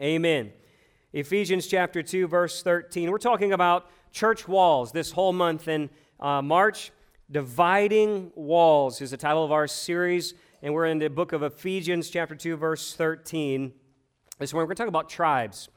Amen. 0.00 0.52
Ephesians 1.12 1.66
chapter 1.66 2.04
2, 2.04 2.28
verse 2.28 2.62
13. 2.62 3.10
We're 3.10 3.18
talking 3.18 3.52
about 3.52 3.90
church 4.12 4.46
walls 4.46 4.92
this 4.92 5.10
whole 5.10 5.32
month 5.32 5.66
in 5.66 5.90
uh, 6.20 6.40
March. 6.40 6.92
Dividing 7.28 8.30
Walls 8.36 9.00
is 9.00 9.10
the 9.10 9.16
title 9.16 9.44
of 9.44 9.50
our 9.50 9.66
series, 9.66 10.34
and 10.62 10.72
we're 10.72 10.86
in 10.86 11.00
the 11.00 11.08
book 11.08 11.32
of 11.32 11.42
Ephesians, 11.42 12.10
chapter 12.10 12.36
2, 12.36 12.56
verse 12.56 12.94
13. 12.94 13.72
This 14.38 14.52
morning, 14.52 14.68
we're 14.68 14.68
going 14.68 14.76
to 14.76 14.82
talk 14.82 14.88
about 14.88 15.08
tribes. 15.08 15.68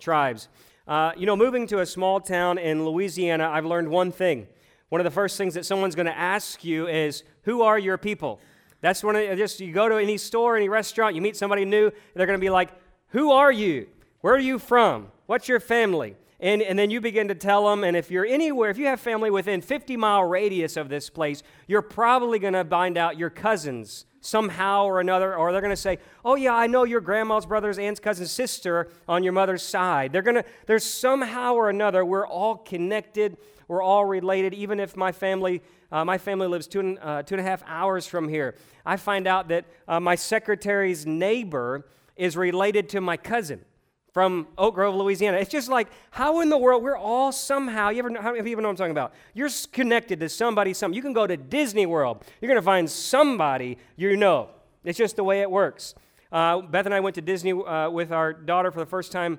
Tribes. 0.00 0.48
Uh, 0.88 1.12
you 1.16 1.26
know, 1.26 1.36
moving 1.36 1.68
to 1.68 1.78
a 1.78 1.86
small 1.86 2.18
town 2.18 2.58
in 2.58 2.84
Louisiana, 2.84 3.48
I've 3.48 3.66
learned 3.66 3.88
one 3.88 4.10
thing. 4.10 4.48
One 4.88 5.00
of 5.00 5.04
the 5.04 5.12
first 5.12 5.38
things 5.38 5.54
that 5.54 5.66
someone's 5.66 5.94
going 5.94 6.06
to 6.06 6.18
ask 6.18 6.64
you 6.64 6.88
is, 6.88 7.22
Who 7.42 7.62
are 7.62 7.78
your 7.78 7.96
people? 7.96 8.40
That's 8.80 9.04
when 9.04 9.14
it, 9.14 9.36
just 9.36 9.60
you 9.60 9.72
go 9.72 9.88
to 9.88 9.96
any 9.96 10.18
store, 10.18 10.56
any 10.56 10.68
restaurant, 10.68 11.14
you 11.14 11.22
meet 11.22 11.36
somebody 11.36 11.64
new, 11.64 11.92
they're 12.14 12.26
going 12.26 12.38
to 12.38 12.44
be 12.44 12.50
like, 12.50 12.70
Who 13.10 13.30
are 13.30 13.52
you? 13.52 13.88
Where 14.20 14.34
are 14.34 14.38
you 14.38 14.58
from? 14.58 15.08
What's 15.26 15.48
your 15.48 15.60
family? 15.60 16.16
And, 16.40 16.62
and 16.62 16.78
then 16.78 16.90
you 16.90 17.00
begin 17.00 17.28
to 17.28 17.34
tell 17.34 17.68
them, 17.68 17.82
and 17.82 17.96
if 17.96 18.10
you're 18.10 18.26
anywhere, 18.26 18.70
if 18.70 18.78
you 18.78 18.86
have 18.86 19.00
family 19.00 19.30
within 19.30 19.60
50 19.60 19.96
mile 19.96 20.22
radius 20.22 20.76
of 20.76 20.88
this 20.88 21.10
place, 21.10 21.42
you're 21.66 21.82
probably 21.82 22.38
going 22.38 22.52
to 22.52 22.64
find 22.64 22.96
out 22.96 23.18
your 23.18 23.30
cousins 23.30 24.04
somehow 24.20 24.84
or 24.84 25.00
another, 25.00 25.34
or 25.34 25.52
they're 25.52 25.60
going 25.60 25.70
to 25.70 25.76
say, 25.76 25.98
"Oh 26.24 26.34
yeah, 26.34 26.54
I 26.54 26.66
know 26.66 26.84
your 26.84 27.00
grandma's 27.00 27.46
brother's 27.46 27.78
aunt's 27.78 28.00
cousin's 28.00 28.30
sister 28.30 28.88
on 29.08 29.22
your 29.22 29.32
mother's 29.32 29.62
side." 29.62 30.12
They're 30.12 30.22
going 30.22 30.36
to 30.36 30.44
there's 30.66 30.84
somehow 30.84 31.54
or 31.54 31.70
another 31.70 32.04
we're 32.04 32.26
all 32.26 32.56
connected, 32.56 33.36
we're 33.68 33.82
all 33.82 34.04
related. 34.04 34.54
Even 34.54 34.80
if 34.80 34.96
my 34.96 35.12
family 35.12 35.62
uh, 35.90 36.04
my 36.04 36.18
family 36.18 36.46
lives 36.46 36.66
two 36.66 36.80
and, 36.80 36.98
uh, 37.00 37.22
two 37.22 37.34
and 37.36 37.40
a 37.40 37.48
half 37.48 37.62
hours 37.66 38.06
from 38.06 38.28
here, 38.28 38.54
I 38.84 38.96
find 38.96 39.26
out 39.26 39.48
that 39.48 39.64
uh, 39.86 39.98
my 40.00 40.14
secretary's 40.14 41.06
neighbor 41.06 41.86
is 42.18 42.36
related 42.36 42.88
to 42.90 43.00
my 43.00 43.16
cousin 43.16 43.64
from 44.12 44.48
Oak 44.56 44.74
Grove, 44.74 44.94
Louisiana. 44.94 45.38
It's 45.38 45.50
just 45.50 45.68
like, 45.68 45.88
how 46.10 46.40
in 46.40 46.48
the 46.48 46.58
world, 46.58 46.82
we're 46.82 46.96
all 46.96 47.30
somehow, 47.30 47.90
you 47.90 48.00
ever 48.00 48.10
know, 48.10 48.20
how 48.20 48.32
many 48.32 48.42
people 48.42 48.62
know 48.62 48.68
what 48.68 48.72
I'm 48.72 48.76
talking 48.76 48.90
about? 48.90 49.14
You're 49.34 49.50
connected 49.72 50.18
to 50.20 50.28
somebody, 50.28 50.74
some. 50.74 50.92
You 50.92 51.02
can 51.02 51.12
go 51.12 51.26
to 51.26 51.36
Disney 51.36 51.86
World, 51.86 52.24
you're 52.40 52.48
going 52.48 52.60
to 52.60 52.64
find 52.64 52.90
somebody 52.90 53.78
you 53.96 54.16
know. 54.16 54.50
It's 54.84 54.98
just 54.98 55.16
the 55.16 55.24
way 55.24 55.40
it 55.40 55.50
works. 55.50 55.94
Uh, 56.32 56.60
Beth 56.62 56.86
and 56.86 56.94
I 56.94 57.00
went 57.00 57.14
to 57.14 57.22
Disney 57.22 57.52
uh, 57.52 57.90
with 57.90 58.10
our 58.12 58.32
daughter 58.32 58.70
for 58.70 58.80
the 58.80 58.86
first 58.86 59.12
time 59.12 59.38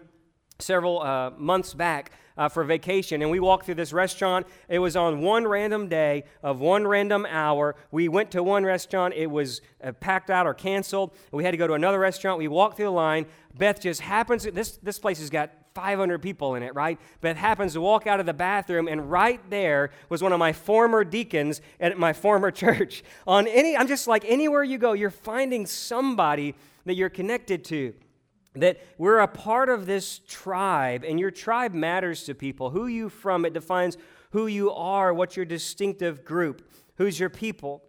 several 0.60 1.02
uh, 1.02 1.32
months 1.38 1.74
back 1.74 2.12
uh, 2.38 2.48
for 2.48 2.64
vacation, 2.64 3.22
and 3.22 3.30
we 3.30 3.40
walked 3.40 3.66
through 3.66 3.76
this 3.76 3.92
restaurant. 3.92 4.48
It 4.70 4.80
was 4.80 4.96
on 4.96 5.22
one 5.22 5.48
random 5.48 5.90
day 5.90 6.24
of 6.42 6.60
one 6.60 6.88
random 6.88 7.26
hour. 7.30 7.76
We 7.92 8.08
went 8.08 8.32
to 8.32 8.44
one 8.44 8.64
restaurant, 8.66 9.14
it 9.14 9.28
was 9.28 9.62
uh, 9.84 9.92
packed 9.92 10.30
out 10.30 10.48
or 10.48 10.54
canceled. 10.54 11.12
We 11.32 11.44
had 11.44 11.52
to 11.52 11.58
go 11.58 11.68
to 11.68 11.74
another 11.74 12.00
restaurant. 12.00 12.38
We 12.38 12.48
walked 12.48 12.78
through 12.78 12.86
the 12.86 12.92
line. 12.92 13.26
Beth 13.58 13.82
just 13.82 14.02
happens, 14.02 14.44
this, 14.44 14.78
this 14.78 15.00
place 15.00 15.20
has 15.20 15.30
got 15.30 15.52
500 15.76 16.22
people 16.22 16.56
in 16.56 16.64
it, 16.64 16.74
right? 16.76 17.00
Beth 17.22 17.38
happens 17.38 17.74
to 17.74 17.82
walk 17.82 18.08
out 18.08 18.20
of 18.20 18.26
the 18.26 18.34
bathroom, 18.34 18.88
and 18.88 19.10
right 19.10 19.42
there 19.50 19.92
was 20.10 20.22
one 20.22 20.32
of 20.34 20.40
my 20.40 20.54
former 20.54 21.04
deacons 21.04 21.62
at 21.80 21.98
my 21.98 22.14
former 22.14 22.52
church. 22.64 23.04
On 23.28 23.48
any, 23.48 23.76
I'm 23.76 23.88
just 23.88 24.08
like, 24.08 24.24
anywhere 24.26 24.64
you 24.64 24.78
go, 24.78 24.94
you're 24.94 25.10
finding 25.10 25.66
somebody 25.66 26.56
that 26.86 26.96
you're 26.96 27.10
connected 27.10 27.64
to 27.66 27.94
that 28.56 28.80
we're 28.98 29.20
a 29.20 29.28
part 29.28 29.70
of 29.70 29.86
this 29.86 30.20
tribe, 30.28 31.04
and 31.04 31.20
your 31.20 31.32
tribe 31.32 31.74
matters 31.74 32.24
to 32.26 32.36
people. 32.36 32.72
Who 32.72 32.88
you 32.88 33.10
from, 33.10 33.46
it 33.46 33.54
defines 33.54 33.98
who 34.32 34.48
you 34.48 34.72
are, 34.72 35.14
what's 35.14 35.36
your 35.36 35.46
distinctive 35.46 36.26
group, 36.26 36.70
who's 36.98 37.20
your 37.20 37.30
people. 37.30 37.84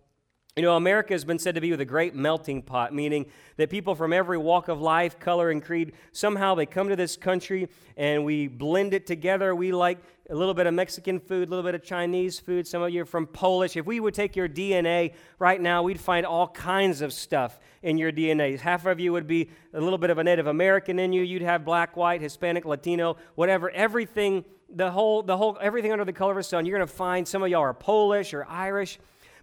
You 0.60 0.66
know, 0.66 0.76
America 0.76 1.14
has 1.14 1.24
been 1.24 1.38
said 1.38 1.54
to 1.54 1.60
be 1.62 1.70
with 1.70 1.80
a 1.80 1.86
great 1.86 2.14
melting 2.14 2.60
pot, 2.60 2.92
meaning 2.92 3.24
that 3.56 3.70
people 3.70 3.94
from 3.94 4.12
every 4.12 4.36
walk 4.36 4.68
of 4.68 4.78
life, 4.78 5.18
color, 5.18 5.48
and 5.48 5.64
creed 5.64 5.94
somehow 6.12 6.54
they 6.54 6.66
come 6.66 6.90
to 6.90 6.96
this 6.96 7.16
country 7.16 7.70
and 7.96 8.26
we 8.26 8.46
blend 8.46 8.92
it 8.92 9.06
together. 9.06 9.54
We 9.54 9.72
like 9.72 9.96
a 10.28 10.34
little 10.34 10.52
bit 10.52 10.66
of 10.66 10.74
Mexican 10.74 11.18
food, 11.18 11.48
a 11.48 11.50
little 11.50 11.64
bit 11.64 11.74
of 11.74 11.82
Chinese 11.82 12.38
food. 12.38 12.66
Some 12.66 12.82
of 12.82 12.90
you 12.90 13.00
are 13.00 13.06
from 13.06 13.26
Polish. 13.26 13.74
If 13.74 13.86
we 13.86 14.00
would 14.00 14.12
take 14.12 14.36
your 14.36 14.50
DNA 14.50 15.14
right 15.38 15.58
now, 15.58 15.82
we'd 15.82 15.98
find 15.98 16.26
all 16.26 16.48
kinds 16.48 17.00
of 17.00 17.14
stuff 17.14 17.58
in 17.82 17.96
your 17.96 18.12
DNA. 18.12 18.60
Half 18.60 18.84
of 18.84 19.00
you 19.00 19.14
would 19.14 19.26
be 19.26 19.48
a 19.72 19.80
little 19.80 19.96
bit 19.96 20.10
of 20.10 20.18
a 20.18 20.24
Native 20.24 20.46
American 20.46 20.98
in 20.98 21.14
you. 21.14 21.22
You'd 21.22 21.40
have 21.40 21.64
black, 21.64 21.96
white, 21.96 22.20
Hispanic, 22.20 22.66
Latino, 22.66 23.16
whatever. 23.34 23.70
Everything, 23.70 24.44
the 24.68 24.90
whole, 24.90 25.22
the 25.22 25.38
whole, 25.38 25.56
everything 25.58 25.90
under 25.90 26.04
the 26.04 26.12
color 26.12 26.32
of 26.32 26.36
the 26.36 26.42
sun. 26.42 26.66
You're 26.66 26.76
going 26.76 26.86
to 26.86 26.94
find 26.94 27.26
some 27.26 27.42
of 27.42 27.48
y'all 27.48 27.62
are 27.62 27.72
Polish 27.72 28.34
or 28.34 28.44
Irish. 28.46 28.98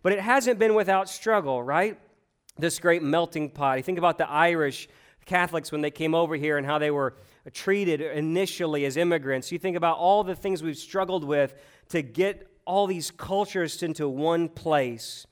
But 0.08 0.14
it 0.14 0.22
hasn't 0.22 0.58
been 0.58 0.74
without 0.74 1.10
struggle, 1.10 1.62
right? 1.62 2.00
This 2.58 2.80
great 2.80 3.04
melting 3.04 3.50
pot. 3.50 3.76
You 3.76 3.84
think 3.84 3.98
about 3.98 4.18
the 4.18 4.30
Irish 4.30 4.88
Catholics 5.26 5.70
when 5.70 5.82
they 5.82 5.92
came 5.92 6.16
over 6.16 6.38
here 6.38 6.58
and 6.58 6.66
how 6.66 6.78
they 6.78 6.92
were 6.92 7.18
treated 7.52 8.00
initially 8.00 8.86
as 8.86 8.96
immigrants. 8.96 9.52
You 9.52 9.60
think 9.60 9.76
about 9.76 9.98
all 9.98 10.24
the 10.24 10.34
things 10.34 10.64
we've 10.64 10.78
struggled 10.78 11.26
with 11.26 11.56
to 11.90 12.02
get 12.02 12.50
all 12.64 12.88
these 12.88 13.12
cultures 13.12 13.84
into 13.84 14.08
one 14.08 14.48
place. 14.48 15.28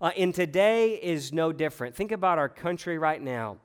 Uh, 0.00 0.12
and 0.16 0.34
today 0.34 0.94
is 0.94 1.30
no 1.30 1.52
different. 1.52 1.94
Think 1.94 2.10
about 2.10 2.38
our 2.38 2.48
country 2.48 2.96
right 2.96 3.20
now. 3.20 3.58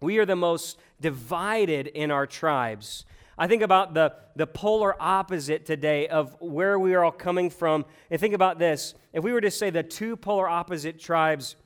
We 0.00 0.18
are 0.18 0.26
the 0.26 0.34
most 0.34 0.80
divided 1.00 1.86
in 1.86 2.10
our 2.10 2.26
tribes. 2.26 3.04
I 3.38 3.46
think 3.46 3.62
about 3.62 3.94
the, 3.94 4.14
the 4.36 4.46
polar 4.46 4.94
opposite 5.00 5.64
today 5.64 6.08
of 6.08 6.36
where 6.40 6.78
we 6.78 6.94
are 6.94 7.04
all 7.04 7.12
coming 7.12 7.50
from. 7.50 7.84
And 8.10 8.20
think 8.20 8.34
about 8.34 8.58
this 8.58 8.94
if 9.12 9.24
we 9.24 9.32
were 9.32 9.40
to 9.40 9.50
say 9.50 9.70
the 9.70 9.82
two 9.82 10.16
polar 10.16 10.48
opposite 10.48 11.00
tribes 11.00 11.56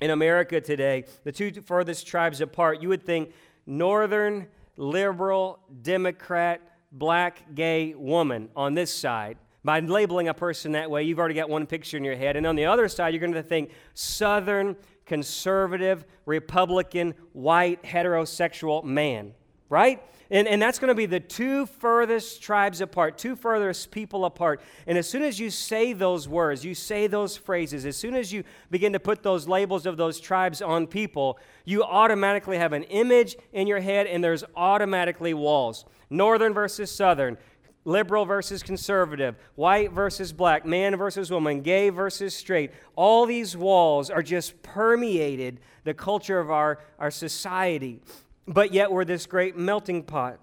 in 0.00 0.10
America 0.10 0.60
today, 0.60 1.04
the 1.24 1.32
two 1.32 1.52
furthest 1.62 2.06
tribes 2.06 2.40
apart, 2.40 2.82
you 2.82 2.88
would 2.88 3.04
think 3.04 3.32
northern, 3.66 4.48
liberal, 4.76 5.60
Democrat, 5.82 6.60
black, 6.90 7.54
gay 7.54 7.94
woman 7.94 8.48
on 8.56 8.74
this 8.74 8.92
side. 8.92 9.38
By 9.62 9.80
labeling 9.80 10.28
a 10.28 10.34
person 10.34 10.72
that 10.72 10.90
way, 10.90 11.04
you've 11.04 11.18
already 11.18 11.34
got 11.34 11.48
one 11.48 11.66
picture 11.66 11.96
in 11.96 12.04
your 12.04 12.16
head. 12.16 12.36
And 12.36 12.46
on 12.46 12.54
the 12.54 12.66
other 12.66 12.86
side, 12.88 13.14
you're 13.14 13.20
going 13.20 13.32
to 13.32 13.42
think 13.42 13.70
southern, 13.94 14.76
conservative, 15.06 16.04
Republican, 16.26 17.14
white, 17.32 17.82
heterosexual 17.82 18.84
man, 18.84 19.32
right? 19.70 20.02
And, 20.34 20.48
and 20.48 20.60
that's 20.60 20.80
going 20.80 20.88
to 20.88 20.96
be 20.96 21.06
the 21.06 21.20
two 21.20 21.64
furthest 21.64 22.42
tribes 22.42 22.80
apart, 22.80 23.18
two 23.18 23.36
furthest 23.36 23.92
people 23.92 24.24
apart. 24.24 24.60
And 24.84 24.98
as 24.98 25.08
soon 25.08 25.22
as 25.22 25.38
you 25.38 25.48
say 25.48 25.92
those 25.92 26.28
words, 26.28 26.64
you 26.64 26.74
say 26.74 27.06
those 27.06 27.36
phrases, 27.36 27.86
as 27.86 27.96
soon 27.96 28.16
as 28.16 28.32
you 28.32 28.42
begin 28.68 28.94
to 28.94 28.98
put 28.98 29.22
those 29.22 29.46
labels 29.46 29.86
of 29.86 29.96
those 29.96 30.18
tribes 30.18 30.60
on 30.60 30.88
people, 30.88 31.38
you 31.64 31.84
automatically 31.84 32.58
have 32.58 32.72
an 32.72 32.82
image 32.84 33.36
in 33.52 33.68
your 33.68 33.78
head 33.78 34.08
and 34.08 34.24
there's 34.24 34.42
automatically 34.56 35.34
walls. 35.34 35.84
Northern 36.10 36.52
versus 36.52 36.90
southern, 36.90 37.38
liberal 37.84 38.24
versus 38.24 38.64
conservative, 38.64 39.36
white 39.54 39.92
versus 39.92 40.32
black, 40.32 40.66
man 40.66 40.96
versus 40.96 41.30
woman, 41.30 41.62
gay 41.62 41.90
versus 41.90 42.34
straight. 42.34 42.72
All 42.96 43.24
these 43.24 43.56
walls 43.56 44.10
are 44.10 44.22
just 44.22 44.60
permeated 44.64 45.60
the 45.84 45.94
culture 45.94 46.40
of 46.40 46.50
our, 46.50 46.80
our 46.98 47.12
society 47.12 48.00
but 48.46 48.72
yet 48.72 48.92
we're 48.92 49.04
this 49.04 49.26
great 49.26 49.56
melting 49.56 50.02
pot. 50.02 50.38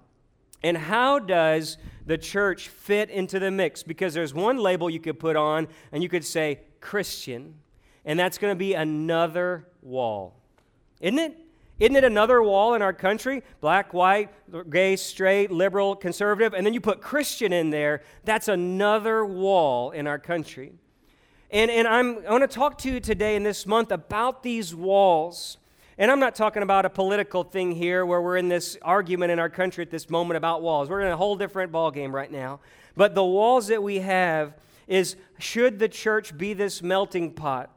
And 0.64 0.78
how 0.78 1.20
does 1.20 1.78
the 2.06 2.18
church 2.18 2.70
fit 2.70 3.10
into 3.10 3.40
the 3.40 3.52
mix? 3.52 3.84
Because 3.84 4.14
there's 4.14 4.34
one 4.34 4.58
label 4.58 4.90
you 4.90 5.00
could 5.00 5.20
put 5.20 5.36
on, 5.36 5.68
and 5.92 6.04
you 6.04 6.10
could 6.10 6.26
say 6.26 6.60
Christian, 6.80 7.56
and 8.06 8.20
that's 8.20 8.38
going 8.38 8.52
to 8.52 8.58
be 8.58 8.74
another 8.74 9.68
wall. 9.82 10.36
Isn't 11.00 11.20
it? 11.20 11.38
Isn't 11.80 11.96
it 11.96 12.04
another 12.04 12.44
wall 12.44 12.76
in 12.76 12.84
our 12.84 12.94
country? 12.94 13.42
Black, 13.60 13.92
white, 13.92 14.30
gay, 14.70 14.96
straight, 14.96 15.50
liberal, 15.50 15.96
conservative, 15.96 16.54
and 16.54 16.64
then 16.64 16.76
you 16.76 16.82
put 16.82 17.02
Christian 17.02 17.52
in 17.52 17.72
there. 17.72 18.04
That's 18.24 18.48
another 18.48 19.26
wall 19.26 19.90
in 19.90 20.06
our 20.06 20.20
country. 20.20 20.74
And, 21.50 21.72
and 21.72 21.88
I'm, 21.88 22.20
I 22.28 22.32
want 22.32 22.44
to 22.44 22.56
talk 22.56 22.78
to 22.80 22.92
you 22.92 23.00
today 23.00 23.36
in 23.36 23.42
this 23.42 23.66
month 23.66 23.92
about 23.92 24.44
these 24.44 24.76
walls 24.76 25.58
and 26.02 26.10
I'm 26.10 26.20
not 26.20 26.34
talking 26.34 26.64
about 26.64 26.84
a 26.84 26.90
political 26.90 27.44
thing 27.44 27.72
here 27.72 28.08
where 28.08 28.20
we're 28.20 28.38
in 28.38 28.50
this 28.50 28.76
argument 28.82 29.32
in 29.32 29.38
our 29.38 29.52
country 29.52 29.84
at 29.84 29.92
this 29.92 30.10
moment 30.10 30.36
about 30.36 30.64
walls. 30.64 30.90
We're 30.90 31.02
in 31.02 31.12
a 31.12 31.16
whole 31.16 31.36
different 31.36 31.72
ballgame 31.72 32.12
right 32.12 32.32
now. 32.32 32.60
But 32.98 33.14
the 33.14 33.24
walls 33.24 33.68
that 33.68 33.84
we 33.84 34.00
have 34.00 34.56
is 34.88 35.16
should 35.38 35.78
the 35.78 35.88
church 35.88 36.36
be 36.36 36.54
this 36.54 36.82
melting 36.82 37.34
pot? 37.34 37.70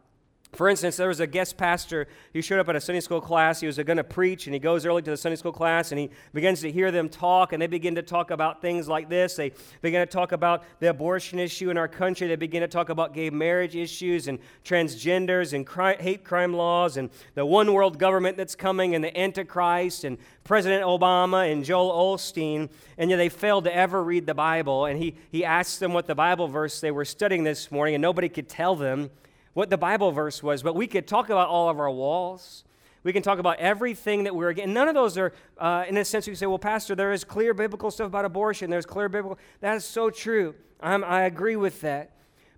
For 0.54 0.68
instance, 0.68 0.96
there 0.96 1.08
was 1.08 1.18
a 1.18 1.26
guest 1.26 1.56
pastor 1.56 2.06
who 2.32 2.40
showed 2.40 2.60
up 2.60 2.68
at 2.68 2.76
a 2.76 2.80
Sunday 2.80 3.00
school 3.00 3.20
class. 3.20 3.58
He 3.58 3.66
was 3.66 3.76
going 3.76 3.96
to 3.96 4.04
preach, 4.04 4.46
and 4.46 4.54
he 4.54 4.60
goes 4.60 4.86
early 4.86 5.02
to 5.02 5.10
the 5.10 5.16
Sunday 5.16 5.34
school 5.34 5.52
class, 5.52 5.90
and 5.90 5.98
he 5.98 6.10
begins 6.32 6.60
to 6.60 6.70
hear 6.70 6.92
them 6.92 7.08
talk, 7.08 7.52
and 7.52 7.60
they 7.60 7.66
begin 7.66 7.96
to 7.96 8.02
talk 8.02 8.30
about 8.30 8.62
things 8.62 8.86
like 8.86 9.08
this. 9.08 9.34
They 9.34 9.52
begin 9.82 10.00
to 10.00 10.06
talk 10.06 10.30
about 10.30 10.62
the 10.78 10.90
abortion 10.90 11.40
issue 11.40 11.70
in 11.70 11.76
our 11.76 11.88
country. 11.88 12.28
They 12.28 12.36
begin 12.36 12.60
to 12.60 12.68
talk 12.68 12.88
about 12.88 13.14
gay 13.14 13.30
marriage 13.30 13.74
issues 13.74 14.28
and 14.28 14.38
transgenders 14.64 15.54
and 15.54 15.68
hate 16.00 16.24
crime 16.24 16.54
laws 16.54 16.96
and 16.96 17.10
the 17.34 17.44
one 17.44 17.72
world 17.72 17.98
government 17.98 18.36
that's 18.36 18.54
coming 18.54 18.94
and 18.94 19.02
the 19.02 19.18
Antichrist 19.18 20.04
and 20.04 20.18
President 20.44 20.84
Obama 20.84 21.50
and 21.50 21.64
Joel 21.64 22.16
Osteen. 22.16 22.70
And 22.96 23.10
yet 23.10 23.16
they 23.16 23.28
failed 23.28 23.64
to 23.64 23.74
ever 23.74 24.04
read 24.04 24.26
the 24.26 24.34
Bible. 24.34 24.84
And 24.84 25.02
he, 25.02 25.16
he 25.32 25.44
asked 25.44 25.80
them 25.80 25.92
what 25.92 26.06
the 26.06 26.14
Bible 26.14 26.46
verse 26.46 26.80
they 26.80 26.92
were 26.92 27.04
studying 27.04 27.42
this 27.42 27.72
morning, 27.72 27.96
and 27.96 28.02
nobody 28.02 28.28
could 28.28 28.48
tell 28.48 28.76
them 28.76 29.10
what 29.54 29.70
the 29.70 29.78
Bible 29.78 30.12
verse 30.12 30.42
was, 30.42 30.62
but 30.62 30.74
we 30.74 30.86
could 30.86 31.06
talk 31.06 31.26
about 31.26 31.48
all 31.48 31.68
of 31.68 31.80
our 31.80 31.90
walls. 31.90 32.64
We 33.04 33.12
can 33.12 33.22
talk 33.22 33.38
about 33.38 33.58
everything 33.58 34.24
that 34.24 34.34
we're 34.34 34.48
against. 34.48 34.74
None 34.74 34.88
of 34.88 34.94
those 34.94 35.16
are, 35.18 35.32
uh, 35.58 35.84
in 35.88 35.96
a 35.96 36.04
sense, 36.04 36.26
you 36.26 36.34
say, 36.34 36.46
well, 36.46 36.58
Pastor, 36.58 36.94
there 36.94 37.12
is 37.12 37.22
clear 37.22 37.54
biblical 37.54 37.90
stuff 37.90 38.06
about 38.06 38.24
abortion. 38.24 38.70
There's 38.70 38.86
clear 38.86 39.08
biblical. 39.08 39.38
That 39.60 39.76
is 39.76 39.84
so 39.84 40.10
true. 40.10 40.54
I'm, 40.80 41.04
i 41.04 41.22
agree 41.22 41.56
with 41.56 41.80
that. 41.82 42.12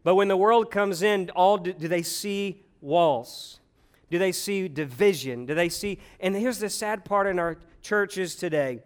But 0.05 0.15
when 0.15 0.29
the 0.29 0.37
world 0.37 0.71
comes 0.71 1.03
in, 1.03 1.31
all 1.31 1.59
do, 1.59 1.73
do 1.73 1.89
they 1.89 2.03
see 2.03 2.63
walls? 2.81 3.61
Do 4.09 4.19
they 4.19 4.33
see 4.33 4.69
division? 4.69 5.47
Do 5.47 5.55
they 5.55 5.69
see? 5.69 5.99
And 6.21 6.35
here's 6.37 6.59
the 6.59 6.71
sad 6.71 7.05
part 7.05 7.27
in 7.27 7.39
our 7.41 7.59
churches 7.83 8.37
today. 8.37 8.83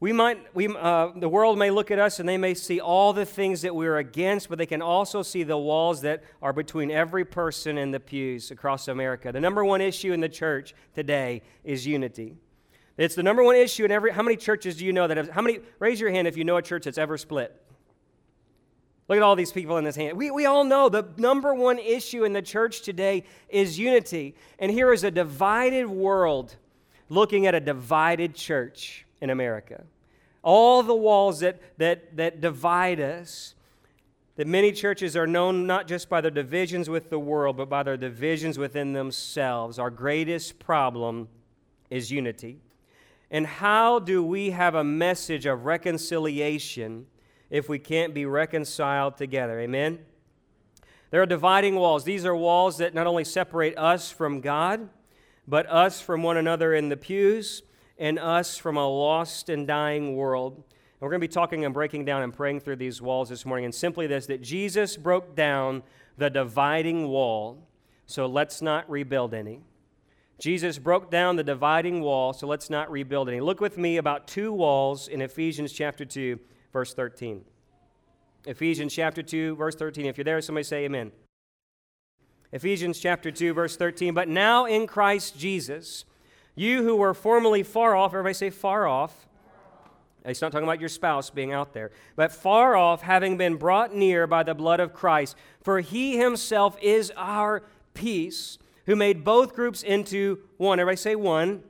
We 0.00 0.12
might, 0.12 0.54
we, 0.54 0.68
uh, 0.68 1.10
the 1.16 1.28
world 1.28 1.58
may 1.58 1.72
look 1.72 1.90
at 1.90 1.98
us 1.98 2.20
and 2.20 2.28
they 2.28 2.36
may 2.38 2.54
see 2.54 2.78
all 2.78 3.12
the 3.12 3.24
things 3.24 3.62
that 3.62 3.74
we're 3.74 3.96
against, 3.96 4.48
but 4.48 4.56
they 4.56 4.66
can 4.66 4.80
also 4.80 5.22
see 5.22 5.42
the 5.42 5.58
walls 5.58 6.02
that 6.02 6.22
are 6.40 6.52
between 6.52 6.92
every 6.92 7.24
person 7.24 7.76
in 7.76 7.90
the 7.90 7.98
pews 7.98 8.52
across 8.52 8.86
America. 8.86 9.32
The 9.32 9.40
number 9.40 9.64
one 9.64 9.80
issue 9.80 10.12
in 10.12 10.20
the 10.20 10.28
church 10.28 10.72
today 10.94 11.42
is 11.64 11.84
unity. 11.84 12.36
It's 12.96 13.16
the 13.16 13.24
number 13.24 13.42
one 13.42 13.56
issue 13.56 13.84
in 13.84 13.90
every. 13.90 14.12
How 14.12 14.22
many 14.22 14.36
churches 14.36 14.76
do 14.76 14.84
you 14.84 14.92
know 14.92 15.08
that 15.08 15.16
have? 15.16 15.30
How 15.30 15.42
many? 15.42 15.60
Raise 15.78 16.00
your 16.00 16.10
hand 16.10 16.28
if 16.28 16.36
you 16.36 16.44
know 16.44 16.56
a 16.56 16.62
church 16.62 16.84
that's 16.84 16.98
ever 16.98 17.16
split. 17.16 17.60
Look 19.08 19.16
at 19.16 19.22
all 19.22 19.36
these 19.36 19.52
people 19.52 19.78
in 19.78 19.84
this 19.84 19.96
hand. 19.96 20.18
We, 20.18 20.30
we 20.30 20.46
all 20.46 20.64
know 20.64 20.88
the 20.88 21.08
number 21.16 21.54
one 21.54 21.78
issue 21.78 22.24
in 22.24 22.34
the 22.34 22.42
church 22.42 22.82
today 22.82 23.24
is 23.48 23.78
unity. 23.78 24.34
And 24.58 24.70
here 24.70 24.92
is 24.92 25.02
a 25.02 25.10
divided 25.10 25.88
world 25.88 26.56
looking 27.08 27.46
at 27.46 27.54
a 27.54 27.60
divided 27.60 28.34
church 28.34 29.06
in 29.20 29.30
America. 29.30 29.84
All 30.42 30.82
the 30.82 30.94
walls 30.94 31.40
that, 31.40 31.60
that, 31.78 32.16
that 32.16 32.40
divide 32.40 33.00
us, 33.00 33.54
that 34.36 34.46
many 34.46 34.70
churches 34.72 35.16
are 35.16 35.26
known 35.26 35.66
not 35.66 35.88
just 35.88 36.08
by 36.08 36.20
their 36.20 36.30
divisions 36.30 36.88
with 36.88 37.10
the 37.10 37.18
world, 37.18 37.56
but 37.56 37.68
by 37.68 37.82
their 37.82 37.96
divisions 37.96 38.58
within 38.58 38.92
themselves. 38.92 39.78
Our 39.78 39.90
greatest 39.90 40.58
problem 40.58 41.28
is 41.90 42.10
unity. 42.10 42.60
And 43.30 43.46
how 43.46 43.98
do 43.98 44.22
we 44.22 44.50
have 44.50 44.74
a 44.74 44.84
message 44.84 45.44
of 45.44 45.66
reconciliation 45.66 47.06
if 47.50 47.68
we 47.68 47.78
can't 47.78 48.14
be 48.14 48.24
reconciled 48.24 49.16
together? 49.16 49.60
Amen? 49.60 49.98
There 51.10 51.20
are 51.20 51.26
dividing 51.26 51.74
walls. 51.74 52.04
These 52.04 52.24
are 52.24 52.36
walls 52.36 52.78
that 52.78 52.94
not 52.94 53.06
only 53.06 53.24
separate 53.24 53.76
us 53.76 54.10
from 54.10 54.40
God, 54.40 54.88
but 55.46 55.66
us 55.66 56.00
from 56.00 56.22
one 56.22 56.36
another 56.36 56.74
in 56.74 56.90
the 56.90 56.96
pews 56.96 57.62
and 57.98 58.18
us 58.18 58.56
from 58.56 58.76
a 58.76 58.88
lost 58.88 59.48
and 59.48 59.66
dying 59.66 60.16
world. 60.16 60.54
And 60.54 61.00
we're 61.00 61.10
going 61.10 61.20
to 61.20 61.28
be 61.28 61.32
talking 61.32 61.64
and 61.64 61.74
breaking 61.74 62.04
down 62.04 62.22
and 62.22 62.32
praying 62.32 62.60
through 62.60 62.76
these 62.76 63.02
walls 63.02 63.28
this 63.28 63.44
morning. 63.44 63.64
And 63.64 63.74
simply 63.74 64.06
this 64.06 64.26
that 64.26 64.42
Jesus 64.42 64.96
broke 64.96 65.34
down 65.34 65.82
the 66.16 66.30
dividing 66.30 67.08
wall, 67.08 67.68
so 68.06 68.26
let's 68.26 68.60
not 68.62 68.88
rebuild 68.90 69.34
any. 69.34 69.60
Jesus 70.38 70.78
broke 70.78 71.10
down 71.10 71.36
the 71.36 71.42
dividing 71.42 72.00
wall, 72.00 72.32
so 72.32 72.46
let's 72.46 72.70
not 72.70 72.90
rebuild 72.90 73.28
any. 73.28 73.40
Look 73.40 73.60
with 73.60 73.76
me 73.76 73.96
about 73.96 74.28
two 74.28 74.52
walls 74.52 75.08
in 75.08 75.20
Ephesians 75.20 75.72
chapter 75.72 76.04
2, 76.04 76.38
verse 76.72 76.94
13. 76.94 77.44
Ephesians 78.46 78.94
chapter 78.94 79.22
2, 79.22 79.56
verse 79.56 79.74
13. 79.74 80.06
If 80.06 80.16
you're 80.16 80.24
there, 80.24 80.40
somebody 80.40 80.62
say 80.62 80.84
amen. 80.84 81.10
Ephesians 82.52 83.00
chapter 83.00 83.30
2, 83.32 83.52
verse 83.52 83.76
13. 83.76 84.14
But 84.14 84.28
now 84.28 84.64
in 84.64 84.86
Christ 84.86 85.36
Jesus, 85.36 86.04
you 86.58 86.82
who 86.82 86.96
were 86.96 87.14
formerly 87.14 87.62
far 87.62 87.94
off, 87.94 88.12
everybody 88.12 88.34
say 88.34 88.50
far 88.50 88.86
off. 88.86 89.26
He's 90.26 90.42
not 90.42 90.52
talking 90.52 90.66
about 90.66 90.80
your 90.80 90.88
spouse 90.88 91.30
being 91.30 91.52
out 91.52 91.72
there, 91.72 91.90
but 92.16 92.32
far 92.32 92.76
off, 92.76 93.02
having 93.02 93.38
been 93.38 93.56
brought 93.56 93.94
near 93.94 94.26
by 94.26 94.42
the 94.42 94.54
blood 94.54 94.80
of 94.80 94.92
Christ. 94.92 95.36
For 95.62 95.80
he 95.80 96.18
himself 96.18 96.76
is 96.82 97.12
our 97.16 97.62
peace, 97.94 98.58
who 98.86 98.96
made 98.96 99.24
both 99.24 99.54
groups 99.54 99.82
into 99.82 100.40
one. 100.56 100.80
Everybody 100.80 100.96
say 100.96 101.14
one. 101.14 101.62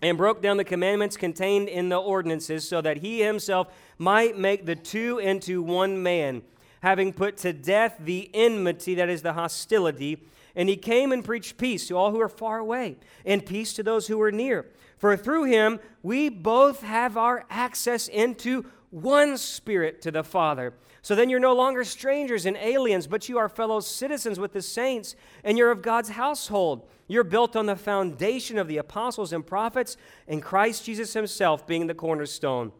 And 0.00 0.18
broke 0.18 0.42
down 0.42 0.56
the 0.56 0.64
commandments 0.64 1.16
contained 1.16 1.68
in 1.68 1.88
the 1.88 1.96
ordinances, 1.96 2.68
so 2.68 2.80
that 2.80 2.96
he 2.96 3.20
himself 3.20 3.68
might 3.98 4.36
make 4.36 4.66
the 4.66 4.74
two 4.74 5.18
into 5.20 5.62
one 5.62 6.02
man, 6.02 6.42
having 6.80 7.12
put 7.12 7.36
to 7.36 7.52
death 7.52 7.98
the 8.00 8.28
enmity, 8.34 8.96
that 8.96 9.08
is 9.08 9.22
the 9.22 9.34
hostility 9.34 10.20
and 10.54 10.68
he 10.68 10.76
came 10.76 11.12
and 11.12 11.24
preached 11.24 11.58
peace 11.58 11.88
to 11.88 11.96
all 11.96 12.10
who 12.10 12.20
are 12.20 12.28
far 12.28 12.58
away, 12.58 12.96
and 13.24 13.46
peace 13.46 13.72
to 13.74 13.82
those 13.82 14.06
who 14.06 14.20
are 14.20 14.32
near. 14.32 14.66
For 14.98 15.16
through 15.16 15.44
him 15.44 15.80
we 16.02 16.28
both 16.28 16.82
have 16.82 17.16
our 17.16 17.44
access 17.50 18.08
into 18.08 18.64
one 18.90 19.38
spirit 19.38 20.02
to 20.02 20.10
the 20.10 20.22
Father. 20.22 20.74
So 21.00 21.14
then 21.16 21.28
you're 21.30 21.40
no 21.40 21.54
longer 21.54 21.82
strangers 21.82 22.46
and 22.46 22.56
aliens, 22.56 23.08
but 23.08 23.28
you 23.28 23.38
are 23.38 23.48
fellow 23.48 23.80
citizens 23.80 24.38
with 24.38 24.52
the 24.52 24.62
saints, 24.62 25.16
and 25.42 25.58
you're 25.58 25.72
of 25.72 25.82
God's 25.82 26.10
household. 26.10 26.86
You're 27.08 27.24
built 27.24 27.56
on 27.56 27.66
the 27.66 27.74
foundation 27.74 28.58
of 28.58 28.68
the 28.68 28.76
apostles 28.76 29.32
and 29.32 29.44
prophets, 29.44 29.96
and 30.28 30.42
Christ 30.42 30.84
Jesus 30.84 31.12
himself 31.14 31.66
being 31.66 31.88
the 31.88 31.94
cornerstone, 31.94 32.70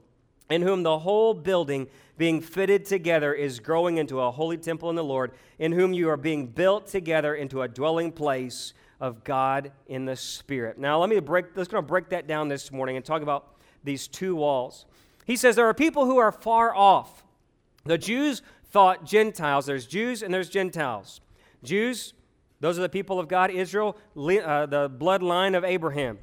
in 0.48 0.62
whom 0.62 0.84
the 0.84 1.00
whole 1.00 1.34
building 1.34 1.88
being 2.22 2.40
fitted 2.40 2.84
together 2.84 3.34
is 3.34 3.58
growing 3.58 3.98
into 3.98 4.20
a 4.20 4.30
holy 4.30 4.56
temple 4.56 4.88
in 4.88 4.94
the 4.94 5.02
Lord, 5.02 5.32
in 5.58 5.72
whom 5.72 5.92
you 5.92 6.08
are 6.08 6.16
being 6.16 6.46
built 6.46 6.86
together 6.86 7.34
into 7.34 7.62
a 7.62 7.66
dwelling 7.66 8.12
place 8.12 8.74
of 9.00 9.24
God 9.24 9.72
in 9.88 10.04
the 10.04 10.14
Spirit. 10.14 10.78
Now, 10.78 11.00
let 11.00 11.10
me 11.10 11.18
break, 11.18 11.46
let's 11.56 11.68
going 11.68 11.82
to 11.82 11.88
break 11.88 12.10
that 12.10 12.28
down 12.28 12.46
this 12.46 12.70
morning 12.70 12.94
and 12.94 13.04
talk 13.04 13.22
about 13.22 13.56
these 13.82 14.06
two 14.06 14.36
walls. 14.36 14.86
He 15.24 15.34
says 15.34 15.56
there 15.56 15.66
are 15.66 15.74
people 15.74 16.06
who 16.06 16.18
are 16.18 16.30
far 16.30 16.72
off. 16.72 17.24
The 17.86 17.98
Jews 17.98 18.42
thought 18.70 19.04
Gentiles, 19.04 19.66
there's 19.66 19.88
Jews 19.88 20.22
and 20.22 20.32
there's 20.32 20.48
Gentiles. 20.48 21.20
Jews, 21.64 22.14
those 22.60 22.78
are 22.78 22.82
the 22.82 22.88
people 22.88 23.18
of 23.18 23.26
God, 23.26 23.50
Israel, 23.50 23.96
uh, 24.16 24.66
the 24.66 24.88
bloodline 24.88 25.56
of 25.56 25.64
Abraham. 25.64 26.20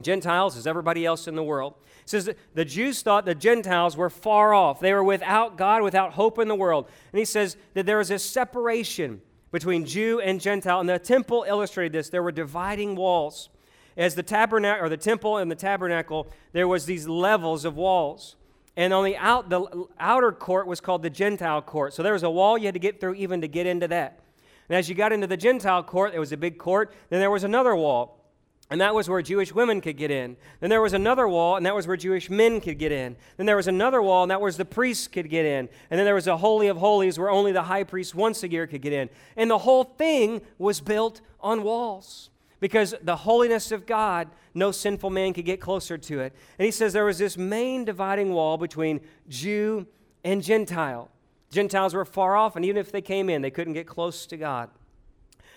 Gentiles 0.00 0.56
is 0.56 0.66
everybody 0.66 1.04
else 1.04 1.28
in 1.28 1.36
the 1.36 1.44
world. 1.44 1.74
It 2.06 2.10
says 2.10 2.30
the 2.54 2.64
Jews 2.64 3.02
thought 3.02 3.26
the 3.26 3.34
Gentiles 3.34 3.96
were 3.96 4.10
far 4.10 4.54
off. 4.54 4.78
They 4.78 4.92
were 4.92 5.02
without 5.02 5.58
God, 5.58 5.82
without 5.82 6.12
hope 6.12 6.38
in 6.38 6.46
the 6.46 6.54
world. 6.54 6.88
And 7.12 7.18
he 7.18 7.24
says 7.24 7.56
that 7.74 7.84
there 7.84 7.98
was 7.98 8.12
a 8.12 8.18
separation 8.20 9.20
between 9.50 9.84
Jew 9.84 10.20
and 10.20 10.40
Gentile. 10.40 10.78
And 10.78 10.88
the 10.88 11.00
temple 11.00 11.44
illustrated 11.48 11.92
this. 11.92 12.08
There 12.08 12.22
were 12.22 12.30
dividing 12.30 12.94
walls. 12.94 13.48
As 13.96 14.14
the 14.14 14.22
tabernacle 14.22 14.84
or 14.84 14.88
the 14.88 14.96
temple 14.96 15.38
and 15.38 15.50
the 15.50 15.56
tabernacle, 15.56 16.28
there 16.52 16.68
was 16.68 16.86
these 16.86 17.08
levels 17.08 17.64
of 17.64 17.74
walls. 17.74 18.36
And 18.76 18.94
on 18.94 19.02
the 19.02 19.16
out 19.16 19.50
the 19.50 19.86
outer 19.98 20.30
court 20.30 20.68
was 20.68 20.80
called 20.80 21.02
the 21.02 21.10
Gentile 21.10 21.60
court. 21.60 21.92
So 21.92 22.04
there 22.04 22.12
was 22.12 22.22
a 22.22 22.30
wall 22.30 22.56
you 22.56 22.66
had 22.66 22.74
to 22.74 22.78
get 22.78 23.00
through 23.00 23.14
even 23.14 23.40
to 23.40 23.48
get 23.48 23.66
into 23.66 23.88
that. 23.88 24.20
And 24.68 24.76
as 24.76 24.88
you 24.88 24.94
got 24.94 25.12
into 25.12 25.26
the 25.26 25.36
Gentile 25.36 25.82
court, 25.82 26.12
there 26.12 26.20
was 26.20 26.30
a 26.30 26.36
big 26.36 26.56
court. 26.56 26.94
Then 27.08 27.18
there 27.18 27.32
was 27.32 27.42
another 27.42 27.74
wall. 27.74 28.22
And 28.68 28.80
that 28.80 28.94
was 28.94 29.08
where 29.08 29.22
Jewish 29.22 29.54
women 29.54 29.80
could 29.80 29.96
get 29.96 30.10
in. 30.10 30.36
Then 30.58 30.70
there 30.70 30.82
was 30.82 30.92
another 30.92 31.28
wall, 31.28 31.56
and 31.56 31.64
that 31.64 31.74
was 31.74 31.86
where 31.86 31.96
Jewish 31.96 32.28
men 32.28 32.60
could 32.60 32.78
get 32.78 32.90
in. 32.90 33.16
Then 33.36 33.46
there 33.46 33.54
was 33.54 33.68
another 33.68 34.02
wall, 34.02 34.24
and 34.24 34.30
that 34.30 34.40
was 34.40 34.56
the 34.56 34.64
priests 34.64 35.06
could 35.06 35.30
get 35.30 35.46
in. 35.46 35.68
And 35.88 35.98
then 35.98 36.04
there 36.04 36.16
was 36.16 36.26
a 36.26 36.36
Holy 36.36 36.66
of 36.66 36.76
Holies 36.76 37.16
where 37.16 37.30
only 37.30 37.52
the 37.52 37.62
high 37.62 37.84
priest 37.84 38.14
once 38.14 38.42
a 38.42 38.50
year 38.50 38.66
could 38.66 38.82
get 38.82 38.92
in. 38.92 39.08
And 39.36 39.48
the 39.48 39.58
whole 39.58 39.84
thing 39.84 40.42
was 40.58 40.80
built 40.80 41.20
on 41.40 41.62
walls 41.62 42.30
because 42.58 42.94
the 43.02 43.16
holiness 43.16 43.70
of 43.70 43.86
God, 43.86 44.28
no 44.52 44.72
sinful 44.72 45.10
man 45.10 45.32
could 45.32 45.44
get 45.44 45.60
closer 45.60 45.96
to 45.96 46.20
it. 46.20 46.34
And 46.58 46.66
he 46.66 46.72
says 46.72 46.92
there 46.92 47.04
was 47.04 47.18
this 47.18 47.38
main 47.38 47.84
dividing 47.84 48.32
wall 48.32 48.56
between 48.56 49.00
Jew 49.28 49.86
and 50.24 50.42
Gentile. 50.42 51.10
Gentiles 51.50 51.94
were 51.94 52.04
far 52.04 52.36
off, 52.36 52.56
and 52.56 52.64
even 52.64 52.78
if 52.78 52.90
they 52.90 53.00
came 53.00 53.30
in, 53.30 53.42
they 53.42 53.50
couldn't 53.52 53.74
get 53.74 53.86
close 53.86 54.26
to 54.26 54.36
God. 54.36 54.70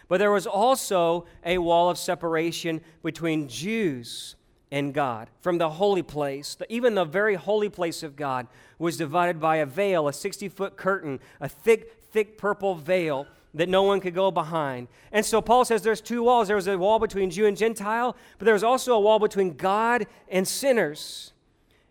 But 0.10 0.18
there 0.18 0.32
was 0.32 0.48
also 0.48 1.26
a 1.46 1.60
wall 1.60 1.90
of 1.90 1.98
separation 1.98 2.82
between 3.04 3.48
Jews 3.48 4.36
and 4.72 4.94
God 4.94 5.30
from 5.40 5.60
the 5.60 5.70
holy 5.70 6.02
place. 6.02 6.58
Even 6.68 6.96
the 6.96 7.06
very 7.06 7.36
holy 7.36 7.70
place 7.70 8.02
of 8.04 8.16
God 8.16 8.48
was 8.80 8.98
divided 8.98 9.40
by 9.40 9.58
a 9.58 9.66
veil, 9.66 10.08
a 10.08 10.14
60 10.14 10.50
foot 10.50 10.76
curtain, 10.76 11.20
a 11.40 11.48
thick, 11.48 11.94
thick 12.12 12.38
purple 12.38 12.76
veil 12.76 13.28
that 13.54 13.70
no 13.70 13.84
one 13.84 14.00
could 14.00 14.16
go 14.16 14.32
behind. 14.32 14.88
And 15.12 15.24
so 15.24 15.42
Paul 15.42 15.64
says 15.64 15.84
there's 15.84 16.02
two 16.02 16.24
walls. 16.24 16.48
There 16.48 16.56
was 16.56 16.68
a 16.68 16.78
wall 16.78 16.98
between 16.98 17.30
Jew 17.30 17.46
and 17.46 17.56
Gentile, 17.56 18.16
but 18.40 18.46
there 18.46 18.54
was 18.54 18.64
also 18.64 18.94
a 18.94 19.00
wall 19.00 19.20
between 19.20 19.54
God 19.54 20.08
and 20.28 20.48
sinners. 20.48 21.34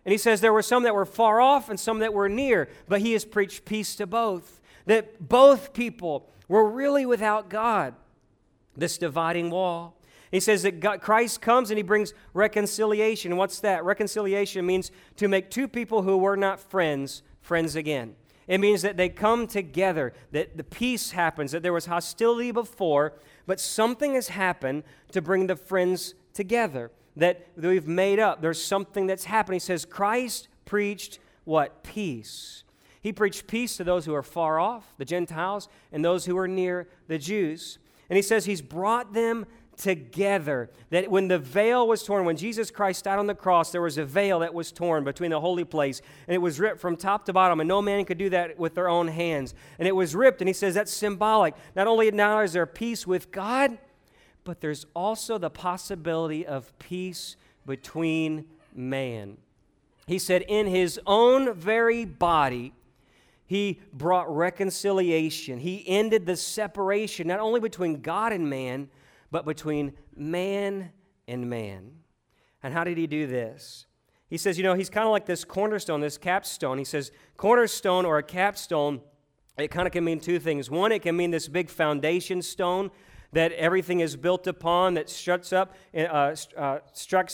And 0.05 0.11
he 0.13 0.19
says 0.19 0.41
there 0.41 0.53
were 0.53 0.63
some 0.63 0.83
that 0.85 0.95
were 0.95 1.05
far 1.05 1.41
off 1.41 1.69
and 1.69 1.79
some 1.79 2.01
that 2.01 2.13
were 2.13 2.29
near, 2.29 2.69
but 2.89 3.01
he 3.01 3.13
has 3.13 3.25
preached 3.25 3.65
peace 3.65 3.95
to 3.97 4.07
both. 4.09 4.61
That 4.87 5.29
both 5.29 5.73
people 5.73 6.29
were 6.49 6.69
really 6.69 7.07
without 7.07 7.49
God 7.49 7.95
this 8.79 8.99
dividing 8.99 9.51
wall. 9.51 9.97
He 10.31 10.41
says 10.41 10.63
that 10.63 10.81
God, 10.81 11.01
Christ 11.01 11.41
comes 11.41 11.71
and 11.71 11.79
he 11.79 11.83
brings 11.83 12.13
reconciliation. 12.35 13.37
What's 13.37 13.61
that? 13.61 13.85
Reconciliation 13.85 14.67
means 14.67 14.91
to 15.17 15.29
make 15.29 15.51
two 15.51 15.69
people 15.69 16.03
who 16.03 16.19
were 16.19 16.37
not 16.37 16.61
friends 16.61 17.23
friends 17.41 17.77
again. 17.77 18.15
It 18.47 18.59
means 18.59 18.83
that 18.83 18.97
they 18.97 19.09
come 19.09 19.47
together, 19.47 20.13
that 20.33 20.57
the 20.57 20.65
peace 20.65 21.13
happens, 21.13 21.53
that 21.53 21.63
there 21.63 21.73
was 21.73 21.87
hostility 21.87 22.51
before, 22.51 23.15
but 23.47 23.61
something 23.61 24.15
has 24.15 24.29
happened 24.29 24.85
to 25.13 25.23
bring 25.23 25.47
the 25.47 25.57
friends 25.57 26.15
together, 26.35 26.91
that 27.17 27.49
we've 27.57 27.87
made 27.87 28.19
up. 28.19 28.41
There's 28.41 28.63
something 28.63 29.07
that's 29.07 29.25
happened. 29.25 29.55
He 29.55 29.61
says, 29.61 29.85
Christ 29.85 30.49
preached 30.65 31.19
what? 31.45 31.83
Peace. 31.83 32.65
He 33.01 33.13
preached 33.13 33.47
peace 33.47 33.77
to 33.79 33.85
those 33.85 34.05
who 34.05 34.15
are 34.15 34.23
far 34.23 34.59
off, 34.59 34.95
the 34.99 35.05
Gentiles, 35.05 35.69
and 35.93 36.05
those 36.05 36.27
who 36.27 36.37
are 36.37 36.49
near, 36.49 36.89
the 37.07 37.19
Jews. 37.19 37.79
And 38.09 38.17
he 38.17 38.23
says 38.23 38.45
he's 38.45 38.63
brought 38.63 39.13
them 39.13 39.47
together. 39.77 40.71
That 40.91 41.11
when 41.11 41.29
the 41.29 41.39
veil 41.39 41.87
was 41.87 42.03
torn, 42.03 42.25
when 42.25 42.37
Jesus 42.37 42.71
Christ 42.71 43.05
died 43.05 43.19
on 43.19 43.27
the 43.27 43.35
cross, 43.35 43.71
there 43.71 43.81
was 43.81 43.97
a 43.97 44.05
veil 44.05 44.41
that 44.41 44.53
was 44.53 44.73
torn 44.73 45.05
between 45.05 45.31
the 45.31 45.41
holy 45.41 45.65
place, 45.65 46.03
and 46.27 46.35
it 46.35 46.39
was 46.39 46.59
ripped 46.59 46.81
from 46.81 46.97
top 46.97 47.25
to 47.27 47.33
bottom, 47.33 47.61
and 47.61 47.69
no 47.69 47.81
man 47.81 48.05
could 48.05 48.19
do 48.19 48.29
that 48.31 48.59
with 48.59 48.75
their 48.75 48.89
own 48.89 49.09
hands. 49.09 49.55
And 49.79 49.87
it 49.87 49.95
was 49.95 50.15
ripped, 50.15 50.41
and 50.41 50.49
he 50.49 50.53
says 50.53 50.75
that's 50.75 50.93
symbolic. 50.93 51.55
Not 51.77 51.87
only 51.87 52.11
now 52.11 52.41
is 52.41 52.53
there 52.53 52.67
peace 52.67 53.07
with 53.07 53.31
God, 53.31 53.79
but 54.45 54.61
there's 54.61 54.87
also 54.95 55.39
the 55.39 55.51
possibility 55.51 56.45
of 56.47 56.77
peace 56.79 57.37
between 57.65 58.47
man. 58.75 59.37
He 60.07 60.19
said, 60.19 60.43
in 60.49 60.67
his 60.67 60.99
own 61.07 61.53
very 61.55 62.07
body, 62.07 62.73
he 63.49 63.81
brought 63.95 64.29
reconciliation. 64.29 65.59
He 65.59 65.83
ended 65.89 66.27
the 66.27 66.37
separation, 66.37 67.27
not 67.27 67.41
only 67.41 67.61
between 67.61 68.03
God 68.03 68.35
and 68.35 68.51
man, 68.51 68.91
but 69.31 69.47
between 69.47 69.95
man 70.15 70.93
and 71.27 71.49
man. 71.49 71.93
And 72.63 72.75
how 72.75 72.85
did 72.85 72.99
he 72.99 73.07
do 73.07 73.27
this? 73.27 73.87
He 74.29 74.37
says, 74.37 74.59
you 74.59 74.65
know, 74.65 74.75
he's 74.75 74.91
kind 74.91 75.07
of 75.07 75.13
like 75.13 75.25
this 75.25 75.47
cornerstone, 75.47 76.03
this 76.03 76.19
capstone. 76.19 76.77
He 76.77 76.85
says, 76.85 77.11
cornerstone 77.39 78.05
or 78.05 78.19
a 78.19 78.23
capstone, 78.23 79.01
it 79.57 79.71
kind 79.71 79.87
of 79.87 79.95
can 79.95 80.05
mean 80.05 80.21
two 80.21 80.39
things. 80.39 80.71
One, 80.71 80.93
it 80.93 81.01
can 81.01 81.17
mean 81.17 81.31
this 81.31 81.49
big 81.49 81.71
foundation 81.71 82.43
stone 82.43 82.91
that 83.33 83.53
everything 83.53 84.01
is 84.01 84.15
built 84.15 84.47
upon, 84.47 84.93
that 84.95 85.09
struts 85.09 85.55
up, 85.55 85.75
uh, 85.97 86.37
uh, 86.55 86.81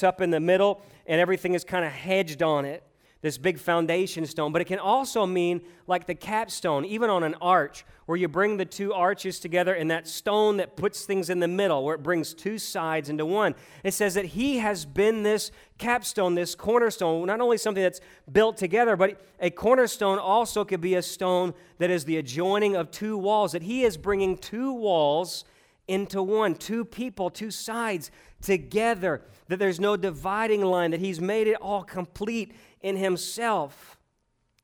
up 0.04 0.20
in 0.20 0.30
the 0.30 0.40
middle, 0.40 0.80
and 1.06 1.20
everything 1.20 1.54
is 1.54 1.64
kind 1.64 1.84
of 1.84 1.90
hedged 1.90 2.40
on 2.40 2.64
it 2.64 2.84
this 3.24 3.38
big 3.38 3.58
foundation 3.58 4.26
stone, 4.26 4.52
but 4.52 4.60
it 4.60 4.66
can 4.66 4.78
also 4.78 5.24
mean 5.24 5.62
like 5.86 6.06
the 6.06 6.14
capstone, 6.14 6.84
even 6.84 7.08
on 7.08 7.22
an 7.22 7.34
arch, 7.40 7.86
where 8.04 8.18
you 8.18 8.28
bring 8.28 8.58
the 8.58 8.66
two 8.66 8.92
arches 8.92 9.40
together 9.40 9.72
and 9.72 9.90
that 9.90 10.06
stone 10.06 10.58
that 10.58 10.76
puts 10.76 11.06
things 11.06 11.30
in 11.30 11.40
the 11.40 11.48
middle, 11.48 11.82
where 11.82 11.94
it 11.94 12.02
brings 12.02 12.34
two 12.34 12.58
sides 12.58 13.08
into 13.08 13.24
one. 13.24 13.54
It 13.82 13.94
says 13.94 14.12
that 14.12 14.26
He 14.26 14.58
has 14.58 14.84
been 14.84 15.22
this 15.22 15.52
capstone, 15.78 16.34
this 16.34 16.54
cornerstone, 16.54 17.24
not 17.24 17.40
only 17.40 17.56
something 17.56 17.82
that's 17.82 18.02
built 18.30 18.58
together, 18.58 18.94
but 18.94 19.18
a 19.40 19.48
cornerstone 19.48 20.18
also 20.18 20.62
could 20.62 20.82
be 20.82 20.94
a 20.94 21.02
stone 21.02 21.54
that 21.78 21.88
is 21.88 22.04
the 22.04 22.18
adjoining 22.18 22.76
of 22.76 22.90
two 22.90 23.16
walls, 23.16 23.52
that 23.52 23.62
He 23.62 23.84
is 23.84 23.96
bringing 23.96 24.36
two 24.36 24.70
walls 24.70 25.46
into 25.88 26.22
one, 26.22 26.56
two 26.56 26.84
people, 26.84 27.30
two 27.30 27.50
sides 27.50 28.10
together, 28.42 29.22
that 29.48 29.58
there's 29.58 29.80
no 29.80 29.96
dividing 29.96 30.60
line, 30.60 30.90
that 30.90 31.00
He's 31.00 31.22
made 31.22 31.46
it 31.46 31.56
all 31.56 31.84
complete 31.84 32.52
in 32.84 32.96
himself 32.96 33.98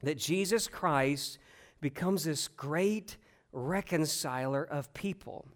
that 0.02 0.18
Jesus 0.18 0.68
Christ 0.68 1.38
becomes 1.80 2.24
this 2.24 2.48
great 2.48 3.16
reconciler 3.50 4.62
of 4.62 4.92
people. 4.94 5.48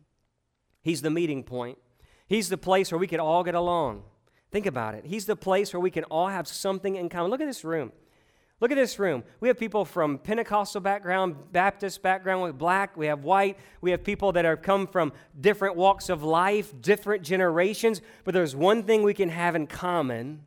He's 0.82 1.02
the 1.02 1.10
meeting 1.10 1.44
point, 1.44 1.78
He's 2.26 2.48
the 2.48 2.58
place 2.58 2.90
where 2.90 2.98
we 2.98 3.06
can 3.06 3.20
all 3.20 3.44
get 3.44 3.54
along. 3.54 4.02
Think 4.50 4.66
about 4.66 4.94
it. 4.94 5.04
He's 5.04 5.26
the 5.26 5.36
place 5.36 5.72
where 5.72 5.80
we 5.80 5.90
can 5.90 6.04
all 6.04 6.28
have 6.28 6.48
something 6.48 6.96
in 6.96 7.08
common. 7.08 7.30
Look 7.30 7.40
at 7.40 7.46
this 7.46 7.64
room. 7.64 7.92
Look 8.60 8.70
at 8.70 8.76
this 8.76 8.98
room. 8.98 9.24
We 9.40 9.48
have 9.48 9.58
people 9.58 9.84
from 9.84 10.16
Pentecostal 10.16 10.80
background, 10.80 11.52
Baptist 11.52 12.02
background, 12.02 12.44
with 12.44 12.56
black, 12.56 12.96
we 12.96 13.06
have 13.06 13.24
white, 13.24 13.58
we 13.80 13.90
have 13.90 14.04
people 14.04 14.32
that 14.32 14.44
have 14.44 14.62
come 14.62 14.86
from 14.86 15.12
different 15.38 15.76
walks 15.76 16.08
of 16.08 16.22
life, 16.22 16.72
different 16.80 17.24
generations, 17.24 18.00
but 18.22 18.32
there's 18.32 18.56
one 18.56 18.84
thing 18.84 19.02
we 19.02 19.12
can 19.12 19.28
have 19.28 19.54
in 19.54 19.66
common 19.66 20.44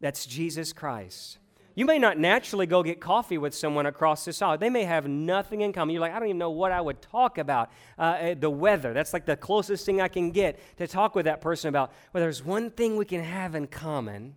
that's 0.00 0.26
Jesus 0.26 0.72
Christ. 0.72 1.38
You 1.78 1.84
may 1.84 2.00
not 2.00 2.18
naturally 2.18 2.66
go 2.66 2.82
get 2.82 2.98
coffee 2.98 3.38
with 3.38 3.54
someone 3.54 3.86
across 3.86 4.24
this 4.24 4.42
aisle. 4.42 4.58
They 4.58 4.68
may 4.68 4.82
have 4.82 5.06
nothing 5.06 5.60
in 5.60 5.72
common. 5.72 5.92
You're 5.92 6.00
like, 6.00 6.10
I 6.12 6.18
don't 6.18 6.26
even 6.26 6.38
know 6.38 6.50
what 6.50 6.72
I 6.72 6.80
would 6.80 7.00
talk 7.00 7.38
about. 7.38 7.70
Uh, 7.96 8.16
eh, 8.18 8.34
the 8.34 8.50
weather, 8.50 8.92
that's 8.92 9.12
like 9.12 9.26
the 9.26 9.36
closest 9.36 9.86
thing 9.86 10.00
I 10.00 10.08
can 10.08 10.32
get 10.32 10.58
to 10.78 10.88
talk 10.88 11.14
with 11.14 11.26
that 11.26 11.40
person 11.40 11.68
about. 11.68 11.92
But 12.12 12.18
there's 12.18 12.44
one 12.44 12.70
thing 12.70 12.96
we 12.96 13.04
can 13.04 13.22
have 13.22 13.54
in 13.54 13.68
common 13.68 14.34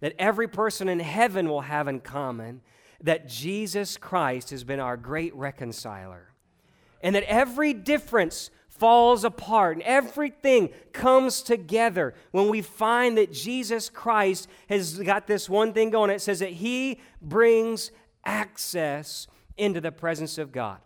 that 0.00 0.14
every 0.18 0.48
person 0.48 0.88
in 0.88 0.98
heaven 0.98 1.48
will 1.48 1.60
have 1.60 1.86
in 1.86 2.00
common 2.00 2.62
that 3.00 3.28
Jesus 3.28 3.96
Christ 3.96 4.50
has 4.50 4.64
been 4.64 4.80
our 4.80 4.96
great 4.96 5.32
reconciler. 5.36 6.32
And 7.00 7.14
that 7.14 7.22
every 7.28 7.74
difference 7.74 8.50
falls 8.78 9.24
apart 9.24 9.76
and 9.76 9.82
everything 9.82 10.70
comes 10.92 11.42
together 11.42 12.14
when 12.30 12.48
we 12.48 12.62
find 12.62 13.18
that 13.18 13.32
Jesus 13.32 13.88
Christ 13.88 14.48
has 14.68 14.98
got 14.98 15.26
this 15.26 15.48
one 15.48 15.72
thing 15.72 15.90
going. 15.90 16.10
It 16.10 16.20
says 16.20 16.40
that 16.40 16.50
He 16.52 17.00
brings 17.20 17.90
access 18.24 19.26
into 19.56 19.80
the 19.80 19.92
presence 19.92 20.38
of 20.38 20.52
God. 20.52 20.78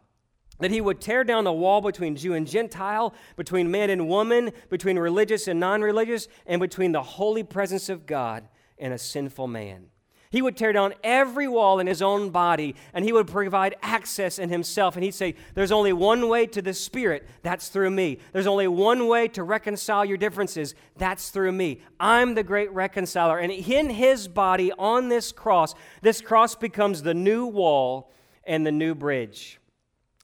That 0.60 0.70
he 0.70 0.82
would 0.82 1.00
tear 1.00 1.24
down 1.24 1.44
the 1.44 1.52
wall 1.52 1.80
between 1.80 2.16
Jew 2.16 2.34
and 2.34 2.46
Gentile, 2.46 3.14
between 3.36 3.70
man 3.70 3.88
and 3.88 4.08
woman, 4.08 4.52
between 4.68 4.98
religious 4.98 5.48
and 5.48 5.58
non 5.58 5.80
religious, 5.80 6.28
and 6.46 6.60
between 6.60 6.92
the 6.92 7.02
holy 7.02 7.42
presence 7.42 7.88
of 7.88 8.04
God 8.04 8.46
and 8.78 8.92
a 8.92 8.98
sinful 8.98 9.48
man. 9.48 9.86
He 10.30 10.42
would 10.42 10.56
tear 10.56 10.72
down 10.72 10.94
every 11.02 11.48
wall 11.48 11.80
in 11.80 11.88
his 11.88 12.00
own 12.00 12.30
body 12.30 12.76
and 12.94 13.04
he 13.04 13.12
would 13.12 13.26
provide 13.26 13.74
access 13.82 14.38
in 14.38 14.48
himself. 14.48 14.94
And 14.94 15.02
he'd 15.02 15.14
say, 15.14 15.34
There's 15.54 15.72
only 15.72 15.92
one 15.92 16.28
way 16.28 16.46
to 16.46 16.62
the 16.62 16.72
Spirit, 16.72 17.26
that's 17.42 17.68
through 17.68 17.90
me. 17.90 18.20
There's 18.32 18.46
only 18.46 18.68
one 18.68 19.08
way 19.08 19.26
to 19.28 19.42
reconcile 19.42 20.04
your 20.04 20.16
differences, 20.16 20.76
that's 20.96 21.30
through 21.30 21.50
me. 21.50 21.82
I'm 21.98 22.34
the 22.34 22.44
great 22.44 22.70
reconciler. 22.72 23.38
And 23.38 23.50
in 23.50 23.90
his 23.90 24.28
body 24.28 24.70
on 24.78 25.08
this 25.08 25.32
cross, 25.32 25.74
this 26.00 26.20
cross 26.20 26.54
becomes 26.54 27.02
the 27.02 27.14
new 27.14 27.46
wall 27.46 28.12
and 28.44 28.64
the 28.64 28.72
new 28.72 28.94
bridge. 28.94 29.60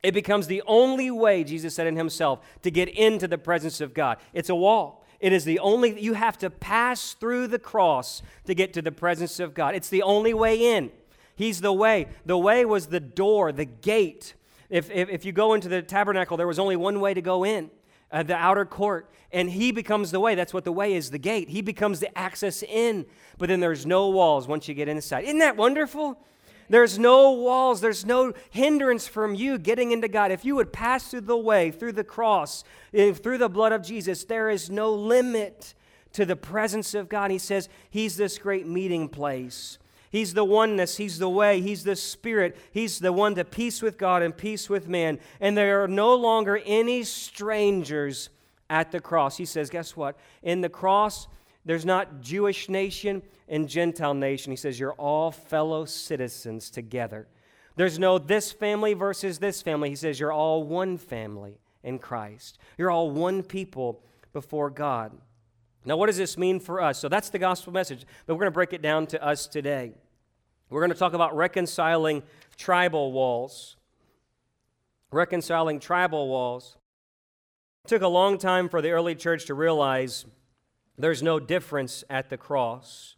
It 0.04 0.14
becomes 0.14 0.46
the 0.46 0.62
only 0.68 1.10
way, 1.10 1.42
Jesus 1.42 1.74
said 1.74 1.88
in 1.88 1.96
himself, 1.96 2.46
to 2.62 2.70
get 2.70 2.88
into 2.88 3.26
the 3.26 3.38
presence 3.38 3.80
of 3.80 3.92
God. 3.92 4.18
It's 4.32 4.50
a 4.50 4.54
wall. 4.54 5.04
It 5.20 5.32
is 5.32 5.44
the 5.44 5.58
only, 5.58 6.00
you 6.00 6.14
have 6.14 6.38
to 6.38 6.50
pass 6.50 7.14
through 7.14 7.48
the 7.48 7.58
cross 7.58 8.22
to 8.44 8.54
get 8.54 8.72
to 8.74 8.82
the 8.82 8.92
presence 8.92 9.40
of 9.40 9.54
God. 9.54 9.74
It's 9.74 9.88
the 9.88 10.02
only 10.02 10.34
way 10.34 10.76
in. 10.76 10.90
He's 11.34 11.60
the 11.60 11.72
way. 11.72 12.08
The 12.24 12.38
way 12.38 12.64
was 12.64 12.86
the 12.86 13.00
door, 13.00 13.52
the 13.52 13.64
gate. 13.64 14.34
If, 14.70 14.90
if, 14.90 15.08
if 15.08 15.24
you 15.24 15.32
go 15.32 15.54
into 15.54 15.68
the 15.68 15.82
tabernacle, 15.82 16.36
there 16.36 16.46
was 16.46 16.58
only 16.58 16.76
one 16.76 17.00
way 17.00 17.14
to 17.14 17.22
go 17.22 17.44
in. 17.44 17.70
Uh, 18.10 18.22
the 18.22 18.36
outer 18.36 18.64
court, 18.64 19.10
and 19.32 19.50
he 19.50 19.72
becomes 19.72 20.12
the 20.12 20.20
way. 20.20 20.36
That's 20.36 20.54
what 20.54 20.64
the 20.64 20.72
way 20.72 20.94
is 20.94 21.10
the 21.10 21.18
gate. 21.18 21.48
He 21.48 21.60
becomes 21.60 21.98
the 21.98 22.16
access 22.16 22.62
in, 22.62 23.04
but 23.36 23.48
then 23.48 23.58
there's 23.58 23.84
no 23.84 24.10
walls 24.10 24.46
once 24.46 24.68
you 24.68 24.74
get 24.74 24.88
inside. 24.88 25.24
Isn't 25.24 25.40
that 25.40 25.56
wonderful? 25.56 26.18
There's 26.68 26.98
no 26.98 27.32
walls, 27.32 27.80
there's 27.80 28.04
no 28.04 28.32
hindrance 28.50 29.06
from 29.06 29.34
you 29.34 29.58
getting 29.58 29.92
into 29.92 30.08
God. 30.08 30.30
If 30.30 30.44
you 30.44 30.56
would 30.56 30.72
pass 30.72 31.08
through 31.08 31.22
the 31.22 31.36
way, 31.36 31.70
through 31.70 31.92
the 31.92 32.04
cross, 32.04 32.64
eh, 32.92 33.12
through 33.12 33.38
the 33.38 33.48
blood 33.48 33.72
of 33.72 33.82
Jesus, 33.82 34.24
there 34.24 34.50
is 34.50 34.70
no 34.70 34.92
limit 34.92 35.74
to 36.12 36.24
the 36.24 36.36
presence 36.36 36.94
of 36.94 37.08
God. 37.08 37.30
He 37.30 37.38
says 37.38 37.68
He's 37.90 38.16
this 38.16 38.38
great 38.38 38.66
meeting 38.66 39.08
place. 39.08 39.78
He's 40.10 40.34
the 40.34 40.44
oneness. 40.44 40.96
He's 40.96 41.18
the 41.18 41.28
way. 41.28 41.60
He's 41.60 41.84
the 41.84 41.96
Spirit. 41.96 42.56
He's 42.72 43.00
the 43.00 43.12
one 43.12 43.34
to 43.34 43.44
peace 43.44 43.82
with 43.82 43.98
God 43.98 44.22
and 44.22 44.36
peace 44.36 44.70
with 44.70 44.88
man. 44.88 45.18
And 45.40 45.56
there 45.56 45.82
are 45.82 45.88
no 45.88 46.14
longer 46.14 46.60
any 46.64 47.02
strangers 47.02 48.30
at 48.70 48.92
the 48.92 49.00
cross. 49.00 49.36
He 49.36 49.44
says, 49.44 49.68
guess 49.68 49.96
what? 49.96 50.16
In 50.42 50.60
the 50.60 50.68
cross, 50.68 51.28
there's 51.64 51.84
not 51.84 52.20
Jewish 52.22 52.68
nation 52.68 53.22
and 53.48 53.68
Gentile 53.68 54.14
nation. 54.14 54.52
He 54.52 54.56
says, 54.56 54.78
You're 54.78 54.92
all 54.94 55.30
fellow 55.30 55.84
citizens 55.84 56.70
together. 56.70 57.28
There's 57.76 57.98
no 57.98 58.18
this 58.18 58.52
family 58.52 58.94
versus 58.94 59.38
this 59.38 59.62
family. 59.62 59.90
He 59.90 59.96
says, 59.96 60.18
You're 60.18 60.32
all 60.32 60.62
one 60.62 60.98
family 60.98 61.58
in 61.82 61.98
Christ. 61.98 62.58
You're 62.78 62.90
all 62.90 63.10
one 63.10 63.42
people 63.42 64.02
before 64.32 64.70
God. 64.70 65.12
Now, 65.84 65.96
what 65.96 66.06
does 66.06 66.16
this 66.16 66.36
mean 66.36 66.58
for 66.58 66.80
us? 66.80 66.98
So 66.98 67.08
that's 67.08 67.30
the 67.30 67.38
gospel 67.38 67.72
message, 67.72 68.04
but 68.26 68.34
we're 68.34 68.40
going 68.40 68.50
to 68.50 68.54
break 68.54 68.72
it 68.72 68.82
down 68.82 69.06
to 69.08 69.24
us 69.24 69.46
today. 69.46 69.92
We're 70.68 70.80
going 70.80 70.90
to 70.90 70.98
talk 70.98 71.12
about 71.12 71.36
reconciling 71.36 72.24
tribal 72.56 73.12
walls. 73.12 73.76
Reconciling 75.12 75.78
tribal 75.78 76.28
walls. 76.28 76.76
It 77.84 77.88
took 77.88 78.02
a 78.02 78.08
long 78.08 78.36
time 78.36 78.68
for 78.68 78.82
the 78.82 78.90
early 78.90 79.14
church 79.14 79.46
to 79.46 79.54
realize 79.54 80.26
there's 80.98 81.22
no 81.22 81.38
difference 81.38 82.02
at 82.10 82.30
the 82.30 82.36
cross 82.36 83.15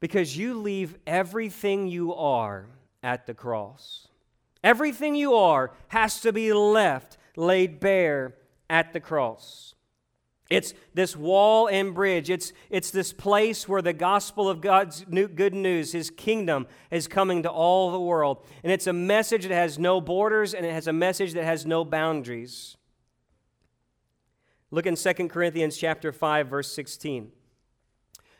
because 0.00 0.36
you 0.36 0.54
leave 0.54 0.96
everything 1.06 1.88
you 1.88 2.14
are 2.14 2.66
at 3.02 3.26
the 3.26 3.34
cross. 3.34 4.08
Everything 4.62 5.14
you 5.14 5.34
are 5.34 5.72
has 5.88 6.20
to 6.20 6.32
be 6.32 6.52
left, 6.52 7.18
laid 7.36 7.80
bare 7.80 8.34
at 8.68 8.92
the 8.92 9.00
cross. 9.00 9.74
It's 10.48 10.74
this 10.94 11.16
wall 11.16 11.68
and 11.68 11.92
bridge. 11.92 12.30
It's, 12.30 12.52
it's 12.70 12.90
this 12.90 13.12
place 13.12 13.68
where 13.68 13.82
the 13.82 13.92
gospel 13.92 14.48
of 14.48 14.60
God's 14.60 15.04
new, 15.08 15.26
good 15.26 15.54
news, 15.54 15.92
His 15.92 16.08
kingdom, 16.08 16.68
is 16.90 17.08
coming 17.08 17.42
to 17.42 17.50
all 17.50 17.90
the 17.90 18.00
world. 18.00 18.44
And 18.62 18.70
it's 18.70 18.86
a 18.86 18.92
message 18.92 19.42
that 19.42 19.54
has 19.54 19.78
no 19.78 20.00
borders 20.00 20.54
and 20.54 20.64
it 20.64 20.72
has 20.72 20.86
a 20.86 20.92
message 20.92 21.32
that 21.32 21.44
has 21.44 21.66
no 21.66 21.84
boundaries. 21.84 22.76
Look 24.70 24.86
in 24.86 24.94
2 24.94 25.12
Corinthians 25.28 25.76
chapter 25.76 26.12
5 26.12 26.48
verse 26.48 26.72
16. 26.72 27.32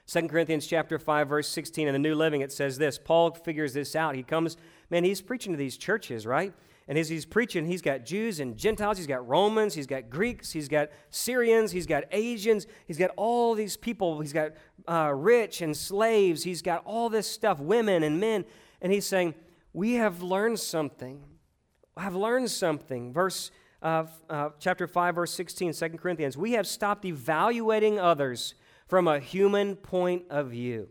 2 0.07 0.29
Corinthians 0.29 0.67
chapter 0.67 0.99
5 0.99 1.29
verse 1.29 1.49
16 1.49 1.89
in 1.89 1.93
the 1.93 1.99
New 1.99 2.15
Living 2.15 2.41
it 2.41 2.53
says 2.53 2.79
this. 2.79 2.99
Paul 2.99 3.33
figures 3.33 3.75
this 3.75 3.97
out. 3.97 4.15
He 4.15 4.23
comes, 4.23 4.57
man, 4.91 5.05
he's 5.05 5.21
preaching 5.21 5.53
to 5.53 5.59
these 5.59 5.77
churches, 5.77 6.27
right? 6.27 6.53
And 6.89 6.97
as 6.97 7.09
he's 7.09 7.25
preaching, 7.25 7.67
he's 7.67 7.83
got 7.83 8.05
Jews 8.05 8.39
and 8.39 8.57
Gentiles, 8.57 8.97
he's 8.97 9.09
got 9.09 9.27
Romans, 9.27 9.75
he's 9.75 9.89
got 9.89 10.09
Greeks, 10.09 10.53
he's 10.53 10.69
got 10.69 10.91
Syrians, 11.11 11.73
he's 11.73 11.87
got 11.87 12.05
Asians, 12.13 12.69
he's 12.87 12.99
got 12.99 13.11
all 13.17 13.55
these 13.55 13.77
people, 13.77 14.21
he's 14.21 14.33
got 14.33 14.53
uh, 14.87 15.13
rich 15.13 15.63
and 15.63 15.77
slaves, 15.77 16.45
he's 16.45 16.63
got 16.63 16.83
all 16.85 17.09
this 17.09 17.29
stuff, 17.29 17.59
women 17.59 18.05
and 18.05 18.21
men. 18.21 18.45
And 18.81 18.93
he's 18.93 19.07
saying, 19.07 19.35
We 19.73 19.95
have 19.95 20.23
learned 20.23 20.61
something. 20.61 21.25
I've 21.97 22.15
learned 22.15 22.53
something. 22.53 23.13
Verse 23.13 23.51
uh, 23.83 24.05
uh, 24.31 24.51
chapter 24.61 24.87
5, 24.87 25.17
verse 25.17 25.33
16, 25.33 25.73
2 25.73 25.89
Corinthians. 25.91 26.37
We 26.37 26.53
have 26.53 26.69
stopped 26.69 27.05
evaluating 27.05 27.99
others 27.99 28.55
from 28.87 29.09
a 29.09 29.19
human 29.19 29.77
point 29.77 30.25
of 30.31 30.51
view. 30.51 30.89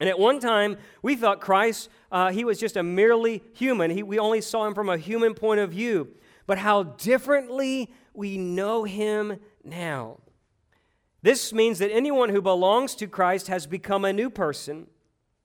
And 0.00 0.08
at 0.08 0.18
one 0.18 0.40
time, 0.40 0.76
we 1.02 1.16
thought 1.16 1.40
Christ, 1.40 1.88
uh, 2.10 2.32
he 2.32 2.44
was 2.44 2.58
just 2.58 2.76
a 2.76 2.82
merely 2.82 3.42
human. 3.54 3.90
He, 3.90 4.02
we 4.02 4.18
only 4.18 4.40
saw 4.40 4.66
him 4.66 4.74
from 4.74 4.88
a 4.88 4.98
human 4.98 5.34
point 5.34 5.60
of 5.60 5.70
view. 5.70 6.08
But 6.46 6.58
how 6.58 6.82
differently 6.82 7.92
we 8.12 8.36
know 8.36 8.84
him 8.84 9.38
now. 9.62 10.18
This 11.22 11.52
means 11.52 11.78
that 11.78 11.90
anyone 11.90 12.28
who 12.28 12.42
belongs 12.42 12.94
to 12.96 13.06
Christ 13.06 13.48
has 13.48 13.66
become 13.66 14.04
a 14.04 14.12
new 14.12 14.28
person. 14.28 14.88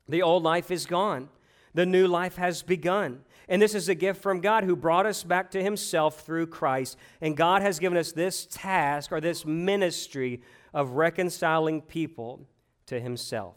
The 0.09 0.21
old 0.21 0.43
life 0.43 0.71
is 0.71 0.85
gone, 0.85 1.29
the 1.73 1.85
new 1.85 2.07
life 2.07 2.35
has 2.35 2.63
begun. 2.63 3.21
And 3.47 3.61
this 3.61 3.73
is 3.73 3.89
a 3.89 3.95
gift 3.95 4.21
from 4.21 4.41
God 4.41 4.63
who 4.63 4.75
brought 4.75 5.07
us 5.07 5.23
back 5.23 5.49
to 5.51 5.63
himself 5.63 6.23
through 6.23 6.47
Christ. 6.47 6.97
And 7.19 7.35
God 7.35 7.63
has 7.63 7.79
given 7.79 7.97
us 7.97 8.11
this 8.11 8.45
task 8.45 9.11
or 9.11 9.19
this 9.19 9.43
ministry 9.43 10.41
of 10.73 10.91
reconciling 10.91 11.81
people 11.81 12.47
to 12.85 12.99
himself. 12.99 13.55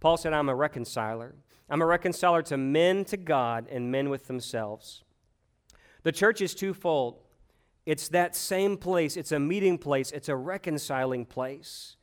Paul 0.00 0.16
said, 0.16 0.32
I'm 0.32 0.48
a 0.48 0.54
reconciler. 0.54 1.34
I'm 1.68 1.82
a 1.82 1.86
reconciler 1.86 2.42
to 2.42 2.56
men 2.56 3.04
to 3.06 3.16
God 3.16 3.66
and 3.70 3.90
men 3.90 4.10
with 4.10 4.26
themselves. 4.26 5.02
The 6.02 6.12
church 6.12 6.40
is 6.40 6.54
twofold 6.54 7.20
it's 7.86 8.08
that 8.08 8.34
same 8.34 8.76
place, 8.78 9.16
it's 9.16 9.32
a 9.32 9.38
meeting 9.38 9.76
place, 9.76 10.10
it's 10.10 10.28
a 10.28 10.36
reconciling 10.36 11.26
place. 11.26 11.96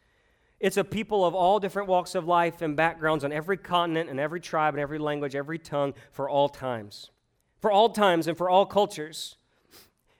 It's 0.60 0.78
a 0.78 0.84
people 0.84 1.26
of 1.26 1.34
all 1.34 1.60
different 1.60 1.88
walks 1.90 2.14
of 2.14 2.28
life 2.28 2.62
and 2.62 2.76
backgrounds 2.76 3.24
on 3.24 3.32
every 3.32 3.58
continent 3.58 4.12
and 4.12 4.20
every 4.20 4.40
tribe 4.40 4.76
and 4.76 4.82
every 4.82 5.00
language, 5.00 5.36
every 5.36 5.58
tongue 5.58 5.96
for 6.12 6.30
all 6.30 6.50
times. 6.50 7.10
For 7.62 7.72
all 7.72 7.90
times 7.90 8.28
and 8.28 8.38
for 8.38 8.48
all 8.48 8.68
cultures. 8.68 9.38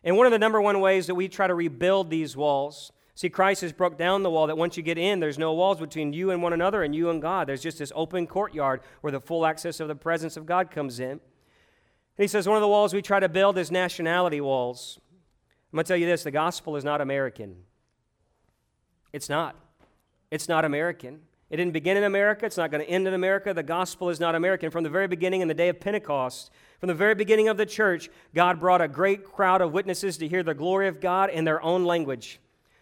And 0.04 0.18
one 0.18 0.26
of 0.26 0.32
the 0.32 0.40
number 0.40 0.60
one 0.60 0.80
ways 0.80 1.06
that 1.06 1.16
we 1.16 1.28
try 1.28 1.46
to 1.46 1.54
rebuild 1.54 2.10
these 2.10 2.36
walls 2.36 2.92
See, 3.22 3.30
Christ 3.30 3.62
has 3.62 3.72
broke 3.72 4.00
down 4.00 4.24
the 4.24 4.32
wall 4.32 4.48
that 4.48 4.58
once 4.58 4.78
you 4.78 4.82
get 4.82 4.98
in, 4.98 5.20
there's 5.20 5.38
no 5.38 5.54
walls 5.54 5.80
between 5.80 6.12
you 6.12 6.32
and 6.32 6.42
one 6.42 6.54
another 6.54 6.82
and 6.82 6.96
you 6.96 7.12
and 7.12 7.22
God. 7.22 7.48
There's 7.48 7.62
just 7.62 7.78
this 7.78 7.92
open 7.94 8.26
courtyard 8.26 8.82
where 9.02 9.12
the 9.12 9.20
full 9.20 9.46
access 9.46 9.80
of 9.80 9.88
the 9.88 9.94
presence 9.94 10.38
of 10.38 10.48
God 10.48 10.72
comes 10.72 11.00
in. 11.00 11.12
And 11.12 11.20
he 12.18 12.28
says 12.28 12.48
one 12.48 12.58
of 12.58 12.62
the 12.62 12.68
walls 12.68 12.96
we 12.96 13.04
try 13.04 13.20
to 13.20 13.30
build 13.30 13.60
is 13.60 13.70
nationality 13.70 14.42
walls. 14.42 15.00
I'm 15.72 15.78
going 15.78 15.84
to 15.84 15.88
tell 15.88 15.98
you 15.98 16.08
this 16.08 16.24
the 16.24 16.32
gospel 16.32 16.76
is 16.78 16.84
not 16.84 17.00
American. 17.00 17.58
It's 19.14 19.30
not. 19.30 19.56
It's 20.32 20.50
not 20.50 20.66
American. 20.66 21.20
It 21.52 21.58
didn't 21.58 21.74
begin 21.74 21.98
in 21.98 22.06
America. 22.06 22.48
It's 22.48 22.58
not 22.58 22.72
going 22.72 22.84
to 22.84 22.90
end 22.90 23.08
in 23.08 23.14
America. 23.14 23.54
The 23.54 23.62
gospel 23.62 24.10
is 24.10 24.20
not 24.20 24.34
American. 24.34 24.72
From 24.72 24.84
the 24.84 24.90
very 24.90 25.08
beginning, 25.08 25.42
in 25.42 25.48
the 25.48 25.54
day 25.54 25.70
of 25.70 25.80
Pentecost, 25.80 26.50
from 26.80 26.88
the 26.88 26.96
very 26.96 27.14
beginning 27.14 27.50
of 27.50 27.58
the 27.58 27.68
church, 27.68 28.10
God 28.34 28.60
brought 28.60 28.82
a 28.82 28.88
great 28.88 29.24
crowd 29.24 29.62
of 29.62 29.74
witnesses 29.74 30.18
to 30.18 30.28
hear 30.28 30.42
the 30.42 30.56
glory 30.56 30.88
of 30.88 31.00
God 31.00 31.30
in 31.30 31.46
their 31.46 31.62
own 31.62 31.86
language. 31.86 32.40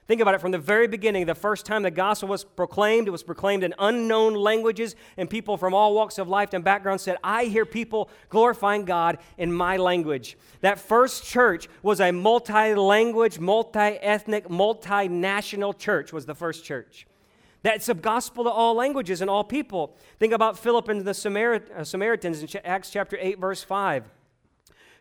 Think 0.10 0.22
about 0.22 0.34
it 0.34 0.42
from 0.42 0.50
the 0.50 0.58
very 0.58 0.88
beginning, 0.88 1.28
the 1.28 1.36
first 1.36 1.68
time 1.68 1.84
the 1.84 1.92
gospel 1.92 2.30
was 2.30 2.44
proclaimed, 2.44 3.08
it 3.08 3.12
was 3.12 3.22
proclaimed 3.22 3.64
in 3.64 3.76
unknown 3.78 4.34
languages, 4.34 4.96
and 5.18 5.30
people 5.30 5.56
from 5.56 5.76
all 5.76 5.94
walks 5.94 6.18
of 6.18 6.28
life 6.28 6.52
and 6.52 6.64
backgrounds 6.64 7.04
said, 7.04 7.18
I 7.24 7.46
hear 7.46 7.64
people 7.64 8.10
glorifying 8.30 8.86
God 8.86 9.20
in 9.38 9.54
my 9.54 9.78
language. 9.78 10.36
That 10.62 10.80
first 10.80 11.26
church 11.26 11.70
was 11.84 12.02
a 12.02 12.12
multi 12.12 12.74
language, 12.74 13.38
multi 13.38 13.80
ethnic, 13.80 14.48
multinational 14.48 15.78
church, 15.78 16.12
was 16.12 16.26
the 16.26 16.34
first 16.34 16.66
church. 16.66 17.06
That's 17.62 17.88
a 17.88 17.94
gospel 17.94 18.46
to 18.46 18.50
all 18.50 18.74
languages 18.74 19.22
and 19.22 19.30
all 19.30 19.44
people. 19.44 19.96
Think 20.18 20.34
about 20.34 20.58
Philip 20.58 20.90
and 20.90 21.06
the 21.06 21.12
uh, 21.12 21.84
Samaritans 21.84 22.42
in 22.42 22.62
Acts 22.66 22.90
chapter 22.90 23.16
8, 23.22 23.38
verse 23.38 23.62
5. 23.62 24.10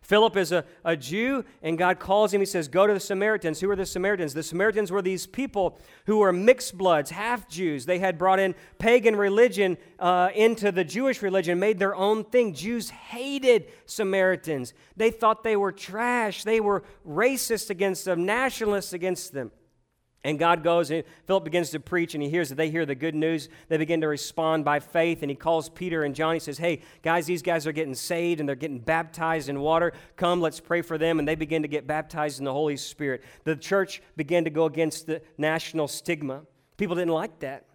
Philip 0.02 0.36
is 0.36 0.52
a, 0.52 0.64
a 0.84 0.96
Jew, 0.96 1.44
and 1.62 1.76
God 1.76 1.98
calls 1.98 2.32
him. 2.32 2.40
He 2.40 2.46
says, 2.46 2.68
Go 2.68 2.86
to 2.86 2.94
the 2.94 3.00
Samaritans. 3.00 3.60
Who 3.60 3.70
are 3.70 3.76
the 3.76 3.86
Samaritans? 3.86 4.34
The 4.34 4.42
Samaritans 4.42 4.90
were 4.90 5.02
these 5.02 5.26
people 5.26 5.78
who 6.06 6.18
were 6.18 6.32
mixed 6.32 6.78
bloods, 6.78 7.10
half 7.10 7.48
Jews. 7.48 7.86
They 7.86 7.98
had 7.98 8.16
brought 8.16 8.38
in 8.38 8.54
pagan 8.78 9.16
religion 9.16 9.76
uh, 9.98 10.30
into 10.34 10.72
the 10.72 10.84
Jewish 10.84 11.20
religion, 11.22 11.58
made 11.58 11.78
their 11.78 11.94
own 11.94 12.24
thing. 12.24 12.54
Jews 12.54 12.90
hated 12.90 13.66
Samaritans. 13.86 14.72
They 14.96 15.10
thought 15.10 15.44
they 15.44 15.56
were 15.56 15.72
trash. 15.72 16.44
They 16.44 16.60
were 16.60 16.84
racist 17.06 17.70
against 17.70 18.04
them, 18.04 18.24
nationalists 18.24 18.92
against 18.92 19.32
them. 19.32 19.50
And 20.24 20.38
God 20.38 20.64
goes 20.64 20.90
and 20.90 21.04
Philip 21.26 21.44
begins 21.44 21.70
to 21.70 21.80
preach, 21.80 22.14
and 22.14 22.22
he 22.22 22.28
hears 22.28 22.48
that 22.48 22.56
they 22.56 22.70
hear 22.70 22.84
the 22.84 22.96
good 22.96 23.14
news. 23.14 23.48
They 23.68 23.76
begin 23.76 24.00
to 24.00 24.08
respond 24.08 24.64
by 24.64 24.80
faith, 24.80 25.22
and 25.22 25.30
he 25.30 25.36
calls 25.36 25.68
Peter 25.68 26.02
and 26.02 26.14
John. 26.14 26.34
He 26.34 26.40
says, 26.40 26.58
Hey, 26.58 26.82
guys, 27.02 27.26
these 27.26 27.42
guys 27.42 27.66
are 27.66 27.72
getting 27.72 27.94
saved 27.94 28.40
and 28.40 28.48
they're 28.48 28.56
getting 28.56 28.80
baptized 28.80 29.48
in 29.48 29.60
water. 29.60 29.92
Come, 30.16 30.40
let's 30.40 30.60
pray 30.60 30.82
for 30.82 30.98
them. 30.98 31.18
And 31.18 31.28
they 31.28 31.36
begin 31.36 31.62
to 31.62 31.68
get 31.68 31.86
baptized 31.86 32.40
in 32.40 32.44
the 32.44 32.52
Holy 32.52 32.76
Spirit. 32.76 33.22
The 33.44 33.54
church 33.54 34.02
began 34.16 34.44
to 34.44 34.50
go 34.50 34.64
against 34.64 35.06
the 35.06 35.22
national 35.38 35.86
stigma. 35.86 36.42
People 36.76 36.96
didn't 36.96 37.14
like 37.14 37.38
that. 37.40 37.66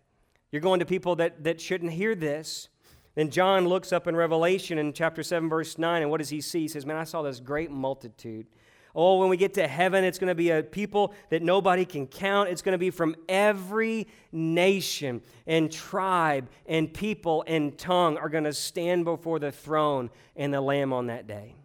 You're 0.51 0.61
going 0.61 0.81
to 0.81 0.85
people 0.85 1.15
that, 1.15 1.43
that 1.45 1.61
shouldn't 1.61 1.93
hear 1.93 2.13
this. 2.13 2.67
Then 3.15 3.29
John 3.29 3.67
looks 3.67 3.93
up 3.93 4.07
in 4.07 4.15
Revelation 4.15 4.77
in 4.77 4.91
chapter 4.91 5.23
7, 5.23 5.47
verse 5.47 5.77
9, 5.77 6.01
and 6.01 6.11
what 6.11 6.17
does 6.17 6.29
he 6.29 6.41
see? 6.41 6.61
He 6.61 6.67
says, 6.67 6.85
Man, 6.85 6.97
I 6.97 7.03
saw 7.03 7.21
this 7.21 7.39
great 7.39 7.71
multitude 7.71 8.47
Oh, 8.95 9.17
when 9.17 9.29
we 9.29 9.37
get 9.37 9.55
to 9.55 9.67
heaven, 9.67 10.03
it's 10.03 10.19
going 10.19 10.27
to 10.27 10.35
be 10.35 10.51
a 10.51 10.61
people 10.61 11.13
that 11.29 11.41
nobody 11.41 11.83
can 11.83 12.05
count. 12.05 12.49
It's 12.49 12.61
going 12.61 12.73
to 12.73 12.77
be 12.77 12.91
from 12.91 13.15
every 13.27 14.07
nation 14.31 15.21
and 15.47 15.71
tribe 15.71 16.47
and 16.67 16.93
people 16.93 17.43
and 17.47 17.75
tongue 17.75 18.17
are 18.17 18.29
going 18.29 18.43
to 18.43 18.53
stand 18.53 19.05
before 19.05 19.39
the 19.39 19.51
throne 19.51 20.11
and 20.35 20.53
the 20.53 20.61
Lamb 20.61 20.93
on 20.93 21.07
that 21.07 21.25
day. 21.25 21.55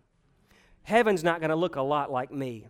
Heaven's 0.83 1.23
not 1.23 1.41
going 1.41 1.51
to 1.51 1.57
look 1.57 1.77
a 1.77 1.83
lot 1.83 2.11
like 2.11 2.33
me. 2.33 2.67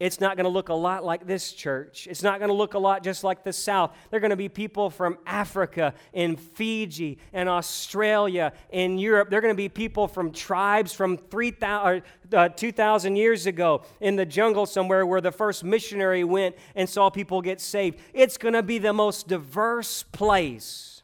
It's 0.00 0.20
not 0.20 0.36
going 0.36 0.44
to 0.44 0.50
look 0.50 0.68
a 0.68 0.74
lot 0.74 1.04
like 1.04 1.26
this 1.26 1.52
church. 1.52 2.06
It's 2.08 2.22
not 2.22 2.38
going 2.38 2.50
to 2.50 2.54
look 2.54 2.74
a 2.74 2.78
lot 2.78 3.02
just 3.02 3.24
like 3.24 3.42
the 3.42 3.52
South. 3.52 3.96
They're 4.10 4.20
going 4.20 4.30
to 4.30 4.36
be 4.36 4.48
people 4.48 4.90
from 4.90 5.18
Africa 5.26 5.92
and 6.14 6.38
Fiji 6.38 7.18
and 7.32 7.48
Australia 7.48 8.52
and 8.72 9.00
Europe. 9.00 9.28
They're 9.28 9.40
going 9.40 9.52
to 9.52 9.56
be 9.56 9.68
people 9.68 10.06
from 10.06 10.30
tribes 10.30 10.92
from 10.92 11.16
3,000, 11.16 12.02
uh, 12.32 12.48
2,000 12.48 13.16
years 13.16 13.46
ago 13.46 13.82
in 14.00 14.14
the 14.14 14.24
jungle 14.24 14.66
somewhere 14.66 15.04
where 15.04 15.20
the 15.20 15.32
first 15.32 15.64
missionary 15.64 16.22
went 16.22 16.54
and 16.76 16.88
saw 16.88 17.10
people 17.10 17.42
get 17.42 17.60
saved. 17.60 17.98
It's 18.14 18.38
going 18.38 18.54
to 18.54 18.62
be 18.62 18.78
the 18.78 18.92
most 18.92 19.26
diverse 19.26 20.04
place. 20.04 21.02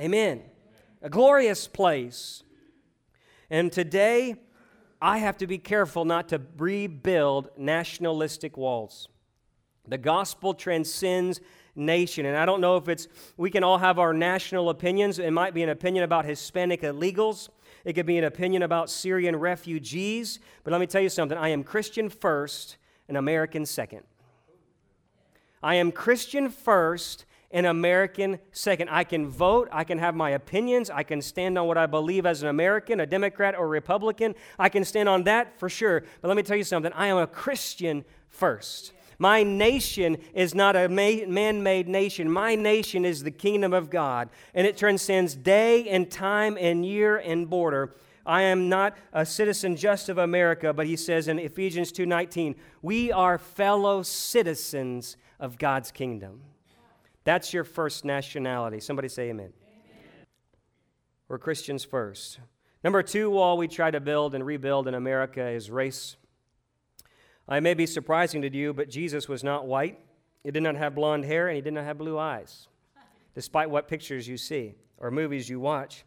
Amen. 0.00 0.42
A 1.02 1.08
glorious 1.08 1.68
place. 1.68 2.42
And 3.48 3.70
today, 3.70 4.34
I 5.00 5.18
have 5.18 5.38
to 5.38 5.46
be 5.46 5.58
careful 5.58 6.04
not 6.04 6.28
to 6.30 6.40
rebuild 6.56 7.50
nationalistic 7.56 8.56
walls. 8.56 9.08
The 9.86 9.98
gospel 9.98 10.54
transcends 10.54 11.40
nation. 11.74 12.26
And 12.26 12.36
I 12.36 12.44
don't 12.44 12.60
know 12.60 12.76
if 12.76 12.88
it's, 12.88 13.08
we 13.36 13.50
can 13.50 13.62
all 13.62 13.78
have 13.78 13.98
our 13.98 14.12
national 14.12 14.68
opinions. 14.70 15.18
It 15.18 15.30
might 15.30 15.54
be 15.54 15.62
an 15.62 15.68
opinion 15.68 16.04
about 16.04 16.24
Hispanic 16.24 16.82
illegals, 16.82 17.48
it 17.84 17.92
could 17.94 18.06
be 18.06 18.18
an 18.18 18.24
opinion 18.24 18.62
about 18.62 18.90
Syrian 18.90 19.36
refugees. 19.36 20.40
But 20.64 20.72
let 20.72 20.80
me 20.80 20.86
tell 20.86 21.00
you 21.00 21.08
something 21.08 21.38
I 21.38 21.50
am 21.50 21.62
Christian 21.62 22.08
first 22.08 22.76
and 23.06 23.16
American 23.16 23.64
second. 23.64 24.02
I 25.62 25.76
am 25.76 25.92
Christian 25.92 26.50
first 26.50 27.24
an 27.50 27.64
American 27.64 28.38
second. 28.52 28.88
I 28.90 29.04
can 29.04 29.26
vote, 29.28 29.68
I 29.72 29.84
can 29.84 29.98
have 29.98 30.14
my 30.14 30.30
opinions, 30.30 30.90
I 30.90 31.02
can 31.02 31.22
stand 31.22 31.58
on 31.58 31.66
what 31.66 31.78
I 31.78 31.86
believe 31.86 32.26
as 32.26 32.42
an 32.42 32.48
American, 32.48 33.00
a 33.00 33.06
Democrat 33.06 33.54
or 33.56 33.68
Republican. 33.68 34.34
I 34.58 34.68
can 34.68 34.84
stand 34.84 35.08
on 35.08 35.24
that 35.24 35.58
for 35.58 35.68
sure. 35.68 36.04
But 36.20 36.28
let 36.28 36.36
me 36.36 36.42
tell 36.42 36.56
you 36.56 36.64
something 36.64 36.92
I 36.92 37.06
am 37.06 37.16
a 37.16 37.26
Christian 37.26 38.04
first. 38.28 38.92
My 39.18 39.42
nation 39.42 40.18
is 40.32 40.54
not 40.54 40.76
a 40.76 40.88
man 40.88 41.62
made 41.62 41.88
nation. 41.88 42.30
My 42.30 42.54
nation 42.54 43.04
is 43.04 43.24
the 43.24 43.32
kingdom 43.32 43.72
of 43.72 43.90
God, 43.90 44.28
and 44.54 44.64
it 44.66 44.76
transcends 44.76 45.34
day 45.34 45.88
and 45.88 46.08
time 46.08 46.56
and 46.60 46.86
year 46.86 47.16
and 47.16 47.50
border. 47.50 47.96
I 48.24 48.42
am 48.42 48.68
not 48.68 48.96
a 49.12 49.26
citizen 49.26 49.74
just 49.74 50.08
of 50.08 50.18
America, 50.18 50.72
but 50.72 50.86
he 50.86 50.96
says 50.96 51.26
in 51.26 51.38
Ephesians 51.38 51.90
2:19, 51.90 52.54
we 52.80 53.10
are 53.10 53.38
fellow 53.38 54.02
citizens 54.02 55.16
of 55.40 55.58
God's 55.58 55.90
kingdom. 55.90 56.42
That's 57.28 57.52
your 57.52 57.64
first 57.64 58.06
nationality. 58.06 58.80
Somebody 58.80 59.08
say 59.08 59.24
amen. 59.24 59.52
amen. 59.52 60.26
We're 61.28 61.36
Christians 61.36 61.84
first. 61.84 62.40
Number 62.82 63.02
two 63.02 63.28
wall 63.28 63.58
we 63.58 63.68
try 63.68 63.90
to 63.90 64.00
build 64.00 64.34
and 64.34 64.46
rebuild 64.46 64.88
in 64.88 64.94
America 64.94 65.46
is 65.46 65.70
race. 65.70 66.16
I 67.46 67.60
may 67.60 67.74
be 67.74 67.84
surprising 67.84 68.40
to 68.40 68.56
you, 68.56 68.72
but 68.72 68.88
Jesus 68.88 69.28
was 69.28 69.44
not 69.44 69.66
white. 69.66 70.00
He 70.42 70.50
did 70.50 70.62
not 70.62 70.76
have 70.76 70.94
blonde 70.94 71.26
hair, 71.26 71.48
and 71.48 71.56
he 71.56 71.60
did 71.60 71.74
not 71.74 71.84
have 71.84 71.98
blue 71.98 72.18
eyes, 72.18 72.66
despite 73.34 73.68
what 73.68 73.88
pictures 73.88 74.26
you 74.26 74.38
see 74.38 74.76
or 74.96 75.10
movies 75.10 75.50
you 75.50 75.60
watch. 75.60 76.06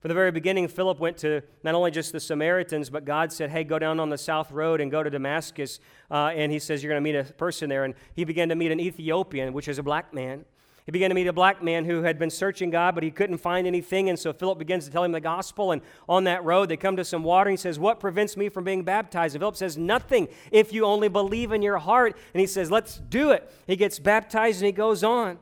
From 0.00 0.08
the 0.08 0.14
very 0.14 0.30
beginning, 0.30 0.68
Philip 0.68 0.98
went 0.98 1.18
to 1.18 1.42
not 1.62 1.74
only 1.74 1.90
just 1.90 2.12
the 2.12 2.18
Samaritans, 2.18 2.88
but 2.88 3.04
God 3.04 3.30
said, 3.30 3.50
Hey, 3.50 3.62
go 3.62 3.78
down 3.78 4.00
on 4.00 4.08
the 4.08 4.16
south 4.16 4.50
road 4.50 4.80
and 4.80 4.90
go 4.90 5.02
to 5.02 5.10
Damascus. 5.10 5.80
Uh, 6.10 6.32
and 6.34 6.50
he 6.50 6.58
says, 6.58 6.82
You're 6.82 6.90
going 6.90 7.04
to 7.04 7.12
meet 7.12 7.30
a 7.30 7.30
person 7.34 7.68
there. 7.68 7.84
And 7.84 7.92
he 8.14 8.24
began 8.24 8.48
to 8.48 8.54
meet 8.54 8.72
an 8.72 8.80
Ethiopian, 8.80 9.52
which 9.52 9.68
is 9.68 9.78
a 9.78 9.82
black 9.82 10.14
man. 10.14 10.46
He 10.84 10.90
began 10.90 11.10
to 11.10 11.14
meet 11.14 11.28
a 11.28 11.32
black 11.32 11.62
man 11.62 11.84
who 11.84 12.02
had 12.02 12.18
been 12.18 12.30
searching 12.30 12.70
God, 12.70 12.94
but 12.94 13.04
he 13.04 13.10
couldn't 13.10 13.38
find 13.38 13.66
anything. 13.66 14.08
And 14.08 14.18
so 14.18 14.32
Philip 14.32 14.58
begins 14.58 14.84
to 14.86 14.90
tell 14.90 15.04
him 15.04 15.12
the 15.12 15.20
gospel. 15.20 15.70
And 15.70 15.80
on 16.08 16.24
that 16.24 16.42
road, 16.44 16.68
they 16.68 16.76
come 16.76 16.96
to 16.96 17.04
some 17.04 17.22
water. 17.22 17.50
And 17.50 17.56
he 17.56 17.62
says, 17.62 17.78
What 17.78 18.00
prevents 18.00 18.36
me 18.36 18.48
from 18.48 18.64
being 18.64 18.82
baptized? 18.82 19.36
And 19.36 19.40
Philip 19.40 19.56
says, 19.56 19.78
Nothing 19.78 20.26
if 20.50 20.72
you 20.72 20.84
only 20.84 21.08
believe 21.08 21.52
in 21.52 21.62
your 21.62 21.78
heart. 21.78 22.16
And 22.34 22.40
he 22.40 22.48
says, 22.48 22.70
Let's 22.70 22.98
do 22.98 23.30
it. 23.30 23.48
He 23.66 23.76
gets 23.76 24.00
baptized 24.00 24.60
and 24.60 24.66
he 24.66 24.72
goes 24.72 25.04
on. 25.04 25.38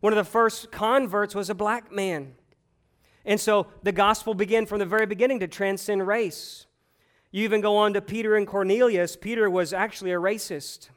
One 0.00 0.12
of 0.12 0.16
the 0.16 0.30
first 0.30 0.70
converts 0.70 1.34
was 1.34 1.50
a 1.50 1.54
black 1.54 1.90
man. 1.90 2.34
And 3.24 3.40
so 3.40 3.66
the 3.82 3.92
gospel 3.92 4.34
began 4.34 4.66
from 4.66 4.78
the 4.78 4.86
very 4.86 5.06
beginning 5.06 5.40
to 5.40 5.48
transcend 5.48 6.06
race. 6.06 6.66
You 7.32 7.42
even 7.42 7.60
go 7.60 7.78
on 7.78 7.94
to 7.94 8.00
Peter 8.00 8.36
and 8.36 8.46
Cornelius. 8.46 9.16
Peter 9.16 9.50
was 9.50 9.72
actually 9.72 10.12
a 10.12 10.20
racist. 10.20 10.90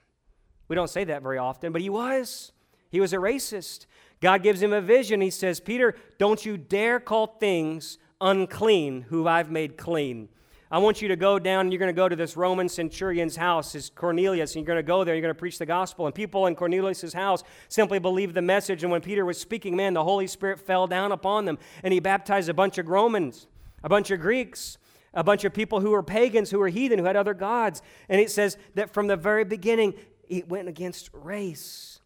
We 0.67 0.75
don't 0.75 0.89
say 0.89 1.03
that 1.05 1.23
very 1.23 1.39
often, 1.39 1.71
but 1.71 1.81
he 1.81 1.89
was. 1.89 2.51
He 2.89 2.99
was 2.99 3.13
a 3.13 3.17
racist. 3.17 3.85
God 4.19 4.43
gives 4.43 4.61
him 4.61 4.73
a 4.73 4.81
vision. 4.81 5.21
He 5.21 5.29
says, 5.29 5.59
Peter, 5.59 5.95
don't 6.17 6.45
you 6.45 6.57
dare 6.57 6.99
call 6.99 7.27
things 7.27 7.97
unclean 8.19 9.03
who 9.09 9.27
I've 9.27 9.51
made 9.51 9.77
clean. 9.77 10.29
I 10.69 10.79
want 10.79 11.01
you 11.01 11.07
to 11.07 11.15
go 11.15 11.39
down 11.39 11.71
you're 11.71 11.79
going 11.79 11.87
to 11.87 11.93
go 11.93 12.09
to 12.09 12.15
this 12.15 12.35
Roman 12.35 12.67
centurion's 12.67 13.37
house, 13.37 13.71
his 13.71 13.89
Cornelius, 13.89 14.53
and 14.53 14.65
you're 14.65 14.67
going 14.67 14.83
to 14.83 14.87
go 14.87 15.05
there, 15.05 15.15
you're 15.15 15.21
going 15.21 15.33
to 15.33 15.39
preach 15.39 15.59
the 15.59 15.65
gospel. 15.65 16.07
And 16.07 16.13
people 16.13 16.45
in 16.47 16.55
Cornelius' 16.55 17.13
house 17.13 17.43
simply 17.69 17.99
believed 17.99 18.35
the 18.35 18.41
message. 18.41 18.83
And 18.83 18.91
when 18.91 19.01
Peter 19.01 19.23
was 19.23 19.39
speaking, 19.39 19.77
man, 19.77 19.93
the 19.93 20.03
Holy 20.03 20.27
Spirit 20.27 20.59
fell 20.59 20.85
down 20.85 21.13
upon 21.13 21.45
them. 21.45 21.57
And 21.83 21.93
he 21.93 22.01
baptized 22.01 22.49
a 22.49 22.53
bunch 22.53 22.77
of 22.77 22.89
Romans, 22.89 23.47
a 23.81 23.87
bunch 23.87 24.11
of 24.11 24.19
Greeks, 24.19 24.77
a 25.13 25.23
bunch 25.23 25.45
of 25.45 25.53
people 25.53 25.79
who 25.79 25.91
were 25.91 26.03
pagans, 26.03 26.51
who 26.51 26.59
were 26.59 26.67
heathen, 26.67 26.99
who 26.99 27.05
had 27.05 27.15
other 27.15 27.33
gods. 27.33 27.81
And 28.09 28.19
it 28.19 28.29
says 28.29 28.57
that 28.75 28.93
from 28.93 29.07
the 29.07 29.15
very 29.15 29.45
beginning, 29.45 29.93
it 30.27 30.49
went 30.49 30.67
against 30.67 31.09
race. 31.13 31.96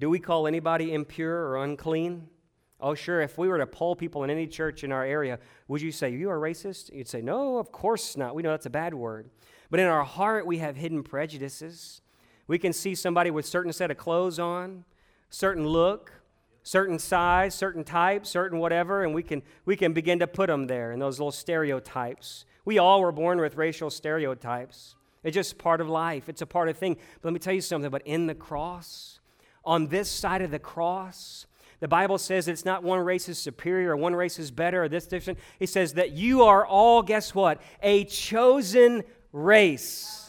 Do 0.00 0.10
we 0.10 0.18
call 0.18 0.46
anybody 0.46 0.92
impure 0.92 1.48
or 1.48 1.62
unclean? 1.62 2.28
Oh, 2.80 2.94
sure, 2.94 3.20
if 3.20 3.38
we 3.38 3.48
were 3.48 3.58
to 3.58 3.66
poll 3.66 3.96
people 3.96 4.24
in 4.24 4.30
any 4.30 4.46
church 4.46 4.84
in 4.84 4.92
our 4.92 5.04
area, 5.04 5.38
would 5.68 5.80
you 5.80 5.92
say, 5.92 6.10
You 6.10 6.30
are 6.30 6.38
racist? 6.38 6.92
You'd 6.92 7.08
say, 7.08 7.22
No, 7.22 7.58
of 7.58 7.72
course 7.72 8.16
not. 8.16 8.34
We 8.34 8.42
know 8.42 8.50
that's 8.50 8.66
a 8.66 8.70
bad 8.70 8.94
word. 8.94 9.30
But 9.70 9.80
in 9.80 9.86
our 9.86 10.04
heart, 10.04 10.46
we 10.46 10.58
have 10.58 10.76
hidden 10.76 11.02
prejudices. 11.02 12.02
We 12.46 12.58
can 12.58 12.72
see 12.72 12.94
somebody 12.94 13.30
with 13.30 13.46
certain 13.46 13.72
set 13.72 13.90
of 13.90 13.96
clothes 13.96 14.38
on, 14.38 14.84
certain 15.30 15.66
look, 15.66 16.12
certain 16.62 16.98
size, 16.98 17.54
certain 17.54 17.84
type, 17.84 18.26
certain 18.26 18.58
whatever, 18.58 19.04
and 19.04 19.14
we 19.14 19.22
can, 19.22 19.42
we 19.64 19.76
can 19.76 19.92
begin 19.92 20.18
to 20.18 20.26
put 20.26 20.48
them 20.48 20.66
there 20.66 20.92
in 20.92 20.98
those 20.98 21.18
little 21.18 21.32
stereotypes. 21.32 22.44
We 22.64 22.78
all 22.78 23.00
were 23.00 23.12
born 23.12 23.40
with 23.40 23.56
racial 23.56 23.90
stereotypes. 23.90 24.96
It's 25.22 25.34
just 25.34 25.56
part 25.56 25.80
of 25.80 25.88
life, 25.88 26.28
it's 26.28 26.42
a 26.42 26.46
part 26.46 26.68
of 26.68 26.76
thing. 26.76 26.96
But 27.20 27.28
let 27.28 27.32
me 27.32 27.38
tell 27.38 27.54
you 27.54 27.60
something, 27.60 27.90
but 27.90 28.02
in 28.04 28.26
the 28.26 28.34
cross, 28.34 29.20
on 29.64 29.88
this 29.88 30.10
side 30.10 30.42
of 30.42 30.50
the 30.50 30.58
cross, 30.58 31.46
the 31.80 31.88
Bible 31.88 32.18
says 32.18 32.48
it's 32.48 32.64
not 32.64 32.82
one 32.82 33.00
race 33.00 33.28
is 33.28 33.38
superior 33.38 33.90
or 33.90 33.96
one 33.96 34.14
race 34.14 34.38
is 34.38 34.50
better 34.50 34.84
or 34.84 34.88
this 34.88 35.06
different. 35.06 35.38
It 35.60 35.68
says 35.68 35.94
that 35.94 36.12
you 36.12 36.44
are 36.44 36.64
all, 36.64 37.02
guess 37.02 37.34
what? 37.34 37.60
A 37.82 38.04
chosen 38.04 39.02
race. 39.32 40.23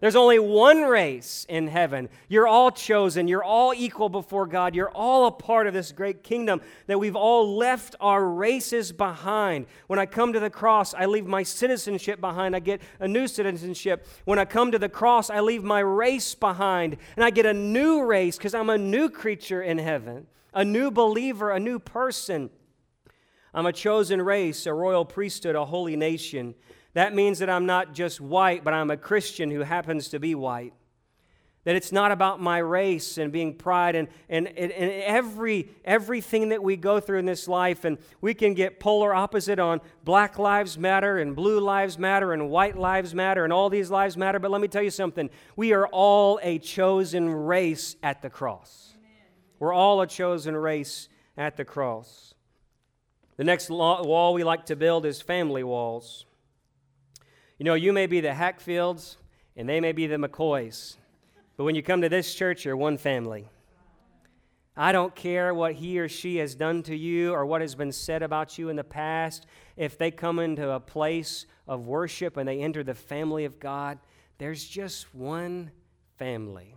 There's 0.00 0.16
only 0.16 0.38
one 0.38 0.80
race 0.80 1.44
in 1.48 1.66
heaven. 1.66 2.08
You're 2.28 2.48
all 2.48 2.70
chosen. 2.70 3.28
You're 3.28 3.44
all 3.44 3.74
equal 3.76 4.08
before 4.08 4.46
God. 4.46 4.74
You're 4.74 4.90
all 4.90 5.26
a 5.26 5.30
part 5.30 5.66
of 5.66 5.74
this 5.74 5.92
great 5.92 6.22
kingdom 6.22 6.62
that 6.86 6.98
we've 6.98 7.16
all 7.16 7.56
left 7.56 7.96
our 8.00 8.24
races 8.24 8.92
behind. 8.92 9.66
When 9.88 9.98
I 9.98 10.06
come 10.06 10.32
to 10.32 10.40
the 10.40 10.48
cross, 10.48 10.94
I 10.94 11.04
leave 11.04 11.26
my 11.26 11.42
citizenship 11.42 12.18
behind. 12.18 12.56
I 12.56 12.60
get 12.60 12.80
a 12.98 13.06
new 13.06 13.28
citizenship. 13.28 14.06
When 14.24 14.38
I 14.38 14.46
come 14.46 14.72
to 14.72 14.78
the 14.78 14.88
cross, 14.88 15.28
I 15.28 15.40
leave 15.40 15.62
my 15.62 15.80
race 15.80 16.34
behind 16.34 16.96
and 17.16 17.24
I 17.24 17.28
get 17.28 17.44
a 17.44 17.52
new 17.54 18.04
race 18.04 18.38
because 18.38 18.54
I'm 18.54 18.70
a 18.70 18.78
new 18.78 19.10
creature 19.10 19.62
in 19.62 19.78
heaven 19.78 20.26
a 20.52 20.64
new 20.64 20.90
believer, 20.90 21.50
a 21.50 21.60
new 21.60 21.78
person. 21.78 22.50
I'm 23.52 23.66
a 23.66 23.72
chosen 23.72 24.22
race, 24.22 24.66
a 24.66 24.74
royal 24.74 25.04
priesthood, 25.04 25.56
a 25.56 25.64
holy 25.64 25.96
nation. 25.96 26.54
That 26.94 27.14
means 27.14 27.38
that 27.38 27.48
I'm 27.48 27.66
not 27.66 27.94
just 27.94 28.20
white, 28.20 28.64
but 28.64 28.74
I'm 28.74 28.90
a 28.90 28.96
Christian 28.96 29.50
who 29.50 29.60
happens 29.60 30.08
to 30.08 30.18
be 30.18 30.34
white. 30.34 30.74
That 31.64 31.76
it's 31.76 31.92
not 31.92 32.10
about 32.10 32.40
my 32.40 32.56
race 32.58 33.18
and 33.18 33.30
being 33.30 33.54
pride 33.54 33.94
and, 33.94 34.08
and, 34.30 34.48
and, 34.48 34.72
every, 34.72 35.68
everything 35.84 36.48
that 36.48 36.62
we 36.62 36.76
go 36.76 37.00
through 37.00 37.18
in 37.18 37.26
this 37.26 37.46
life. 37.46 37.84
And 37.84 37.98
we 38.22 38.32
can 38.32 38.54
get 38.54 38.80
polar 38.80 39.14
opposite 39.14 39.58
on 39.58 39.82
black 40.02 40.38
lives 40.38 40.78
matter 40.78 41.18
and 41.18 41.36
blue 41.36 41.60
lives 41.60 41.98
matter 41.98 42.32
and 42.32 42.48
white 42.48 42.78
lives 42.78 43.14
matter 43.14 43.44
and 43.44 43.52
all 43.52 43.68
these 43.68 43.90
lives 43.90 44.16
matter. 44.16 44.38
But 44.38 44.50
let 44.50 44.62
me 44.62 44.68
tell 44.68 44.82
you 44.82 44.90
something 44.90 45.28
we 45.54 45.74
are 45.74 45.86
all 45.88 46.40
a 46.42 46.58
chosen 46.58 47.28
race 47.28 47.94
at 48.02 48.22
the 48.22 48.30
cross. 48.30 48.94
We're 49.58 49.74
all 49.74 50.00
a 50.00 50.06
chosen 50.06 50.56
race 50.56 51.10
at 51.36 51.58
the 51.58 51.66
cross. 51.66 52.34
The 53.36 53.44
next 53.44 53.68
wall 53.68 54.32
we 54.32 54.44
like 54.44 54.66
to 54.66 54.76
build 54.76 55.04
is 55.04 55.20
family 55.20 55.62
walls. 55.62 56.24
You 57.60 57.64
know, 57.64 57.74
you 57.74 57.92
may 57.92 58.06
be 58.06 58.22
the 58.22 58.32
Hatfields 58.32 59.18
and 59.54 59.68
they 59.68 59.80
may 59.80 59.92
be 59.92 60.06
the 60.06 60.16
McCoys, 60.16 60.96
but 61.58 61.64
when 61.64 61.74
you 61.74 61.82
come 61.82 62.00
to 62.00 62.08
this 62.08 62.34
church, 62.34 62.64
you're 62.64 62.74
one 62.74 62.96
family. 62.96 63.50
I 64.74 64.92
don't 64.92 65.14
care 65.14 65.52
what 65.52 65.74
he 65.74 66.00
or 66.00 66.08
she 66.08 66.38
has 66.38 66.54
done 66.54 66.82
to 66.84 66.96
you 66.96 67.34
or 67.34 67.44
what 67.44 67.60
has 67.60 67.74
been 67.74 67.92
said 67.92 68.22
about 68.22 68.56
you 68.56 68.70
in 68.70 68.76
the 68.76 68.82
past. 68.82 69.44
If 69.76 69.98
they 69.98 70.10
come 70.10 70.38
into 70.38 70.70
a 70.70 70.80
place 70.80 71.44
of 71.68 71.86
worship 71.86 72.38
and 72.38 72.48
they 72.48 72.60
enter 72.60 72.82
the 72.82 72.94
family 72.94 73.44
of 73.44 73.60
God, 73.60 73.98
there's 74.38 74.64
just 74.64 75.14
one 75.14 75.70
family. 76.16 76.76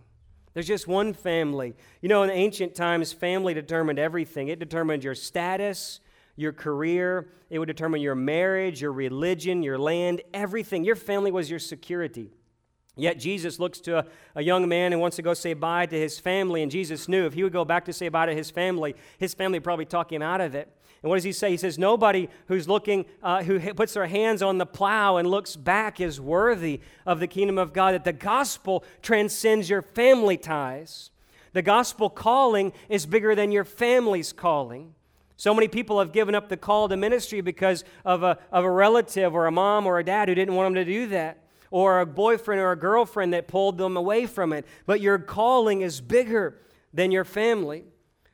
There's 0.52 0.66
just 0.66 0.86
one 0.86 1.14
family. 1.14 1.76
You 2.02 2.10
know, 2.10 2.24
in 2.24 2.30
ancient 2.30 2.74
times, 2.74 3.10
family 3.10 3.54
determined 3.54 3.98
everything. 3.98 4.48
It 4.48 4.58
determined 4.58 5.02
your 5.02 5.14
status, 5.14 6.00
your 6.36 6.52
career, 6.52 7.28
it 7.50 7.58
would 7.58 7.66
determine 7.66 8.00
your 8.00 8.14
marriage, 8.14 8.82
your 8.82 8.92
religion, 8.92 9.62
your 9.62 9.78
land, 9.78 10.22
everything. 10.32 10.84
Your 10.84 10.96
family 10.96 11.30
was 11.30 11.48
your 11.48 11.58
security. 11.58 12.32
Yet 12.96 13.18
Jesus 13.18 13.58
looks 13.58 13.80
to 13.80 13.98
a, 13.98 14.04
a, 14.36 14.42
young 14.42 14.68
man 14.68 14.92
and 14.92 15.00
wants 15.00 15.16
to 15.16 15.22
go 15.22 15.34
say 15.34 15.54
bye 15.54 15.86
to 15.86 15.98
his 15.98 16.20
family, 16.20 16.62
and 16.62 16.70
Jesus 16.70 17.08
knew 17.08 17.26
if 17.26 17.34
he 17.34 17.42
would 17.42 17.52
go 17.52 17.64
back 17.64 17.84
to 17.86 17.92
say 17.92 18.08
bye 18.08 18.26
to 18.26 18.34
his 18.34 18.50
family, 18.50 18.94
his 19.18 19.34
family 19.34 19.58
probably 19.58 19.84
talk 19.84 20.12
him 20.12 20.22
out 20.22 20.40
of 20.40 20.54
it. 20.54 20.68
And 21.02 21.10
what 21.10 21.16
does 21.16 21.24
he 21.24 21.32
say? 21.32 21.50
He 21.50 21.56
says, 21.56 21.76
Nobody 21.76 22.28
who's 22.46 22.68
looking, 22.68 23.04
uh, 23.22 23.42
who 23.42 23.60
puts 23.74 23.94
their 23.94 24.06
hands 24.06 24.42
on 24.42 24.58
the 24.58 24.66
plow 24.66 25.16
and 25.16 25.28
looks 25.28 25.54
back 25.56 26.00
is 26.00 26.20
worthy 26.20 26.80
of 27.04 27.20
the 27.20 27.26
kingdom 27.26 27.58
of 27.58 27.72
God. 27.72 27.92
That 27.92 28.04
the 28.04 28.12
gospel 28.12 28.84
transcends 29.02 29.68
your 29.68 29.82
family 29.82 30.36
ties. 30.36 31.10
The 31.52 31.62
gospel 31.62 32.08
calling 32.08 32.72
is 32.88 33.06
bigger 33.06 33.34
than 33.34 33.52
your 33.52 33.64
family's 33.64 34.32
calling. 34.32 34.94
So 35.36 35.52
many 35.52 35.68
people 35.68 35.98
have 35.98 36.12
given 36.12 36.34
up 36.34 36.48
the 36.48 36.56
call 36.56 36.88
to 36.88 36.96
ministry 36.96 37.40
because 37.40 37.84
of 38.04 38.22
a, 38.22 38.38
of 38.52 38.64
a 38.64 38.70
relative 38.70 39.34
or 39.34 39.46
a 39.46 39.52
mom 39.52 39.86
or 39.86 39.98
a 39.98 40.04
dad 40.04 40.28
who 40.28 40.34
didn't 40.34 40.54
want 40.54 40.74
them 40.74 40.84
to 40.84 40.90
do 40.90 41.08
that, 41.08 41.44
or 41.70 42.00
a 42.00 42.06
boyfriend 42.06 42.60
or 42.60 42.70
a 42.70 42.76
girlfriend 42.76 43.32
that 43.34 43.48
pulled 43.48 43.78
them 43.78 43.96
away 43.96 44.26
from 44.26 44.52
it. 44.52 44.64
But 44.86 45.00
your 45.00 45.18
calling 45.18 45.80
is 45.80 46.00
bigger 46.00 46.60
than 46.92 47.10
your 47.10 47.24
family. 47.24 47.84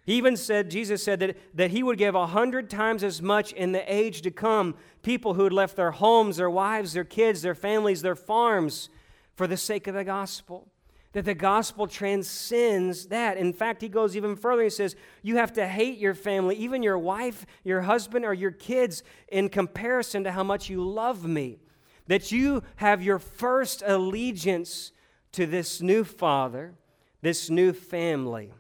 He 0.04 0.14
even 0.14 0.36
said, 0.36 0.70
Jesus 0.70 1.02
said 1.02 1.20
that, 1.20 1.36
that 1.54 1.70
he 1.70 1.82
would 1.82 1.96
give 1.96 2.14
a 2.14 2.26
hundred 2.26 2.68
times 2.68 3.02
as 3.04 3.22
much 3.22 3.52
in 3.52 3.72
the 3.72 3.92
age 3.92 4.22
to 4.22 4.30
come 4.30 4.74
people 5.02 5.34
who 5.34 5.44
had 5.44 5.52
left 5.52 5.76
their 5.76 5.92
homes, 5.92 6.36
their 6.36 6.50
wives, 6.50 6.92
their 6.92 7.04
kids, 7.04 7.42
their 7.42 7.54
families, 7.54 8.02
their 8.02 8.14
farms 8.14 8.90
for 9.34 9.46
the 9.46 9.56
sake 9.56 9.86
of 9.86 9.94
the 9.94 10.04
gospel. 10.04 10.68
That 11.12 11.24
the 11.24 11.34
gospel 11.34 11.88
transcends 11.88 13.06
that. 13.06 13.36
In 13.36 13.52
fact, 13.52 13.82
he 13.82 13.88
goes 13.88 14.16
even 14.16 14.36
further. 14.36 14.62
He 14.62 14.70
says, 14.70 14.94
You 15.22 15.36
have 15.36 15.52
to 15.54 15.66
hate 15.66 15.98
your 15.98 16.14
family, 16.14 16.54
even 16.56 16.82
your 16.82 16.98
wife, 16.98 17.46
your 17.64 17.82
husband, 17.82 18.24
or 18.24 18.32
your 18.32 18.52
kids, 18.52 19.02
in 19.28 19.48
comparison 19.48 20.22
to 20.24 20.32
how 20.32 20.44
much 20.44 20.70
you 20.70 20.84
love 20.84 21.26
me. 21.26 21.58
That 22.06 22.30
you 22.30 22.62
have 22.76 23.02
your 23.02 23.18
first 23.18 23.82
allegiance 23.84 24.92
to 25.32 25.46
this 25.46 25.80
new 25.80 26.04
father, 26.04 26.74
this 27.22 27.50
new 27.50 27.72
family 27.72 28.52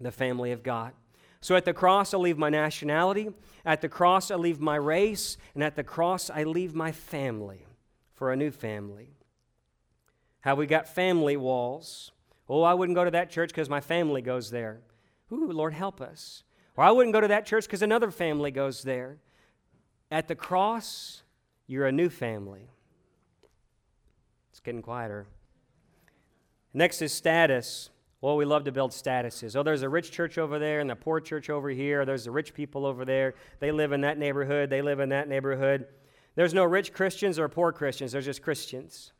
the 0.00 0.12
family 0.12 0.52
of 0.52 0.62
God. 0.62 0.92
So 1.40 1.56
at 1.56 1.64
the 1.64 1.74
cross, 1.74 2.14
I 2.14 2.18
leave 2.18 2.38
my 2.38 2.48
nationality. 2.48 3.28
At 3.64 3.80
the 3.80 3.88
cross, 3.88 4.30
I 4.30 4.36
leave 4.36 4.60
my 4.60 4.76
race. 4.76 5.36
And 5.54 5.62
at 5.62 5.76
the 5.76 5.84
cross, 5.84 6.30
I 6.30 6.44
leave 6.44 6.74
my 6.74 6.92
family 6.92 7.66
for 8.14 8.32
a 8.32 8.36
new 8.36 8.50
family. 8.50 9.10
How 10.44 10.54
we 10.54 10.66
got 10.66 10.86
family 10.86 11.38
walls. 11.38 12.12
Oh, 12.50 12.60
I 12.60 12.74
wouldn't 12.74 12.96
go 12.96 13.02
to 13.02 13.10
that 13.12 13.30
church 13.30 13.48
because 13.48 13.70
my 13.70 13.80
family 13.80 14.20
goes 14.20 14.50
there. 14.50 14.82
Ooh, 15.32 15.50
Lord, 15.50 15.72
help 15.72 16.02
us. 16.02 16.42
Or 16.76 16.84
I 16.84 16.90
wouldn't 16.90 17.14
go 17.14 17.20
to 17.22 17.28
that 17.28 17.46
church 17.46 17.64
because 17.64 17.80
another 17.80 18.10
family 18.10 18.50
goes 18.50 18.82
there. 18.82 19.16
At 20.10 20.28
the 20.28 20.34
cross, 20.34 21.22
you're 21.66 21.86
a 21.86 21.92
new 21.92 22.10
family. 22.10 22.68
It's 24.50 24.60
getting 24.60 24.82
quieter. 24.82 25.26
Next 26.74 27.00
is 27.00 27.14
status. 27.14 27.88
Well, 28.20 28.36
we 28.36 28.44
love 28.44 28.64
to 28.64 28.72
build 28.72 28.90
statuses. 28.90 29.56
Oh, 29.56 29.62
there's 29.62 29.80
a 29.80 29.88
rich 29.88 30.10
church 30.10 30.36
over 30.36 30.58
there 30.58 30.80
and 30.80 30.90
a 30.90 30.96
poor 30.96 31.20
church 31.20 31.48
over 31.48 31.70
here. 31.70 32.04
There's 32.04 32.24
the 32.24 32.30
rich 32.30 32.52
people 32.52 32.84
over 32.84 33.06
there. 33.06 33.34
They 33.60 33.72
live 33.72 33.92
in 33.92 34.02
that 34.02 34.18
neighborhood. 34.18 34.68
They 34.68 34.82
live 34.82 35.00
in 35.00 35.08
that 35.08 35.26
neighborhood. 35.26 35.86
There's 36.34 36.52
no 36.52 36.64
rich 36.64 36.92
Christians 36.92 37.38
or 37.38 37.48
poor 37.48 37.72
Christians. 37.72 38.12
There's 38.12 38.26
just 38.26 38.42
Christians. 38.42 39.12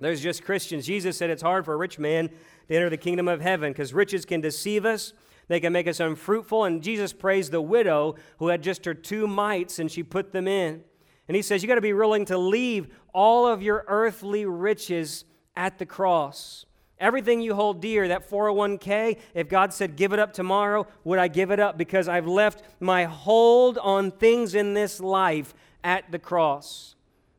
There's 0.00 0.20
just 0.20 0.44
Christians. 0.44 0.86
Jesus 0.86 1.16
said 1.16 1.30
it's 1.30 1.42
hard 1.42 1.64
for 1.64 1.74
a 1.74 1.76
rich 1.76 1.98
man 1.98 2.28
to 2.28 2.74
enter 2.74 2.90
the 2.90 2.96
kingdom 2.96 3.28
of 3.28 3.40
heaven 3.40 3.72
because 3.72 3.94
riches 3.94 4.24
can 4.24 4.40
deceive 4.40 4.84
us. 4.84 5.12
They 5.48 5.60
can 5.60 5.72
make 5.72 5.86
us 5.86 6.00
unfruitful. 6.00 6.64
And 6.64 6.82
Jesus 6.82 7.12
praised 7.12 7.52
the 7.52 7.60
widow 7.60 8.16
who 8.38 8.48
had 8.48 8.62
just 8.62 8.84
her 8.84 8.94
two 8.94 9.26
mites 9.26 9.78
and 9.78 9.90
she 9.90 10.02
put 10.02 10.32
them 10.32 10.46
in. 10.48 10.82
And 11.28 11.36
he 11.36 11.42
says, 11.42 11.62
You 11.62 11.68
got 11.68 11.76
to 11.76 11.80
be 11.80 11.92
willing 11.92 12.24
to 12.26 12.38
leave 12.38 12.88
all 13.12 13.46
of 13.46 13.62
your 13.62 13.84
earthly 13.88 14.44
riches 14.44 15.24
at 15.56 15.78
the 15.78 15.86
cross. 15.86 16.66
Everything 16.98 17.42
you 17.42 17.54
hold 17.54 17.82
dear, 17.82 18.08
that 18.08 18.28
401k, 18.28 19.18
if 19.34 19.48
God 19.48 19.74
said, 19.74 19.96
give 19.96 20.14
it 20.14 20.18
up 20.18 20.32
tomorrow, 20.32 20.86
would 21.04 21.18
I 21.18 21.28
give 21.28 21.50
it 21.50 21.60
up? 21.60 21.76
Because 21.76 22.08
I've 22.08 22.26
left 22.26 22.62
my 22.80 23.04
hold 23.04 23.76
on 23.78 24.10
things 24.10 24.54
in 24.54 24.72
this 24.72 24.98
life 24.98 25.54
at 25.84 26.10
the 26.10 26.18
cross. 26.18 26.95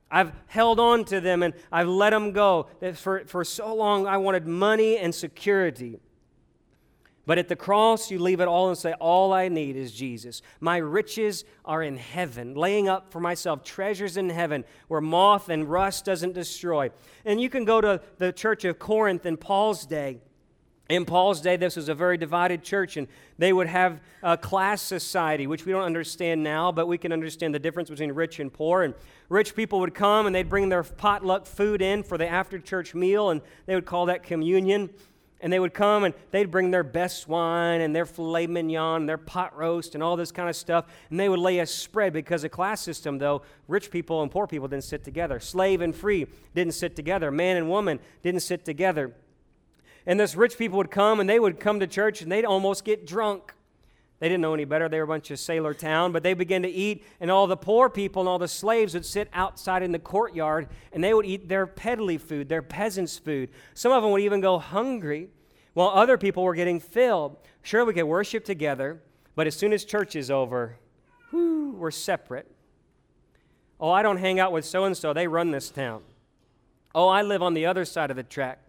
I've 0.10 0.32
held 0.48 0.80
on 0.80 1.06
to 1.06 1.20
them 1.20 1.44
and 1.44 1.54
I've 1.72 1.88
let 1.88 2.12
them 2.12 2.32
go. 2.32 2.68
For, 2.96 3.26
for 3.26 3.44
so 3.44 3.74
long, 3.76 4.08
I 4.08 4.18
wanted 4.18 4.48
money 4.48 4.98
and 4.98 5.14
security. 5.14 6.00
But 7.26 7.38
at 7.38 7.50
the 7.50 7.58
cross, 7.58 8.10
you 8.10 8.20
leave 8.20 8.40
it 8.40 8.48
all 8.48 8.70
and 8.70 8.78
say, 8.78 8.94
All 8.94 9.34
I 9.34 9.50
need 9.50 9.76
is 9.76 9.92
Jesus. 9.92 10.42
My 10.62 10.78
riches 10.78 11.44
are 11.66 11.84
in 11.84 11.98
heaven, 11.98 12.56
laying 12.56 12.88
up 12.88 13.12
for 13.12 13.20
myself 13.20 13.66
treasures 13.66 14.16
in 14.16 14.30
heaven 14.30 14.64
where 14.88 15.02
moth 15.02 15.50
and 15.50 15.70
rust 15.70 16.06
doesn't 16.06 16.34
destroy. 16.34 16.90
And 17.26 17.42
you 17.42 17.50
can 17.50 17.66
go 17.66 17.82
to 17.82 18.02
the 18.18 18.32
church 18.32 18.64
of 18.64 18.80
Corinth 18.80 19.26
in 19.26 19.36
Paul's 19.36 19.86
day. 19.86 20.22
In 20.90 21.04
Paul's 21.04 21.42
day, 21.42 21.58
this 21.58 21.76
was 21.76 21.90
a 21.90 21.96
very 21.96 22.18
divided 22.18 22.64
church, 22.64 22.96
and 22.96 23.08
they 23.38 23.52
would 23.52 23.68
have 23.68 24.00
a 24.24 24.38
class 24.38 24.82
society, 24.82 25.46
which 25.46 25.66
we 25.66 25.74
don't 25.74 25.84
understand 25.84 26.44
now, 26.44 26.72
but 26.72 26.88
we 26.88 26.98
can 26.98 27.12
understand 27.12 27.54
the 27.54 27.60
difference 27.60 27.90
between 27.90 28.14
rich 28.14 28.40
and 28.40 28.52
poor. 28.52 28.84
And 28.84 28.94
rich 29.28 29.54
people 29.54 29.82
would 29.82 29.94
come 29.94 30.28
and 30.28 30.36
they'd 30.36 30.48
bring 30.48 30.70
their 30.70 30.84
potluck 30.84 31.46
food 31.46 31.82
in 31.82 32.04
for 32.04 32.18
the 32.18 32.28
after 32.28 32.58
church 32.58 32.96
meal, 32.96 33.32
and 33.32 33.42
they 33.66 33.76
would 33.76 33.86
call 33.86 34.06
that 34.06 34.24
communion. 34.24 34.90
And 35.40 35.54
they 35.54 35.60
would 35.60 35.76
come 35.76 36.04
and 36.04 36.16
they'd 36.32 36.50
bring 36.50 36.72
their 36.72 36.84
best 36.84 37.28
wine 37.28 37.82
and 37.82 37.96
their 37.96 38.08
filet 38.08 38.48
mignon 38.48 39.02
and 39.02 39.10
their 39.10 39.20
pot 39.20 39.56
roast 39.56 39.94
and 39.94 40.02
all 40.02 40.16
this 40.16 40.32
kind 40.32 40.50
of 40.50 40.56
stuff. 40.56 40.86
And 41.12 41.20
they 41.20 41.30
would 41.30 41.38
lay 41.38 41.60
a 41.60 41.68
spread 41.68 42.12
because 42.12 42.42
the 42.42 42.50
class 42.50 42.82
system, 42.82 43.20
though, 43.20 43.44
rich 43.68 43.92
people 43.92 44.24
and 44.24 44.32
poor 44.32 44.48
people 44.48 44.68
didn't 44.68 44.86
sit 44.86 45.04
together. 45.04 45.40
Slave 45.40 45.82
and 45.82 45.96
free 45.96 46.26
didn't 46.56 46.74
sit 46.74 46.96
together. 46.96 47.30
Man 47.30 47.56
and 47.56 47.70
woman 47.70 48.00
didn't 48.24 48.40
sit 48.40 48.66
together. 48.66 49.14
And 50.08 50.18
this 50.18 50.36
rich 50.36 50.58
people 50.58 50.78
would 50.78 50.90
come 50.90 51.20
and 51.20 51.30
they 51.30 51.38
would 51.38 51.60
come 51.60 51.82
to 51.82 51.86
church 51.86 52.22
and 52.22 52.32
they'd 52.32 52.46
almost 52.46 52.86
get 52.86 53.06
drunk. 53.06 53.54
They 54.20 54.30
didn't 54.30 54.42
know 54.42 54.54
any 54.54 54.66
better. 54.66 54.88
They 54.90 54.98
were 54.98 55.04
a 55.04 55.08
bunch 55.08 55.30
of 55.30 55.38
sailor 55.38 55.74
town, 55.76 56.14
but 56.14 56.24
they 56.24 56.34
began 56.34 56.64
to 56.64 56.70
eat, 56.70 57.06
and 57.20 57.30
all 57.30 57.46
the 57.46 57.58
poor 57.58 57.88
people 57.88 58.24
and 58.24 58.28
all 58.28 58.40
the 58.40 58.48
slaves 58.48 58.96
would 58.96 59.06
sit 59.06 59.30
outside 59.32 59.84
in 59.84 59.92
the 59.92 60.00
courtyard 60.00 60.70
and 60.92 61.04
they 61.04 61.14
would 61.14 61.26
eat 61.26 61.50
their 61.50 61.68
peddly 61.68 62.18
food, 62.18 62.50
their 62.50 62.64
peasants' 62.64 63.20
food. 63.20 63.50
Some 63.76 63.92
of 63.92 64.02
them 64.02 64.12
would 64.14 64.22
even 64.22 64.42
go 64.42 64.58
hungry 64.58 65.30
while 65.74 65.90
other 65.90 66.18
people 66.18 66.42
were 66.42 66.56
getting 66.56 66.80
filled. 66.80 67.38
Sure, 67.62 67.86
we 67.86 67.94
could 67.94 68.06
worship 68.06 68.46
together, 68.46 69.04
but 69.36 69.46
as 69.46 69.56
soon 69.56 69.74
as 69.74 69.86
church 69.86 70.16
is 70.16 70.32
over, 70.32 70.78
whew, 71.30 71.76
we're 71.78 71.92
separate. 71.92 72.50
Oh, 73.80 73.92
I 73.92 74.02
don't 74.02 74.18
hang 74.18 74.40
out 74.40 74.54
with 74.54 74.66
so 74.66 74.86
and 74.86 74.98
so, 74.98 75.14
they 75.14 75.28
run 75.28 75.52
this 75.52 75.70
town. 75.70 76.02
Oh, 76.96 77.10
I 77.10 77.22
live 77.22 77.44
on 77.44 77.54
the 77.54 77.68
other 77.68 77.86
side 77.86 78.10
of 78.10 78.16
the 78.16 78.24
track 78.24 78.67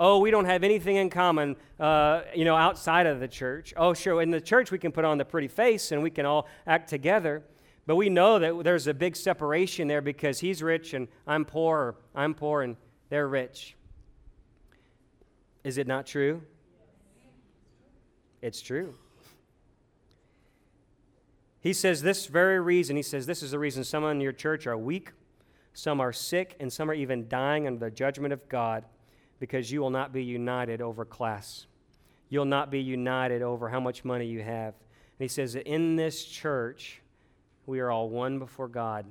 oh, 0.00 0.18
we 0.18 0.30
don't 0.30 0.46
have 0.46 0.64
anything 0.64 0.96
in 0.96 1.10
common, 1.10 1.54
uh, 1.78 2.22
you 2.34 2.46
know, 2.46 2.56
outside 2.56 3.06
of 3.06 3.20
the 3.20 3.28
church. 3.28 3.74
Oh, 3.76 3.92
sure, 3.92 4.22
in 4.22 4.30
the 4.30 4.40
church 4.40 4.72
we 4.72 4.78
can 4.78 4.90
put 4.90 5.04
on 5.04 5.18
the 5.18 5.26
pretty 5.26 5.46
face 5.46 5.92
and 5.92 6.02
we 6.02 6.10
can 6.10 6.24
all 6.24 6.48
act 6.66 6.88
together. 6.88 7.44
But 7.86 7.96
we 7.96 8.08
know 8.08 8.38
that 8.38 8.64
there's 8.64 8.86
a 8.86 8.94
big 8.94 9.14
separation 9.14 9.88
there 9.88 10.00
because 10.00 10.40
he's 10.40 10.62
rich 10.62 10.94
and 10.94 11.06
I'm 11.26 11.44
poor, 11.44 11.78
or 11.78 11.96
I'm 12.14 12.34
poor 12.34 12.62
and 12.62 12.76
they're 13.10 13.28
rich. 13.28 13.76
Is 15.64 15.76
it 15.76 15.86
not 15.86 16.06
true? 16.06 16.42
It's 18.40 18.62
true. 18.62 18.94
He 21.60 21.74
says 21.74 22.00
this 22.00 22.24
very 22.24 22.58
reason, 22.58 22.96
he 22.96 23.02
says, 23.02 23.26
this 23.26 23.42
is 23.42 23.50
the 23.50 23.58
reason 23.58 23.84
some 23.84 24.02
in 24.04 24.22
your 24.22 24.32
church 24.32 24.66
are 24.66 24.78
weak, 24.78 25.12
some 25.74 26.00
are 26.00 26.12
sick, 26.12 26.56
and 26.58 26.72
some 26.72 26.90
are 26.90 26.94
even 26.94 27.28
dying 27.28 27.66
under 27.66 27.78
the 27.78 27.90
judgment 27.90 28.32
of 28.32 28.48
God 28.48 28.86
because 29.40 29.72
you 29.72 29.80
will 29.80 29.90
not 29.90 30.12
be 30.12 30.22
united 30.22 30.80
over 30.80 31.04
class. 31.04 31.66
You'll 32.28 32.44
not 32.44 32.70
be 32.70 32.80
united 32.80 33.42
over 33.42 33.68
how 33.68 33.80
much 33.80 34.04
money 34.04 34.26
you 34.26 34.42
have. 34.42 34.74
And 34.74 35.24
he 35.24 35.28
says 35.28 35.54
that 35.54 35.66
in 35.66 35.96
this 35.96 36.24
church, 36.24 37.02
we 37.66 37.80
are 37.80 37.90
all 37.90 38.08
one 38.08 38.38
before 38.38 38.68
God. 38.68 39.06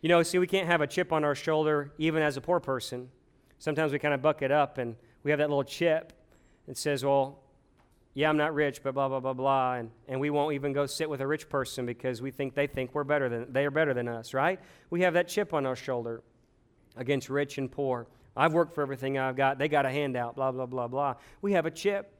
You 0.00 0.08
know, 0.08 0.22
see, 0.22 0.38
we 0.38 0.46
can't 0.46 0.66
have 0.66 0.80
a 0.80 0.86
chip 0.86 1.12
on 1.12 1.22
our 1.22 1.34
shoulder 1.34 1.92
even 1.98 2.22
as 2.22 2.36
a 2.36 2.40
poor 2.40 2.58
person. 2.60 3.10
Sometimes 3.58 3.92
we 3.92 3.98
kind 3.98 4.14
of 4.14 4.22
buck 4.22 4.42
it 4.42 4.50
up 4.50 4.78
and 4.78 4.96
we 5.22 5.30
have 5.30 5.38
that 5.38 5.48
little 5.48 5.64
chip 5.64 6.12
that 6.66 6.76
says, 6.76 7.04
well, 7.04 7.40
yeah, 8.14 8.28
I'm 8.28 8.36
not 8.36 8.54
rich, 8.54 8.82
but 8.82 8.94
blah, 8.94 9.08
blah, 9.08 9.20
blah, 9.20 9.32
blah. 9.32 9.74
And, 9.74 9.90
and 10.08 10.20
we 10.20 10.30
won't 10.30 10.54
even 10.54 10.72
go 10.72 10.86
sit 10.86 11.10
with 11.10 11.20
a 11.20 11.26
rich 11.26 11.48
person 11.48 11.84
because 11.84 12.22
we 12.22 12.30
think 12.30 12.54
they 12.54 12.66
think 12.66 12.94
we're 12.94 13.04
better 13.04 13.28
than, 13.28 13.52
they 13.52 13.66
are 13.66 13.70
better 13.70 13.92
than 13.92 14.08
us, 14.08 14.34
right? 14.34 14.60
We 14.90 15.02
have 15.02 15.14
that 15.14 15.28
chip 15.28 15.52
on 15.52 15.66
our 15.66 15.76
shoulder 15.76 16.22
against 16.98 17.30
rich 17.30 17.56
and 17.56 17.70
poor. 17.70 18.06
I've 18.36 18.52
worked 18.52 18.74
for 18.74 18.82
everything 18.82 19.16
I've 19.16 19.36
got. 19.36 19.58
They 19.58 19.68
got 19.68 19.86
a 19.86 19.90
handout, 19.90 20.36
blah, 20.36 20.52
blah, 20.52 20.66
blah, 20.66 20.88
blah. 20.88 21.14
We 21.40 21.52
have 21.54 21.64
a 21.64 21.70
chip. 21.70 22.12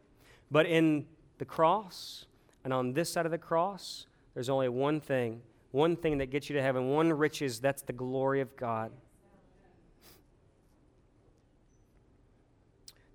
But 0.50 0.64
in 0.64 1.04
the 1.36 1.44
cross, 1.44 2.24
and 2.64 2.72
on 2.72 2.94
this 2.94 3.12
side 3.12 3.26
of 3.26 3.32
the 3.32 3.38
cross, 3.38 4.06
there's 4.34 4.48
only 4.48 4.68
one 4.68 5.00
thing 5.00 5.42
one 5.70 5.96
thing 5.96 6.18
that 6.18 6.26
gets 6.26 6.48
you 6.48 6.56
to 6.56 6.62
heaven, 6.62 6.88
one 6.88 7.12
riches, 7.12 7.60
that's 7.60 7.82
the 7.82 7.92
glory 7.92 8.40
of 8.40 8.56
God. 8.56 8.90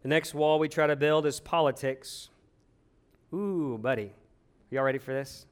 The 0.03 0.09
next 0.09 0.33
wall 0.33 0.59
we 0.59 0.69
try 0.69 0.85
to 0.85 0.95
build 0.95 1.25
is 1.25 1.39
politics. 1.39 2.29
Ooh, 3.33 3.79
buddy. 3.81 4.13
Y'all 4.69 4.83
ready 4.83 4.99
for 4.99 5.13
this? 5.13 5.45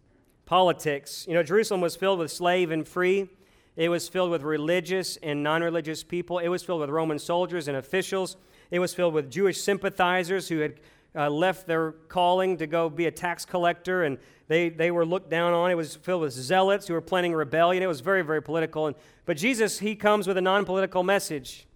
Politics. 0.45 1.25
You 1.27 1.33
know, 1.33 1.43
Jerusalem 1.43 1.81
was 1.81 1.95
filled 1.95 2.19
with 2.19 2.31
slave 2.31 2.69
and 2.69 2.87
free. 2.87 3.29
It 3.75 3.89
was 3.89 4.09
filled 4.09 4.31
with 4.31 4.41
religious 4.41 5.17
and 5.17 5.43
non 5.43 5.61
religious 5.61 6.03
people. 6.03 6.39
It 6.39 6.49
was 6.49 6.63
filled 6.63 6.81
with 6.81 6.89
Roman 6.89 7.19
soldiers 7.19 7.67
and 7.67 7.77
officials. 7.77 8.35
It 8.69 8.79
was 8.79 8.93
filled 8.93 9.13
with 9.13 9.29
Jewish 9.29 9.61
sympathizers 9.61 10.47
who 10.47 10.59
had 10.59 10.79
uh, 11.15 11.29
left 11.29 11.67
their 11.67 11.91
calling 11.91 12.57
to 12.57 12.67
go 12.67 12.89
be 12.89 13.05
a 13.05 13.11
tax 13.11 13.43
collector 13.45 14.03
and 14.03 14.17
they, 14.47 14.69
they 14.69 14.91
were 14.91 15.05
looked 15.05 15.29
down 15.29 15.53
on. 15.53 15.71
It 15.71 15.75
was 15.75 15.95
filled 15.95 16.23
with 16.23 16.33
zealots 16.33 16.87
who 16.87 16.93
were 16.93 17.01
planning 17.01 17.33
rebellion. 17.33 17.81
It 17.81 17.87
was 17.87 18.01
very, 18.01 18.21
very 18.21 18.41
political. 18.41 18.87
And, 18.87 18.95
but 19.25 19.37
Jesus, 19.37 19.79
he 19.79 19.95
comes 19.95 20.27
with 20.27 20.37
a 20.37 20.41
non 20.41 20.65
political 20.65 21.03
message. 21.03 21.67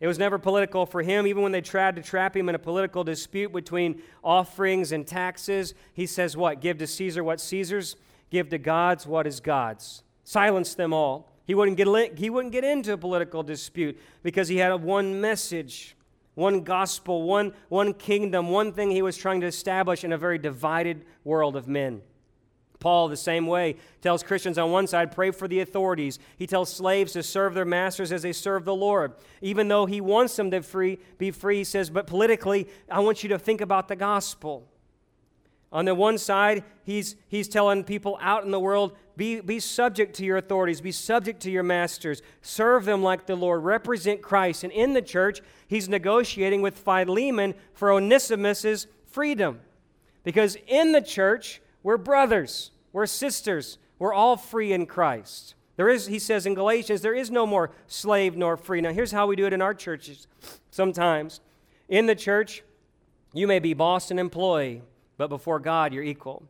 It 0.00 0.06
was 0.06 0.18
never 0.18 0.38
political 0.38 0.86
for 0.86 1.02
him. 1.02 1.26
Even 1.26 1.42
when 1.42 1.52
they 1.52 1.60
tried 1.60 1.96
to 1.96 2.02
trap 2.02 2.36
him 2.36 2.48
in 2.48 2.54
a 2.54 2.58
political 2.58 3.04
dispute 3.04 3.52
between 3.52 4.02
offerings 4.24 4.90
and 4.90 5.06
taxes, 5.06 5.74
he 5.92 6.06
says, 6.06 6.36
What? 6.36 6.60
Give 6.60 6.78
to 6.78 6.86
Caesar 6.86 7.22
what 7.22 7.40
Caesar's, 7.40 7.96
give 8.30 8.48
to 8.48 8.58
God's 8.58 9.06
what 9.06 9.26
is 9.26 9.40
God's 9.40 10.02
silenced 10.24 10.76
them 10.76 10.92
all. 10.92 11.32
He 11.44 11.54
wouldn't 11.54 11.76
get, 11.76 12.18
he 12.18 12.30
wouldn't 12.30 12.52
get 12.52 12.64
into 12.64 12.92
a 12.92 12.98
political 12.98 13.42
dispute 13.42 13.98
because 14.22 14.48
he 14.48 14.58
had 14.58 14.72
one 14.82 15.20
message, 15.20 15.96
one 16.34 16.62
gospel, 16.62 17.22
one, 17.22 17.52
one 17.68 17.92
kingdom, 17.94 18.48
one 18.48 18.72
thing 18.72 18.90
he 18.90 19.02
was 19.02 19.16
trying 19.16 19.40
to 19.40 19.46
establish 19.46 20.04
in 20.04 20.12
a 20.12 20.18
very 20.18 20.38
divided 20.38 21.04
world 21.24 21.56
of 21.56 21.66
men. 21.68 22.02
Paul, 22.82 23.06
the 23.06 23.16
same 23.16 23.46
way, 23.46 23.76
tells 24.00 24.24
Christians 24.24 24.58
on 24.58 24.72
one 24.72 24.88
side, 24.88 25.12
pray 25.12 25.30
for 25.30 25.46
the 25.46 25.60
authorities. 25.60 26.18
He 26.36 26.48
tells 26.48 26.72
slaves 26.72 27.12
to 27.12 27.22
serve 27.22 27.54
their 27.54 27.64
masters 27.64 28.10
as 28.10 28.22
they 28.22 28.32
serve 28.32 28.64
the 28.64 28.74
Lord. 28.74 29.12
Even 29.40 29.68
though 29.68 29.86
he 29.86 30.00
wants 30.00 30.34
them 30.34 30.50
to 30.50 30.62
free, 30.62 30.98
be 31.16 31.30
free, 31.30 31.58
he 31.58 31.64
says, 31.64 31.90
but 31.90 32.08
politically, 32.08 32.66
I 32.90 32.98
want 32.98 33.22
you 33.22 33.28
to 33.28 33.38
think 33.38 33.60
about 33.60 33.86
the 33.86 33.94
gospel. 33.94 34.68
On 35.72 35.86
the 35.86 35.94
one 35.94 36.18
side, 36.18 36.64
he's, 36.84 37.16
he's 37.28 37.48
telling 37.48 37.82
people 37.82 38.18
out 38.20 38.44
in 38.44 38.50
the 38.50 38.60
world, 38.60 38.94
be, 39.16 39.40
be 39.40 39.58
subject 39.58 40.14
to 40.16 40.24
your 40.24 40.36
authorities, 40.36 40.80
be 40.80 40.92
subject 40.92 41.40
to 41.42 41.50
your 41.50 41.62
masters, 41.62 42.22
serve 42.42 42.84
them 42.84 43.02
like 43.02 43.26
the 43.26 43.36
Lord, 43.36 43.64
represent 43.64 44.20
Christ. 44.20 44.64
And 44.64 44.72
in 44.72 44.92
the 44.92 45.02
church, 45.02 45.40
he's 45.66 45.88
negotiating 45.88 46.60
with 46.60 46.78
Philemon 46.78 47.54
for 47.72 47.90
Onesimus's 47.90 48.86
freedom. 49.06 49.60
Because 50.24 50.56
in 50.66 50.92
the 50.92 51.00
church, 51.00 51.60
we're 51.82 51.96
brothers, 51.96 52.70
we're 52.92 53.06
sisters, 53.06 53.78
we're 53.98 54.14
all 54.14 54.36
free 54.36 54.72
in 54.72 54.86
Christ. 54.86 55.54
There 55.76 55.88
is, 55.88 56.06
he 56.06 56.18
says 56.18 56.44
in 56.44 56.54
Galatians, 56.54 57.00
there 57.00 57.14
is 57.14 57.30
no 57.30 57.46
more 57.46 57.70
slave 57.86 58.36
nor 58.36 58.56
free. 58.56 58.80
Now, 58.80 58.92
here's 58.92 59.12
how 59.12 59.26
we 59.26 59.36
do 59.36 59.46
it 59.46 59.52
in 59.52 59.62
our 59.62 59.74
churches 59.74 60.26
sometimes. 60.70 61.40
In 61.88 62.06
the 62.06 62.14
church, 62.14 62.62
you 63.32 63.46
may 63.46 63.58
be 63.58 63.72
boss 63.72 64.10
and 64.10 64.20
employee, 64.20 64.82
but 65.22 65.28
before 65.28 65.60
God, 65.60 65.94
you're 65.94 66.02
equal. 66.02 66.42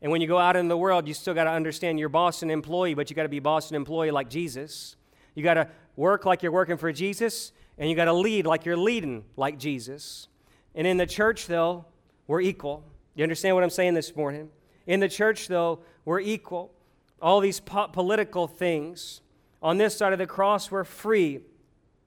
And 0.00 0.12
when 0.12 0.20
you 0.20 0.28
go 0.28 0.38
out 0.38 0.54
in 0.54 0.68
the 0.68 0.76
world, 0.76 1.08
you 1.08 1.14
still 1.14 1.34
got 1.34 1.44
to 1.44 1.50
understand 1.50 1.98
you're 1.98 2.08
boss 2.08 2.42
and 2.42 2.50
employee, 2.52 2.94
but 2.94 3.10
you 3.10 3.16
got 3.16 3.24
to 3.24 3.28
be 3.28 3.40
boss 3.40 3.70
and 3.70 3.76
employee 3.76 4.12
like 4.12 4.30
Jesus. 4.30 4.94
You 5.34 5.42
got 5.42 5.54
to 5.54 5.66
work 5.96 6.24
like 6.24 6.40
you're 6.40 6.52
working 6.52 6.76
for 6.76 6.92
Jesus, 6.92 7.50
And 7.76 7.90
you 7.90 7.96
got 7.96 8.04
to 8.04 8.12
lead 8.12 8.46
like 8.46 8.64
you're 8.66 8.76
leading 8.76 9.24
like 9.36 9.58
Jesus. 9.58 10.28
And 10.76 10.86
in 10.86 10.96
the 10.96 11.06
church, 11.06 11.48
though, 11.48 11.86
we're 12.28 12.40
equal. 12.40 12.84
You 13.16 13.24
understand 13.24 13.56
what 13.56 13.64
I'm 13.64 13.70
saying 13.70 13.94
this 13.94 14.14
morning? 14.14 14.48
In 14.86 15.00
the 15.00 15.08
church, 15.08 15.48
though, 15.48 15.80
we're 16.04 16.20
equal. 16.20 16.72
All 17.20 17.40
these 17.40 17.58
po- 17.58 17.88
political 17.88 18.46
things. 18.46 19.22
On 19.60 19.76
this 19.76 19.96
side 19.96 20.12
of 20.12 20.20
the 20.20 20.26
cross, 20.28 20.70
we're 20.70 20.84
free. 20.84 21.40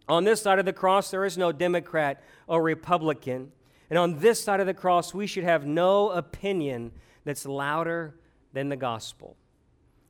On 0.07 0.23
this 0.23 0.41
side 0.41 0.57
of 0.57 0.63
the 0.63 0.71
cross, 0.71 1.11
there 1.11 1.25
is 1.25 1.37
no 1.37 1.51
Democrat 1.51 2.23
or 2.47 2.63
Republican. 2.63 3.51
And 3.89 3.97
on 3.97 4.19
this 4.19 4.43
side 4.43 4.59
of 4.59 4.65
the 4.65 4.73
cross, 4.73 5.13
we 5.13 5.27
should 5.27 5.43
have 5.43 5.65
no 5.65 6.09
opinion 6.09 6.91
that's 7.23 7.45
louder 7.45 8.15
than 8.53 8.69
the 8.69 8.75
gospel. 8.75 9.37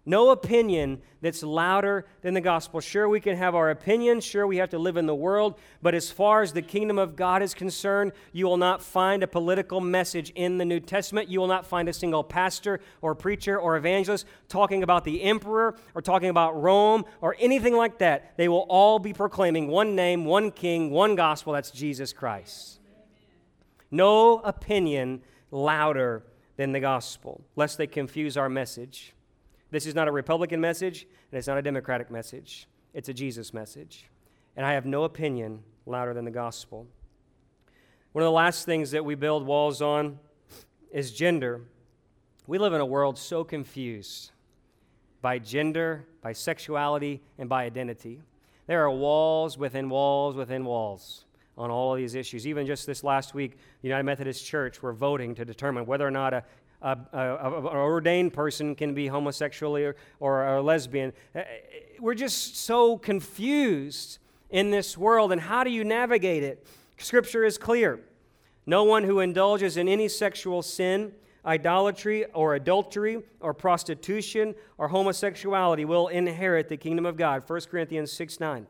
No 0.08 0.30
opinion 0.30 1.02
that's 1.20 1.44
louder 1.44 2.06
than 2.22 2.34
the 2.34 2.40
gospel. 2.40 2.80
Sure, 2.80 3.10
we 3.10 3.20
can 3.20 3.36
have 3.36 3.56
our 3.56 3.70
opinions. 3.72 4.24
Sure, 4.24 4.48
we 4.48 4.56
have 4.56 4.70
to 4.70 4.80
live 4.80 4.96
in 4.96 5.06
the 5.06 5.13
world. 5.13 5.60
But 5.82 5.96
as 5.96 6.10
far 6.10 6.42
as 6.42 6.54
the 6.54 6.62
kingdom 6.62 6.98
of 6.98 7.18
God 7.18 7.44
is 7.44 7.54
concerned, 7.54 8.13
you 8.32 8.46
will 8.46 8.56
not 8.56 8.82
find 8.82 9.22
a 9.22 9.28
political 9.28 9.82
message 9.82 10.30
in 10.30 10.60
the 10.60 10.63
New 10.63 10.80
Testament. 10.80 11.28
You 11.28 11.42
will 11.42 11.48
not 11.48 11.66
find 11.66 11.90
a 11.90 11.94
single 11.94 12.24
pastor 12.24 12.80
or 13.02 13.16
preacher 13.16 13.60
or 13.60 13.76
evangelist 13.76 14.26
talking 14.48 14.82
about 14.82 15.04
the 15.04 15.24
emperor 15.24 15.76
or 15.94 16.02
talking 16.02 16.30
about 16.30 16.62
Rome 16.62 17.04
or 17.20 17.36
anything 17.38 17.76
like 17.76 17.98
that. 17.98 18.38
They 18.38 18.48
will 18.48 18.66
all 18.70 19.00
be 19.00 19.12
proclaiming 19.12 19.68
one 19.68 19.94
name, 19.94 20.24
one 20.24 20.52
king, 20.52 20.90
one 20.90 21.16
gospel. 21.16 21.52
That's 21.52 21.70
Jesus 21.70 22.13
Christ. 22.13 22.80
No 23.91 24.39
opinion 24.39 25.21
louder 25.52 26.23
than 26.58 26.71
the 26.71 26.80
gospel, 26.80 27.41
lest 27.56 27.78
they 27.78 27.88
confuse 27.88 28.36
our 28.36 28.50
message. 28.50 29.13
This 29.71 29.86
is 29.86 29.95
not 29.95 30.08
a 30.08 30.12
Republican 30.12 30.60
message, 30.60 31.08
and 31.32 31.38
it's 31.38 31.47
not 31.47 31.58
a 31.58 31.62
Democratic 31.62 32.10
message. 32.10 32.67
It's 32.93 33.10
a 33.10 33.13
Jesus 33.13 33.54
message. 33.54 34.10
And 34.56 34.65
I 34.65 34.73
have 34.73 34.86
no 34.86 35.04
opinion 35.04 35.63
louder 35.86 36.13
than 36.13 36.26
the 36.26 36.32
gospel. 36.32 36.88
One 38.12 38.23
of 38.23 38.28
the 38.28 38.32
last 38.32 38.65
things 38.65 38.91
that 38.91 39.06
we 39.06 39.15
build 39.15 39.45
walls 39.45 39.82
on 39.82 40.19
is 40.91 41.12
gender. 41.12 41.62
We 42.47 42.58
live 42.58 42.73
in 42.73 42.82
a 42.82 42.86
world 42.86 43.17
so 43.17 43.43
confused 43.43 44.32
by 45.21 45.39
gender, 45.39 46.08
by 46.21 46.34
sexuality, 46.34 47.21
and 47.38 47.47
by 47.47 47.65
identity. 47.65 48.21
There 48.65 48.84
are 48.84 48.91
walls 48.91 49.58
within 49.58 49.89
walls 49.89 50.36
within 50.36 50.65
walls 50.65 51.26
on 51.58 51.72
all 51.72 51.93
of 51.93 51.98
these 51.98 52.15
issues. 52.15 52.46
Even 52.46 52.65
just 52.65 52.86
this 52.86 53.04
last 53.04 53.34
week, 53.34 53.58
the 53.82 53.88
United 53.88 54.04
Methodist 54.04 54.46
Church 54.46 54.82
were 54.82 54.93
voting 54.93 55.34
to 55.36 55.46
determine 55.46 55.86
whether 55.86 56.06
or 56.06 56.12
not 56.12 56.34
a, 56.34 56.43
an 56.82 56.98
ordained 57.13 58.34
person 58.34 58.76
can 58.76 58.93
be 58.93 59.08
homosexual 59.08 59.76
or, 59.76 59.96
or 60.20 60.48
a 60.48 60.62
lesbian. 60.62 61.13
Uh, 61.36 61.41
we're 62.00 62.13
just 62.13 62.58
so 62.58 62.98
confused 62.98 64.20
in 64.50 64.72
this 64.72 64.98
world, 64.98 65.32
and 65.32 65.41
how 65.41 65.63
do 65.63 65.72
you 65.72 65.84
navigate 65.84 66.43
it? 66.43 66.65
Scripture 66.98 67.43
is 67.43 67.58
clear. 67.58 68.00
No 68.65 68.84
one 68.84 69.04
who 69.04 69.20
indulges 69.20 69.78
in 69.78 69.88
any 69.88 70.08
sexual 70.08 70.62
sin, 70.62 71.13
idolatry, 71.46 72.26
or 72.34 72.56
adultery, 72.56 73.24
or 73.39 73.54
prostitution, 73.54 74.54
or 74.78 74.89
homosexuality 74.89 75.86
will 75.86 76.10
inherit 76.10 76.70
the 76.70 76.78
kingdom 76.78 77.06
of 77.06 77.17
God. 77.17 77.43
1 77.48 77.62
Corinthians 77.72 78.12
6 78.12 78.39
9. 78.39 78.67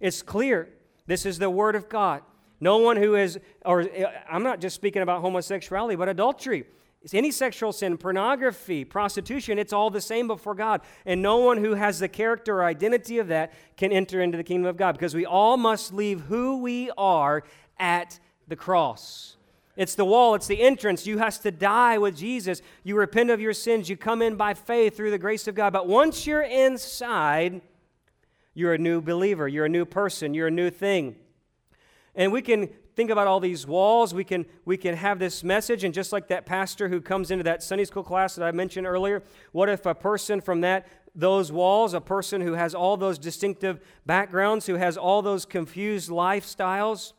It's 0.00 0.22
clear. 0.22 0.68
This 1.10 1.26
is 1.26 1.40
the 1.40 1.50
word 1.50 1.74
of 1.74 1.88
God. 1.88 2.22
No 2.60 2.76
one 2.76 2.96
who 2.96 3.16
is, 3.16 3.36
or 3.64 3.80
uh, 3.80 4.12
I'm 4.30 4.44
not 4.44 4.60
just 4.60 4.76
speaking 4.76 5.02
about 5.02 5.22
homosexuality, 5.22 5.96
but 5.96 6.08
adultery. 6.08 6.66
It's 7.02 7.14
any 7.14 7.32
sexual 7.32 7.72
sin, 7.72 7.98
pornography, 7.98 8.84
prostitution, 8.84 9.58
it's 9.58 9.72
all 9.72 9.90
the 9.90 10.00
same 10.00 10.28
before 10.28 10.54
God. 10.54 10.82
And 11.04 11.20
no 11.20 11.38
one 11.38 11.56
who 11.56 11.74
has 11.74 11.98
the 11.98 12.06
character 12.06 12.58
or 12.58 12.64
identity 12.64 13.18
of 13.18 13.26
that 13.26 13.52
can 13.76 13.90
enter 13.90 14.22
into 14.22 14.36
the 14.36 14.44
kingdom 14.44 14.68
of 14.68 14.76
God 14.76 14.92
because 14.92 15.12
we 15.12 15.26
all 15.26 15.56
must 15.56 15.92
leave 15.92 16.20
who 16.20 16.58
we 16.58 16.92
are 16.96 17.42
at 17.80 18.20
the 18.46 18.54
cross. 18.54 19.36
It's 19.76 19.96
the 19.96 20.04
wall, 20.04 20.36
it's 20.36 20.46
the 20.46 20.62
entrance. 20.62 21.08
You 21.08 21.18
have 21.18 21.40
to 21.40 21.50
die 21.50 21.98
with 21.98 22.16
Jesus. 22.16 22.62
You 22.84 22.96
repent 22.96 23.30
of 23.30 23.40
your 23.40 23.54
sins, 23.54 23.90
you 23.90 23.96
come 23.96 24.22
in 24.22 24.36
by 24.36 24.54
faith 24.54 24.96
through 24.96 25.10
the 25.10 25.18
grace 25.18 25.48
of 25.48 25.56
God. 25.56 25.72
But 25.72 25.88
once 25.88 26.24
you're 26.24 26.42
inside, 26.42 27.62
you're 28.54 28.74
a 28.74 28.78
new 28.78 29.00
believer, 29.00 29.48
you're 29.48 29.66
a 29.66 29.70
new 29.70 29.84
person, 29.84 30.34
you're 30.34 30.48
a 30.48 30.50
new 30.50 30.70
thing. 30.70 31.16
And 32.14 32.32
we 32.32 32.42
can 32.42 32.68
think 32.96 33.10
about 33.10 33.26
all 33.26 33.40
these 33.40 33.66
walls. 33.66 34.12
We 34.12 34.24
can, 34.24 34.44
we 34.64 34.76
can 34.76 34.96
have 34.96 35.18
this 35.18 35.42
message, 35.44 35.84
and 35.84 35.94
just 35.94 36.12
like 36.12 36.28
that 36.28 36.44
pastor 36.44 36.88
who 36.88 37.00
comes 37.00 37.30
into 37.30 37.44
that 37.44 37.62
Sunday 37.62 37.84
school 37.84 38.02
class 38.02 38.34
that 38.34 38.44
I 38.44 38.52
mentioned 38.52 38.86
earlier, 38.86 39.22
what 39.52 39.68
if 39.68 39.86
a 39.86 39.94
person 39.94 40.40
from 40.40 40.60
that 40.62 40.86
those 41.14 41.50
walls, 41.50 41.94
a 41.94 42.00
person 42.00 42.40
who 42.40 42.52
has 42.52 42.74
all 42.74 42.96
those 42.96 43.18
distinctive 43.18 43.80
backgrounds, 44.06 44.66
who 44.66 44.74
has 44.74 44.96
all 44.96 45.22
those 45.22 45.44
confused 45.44 46.08
lifestyles, 46.08 47.14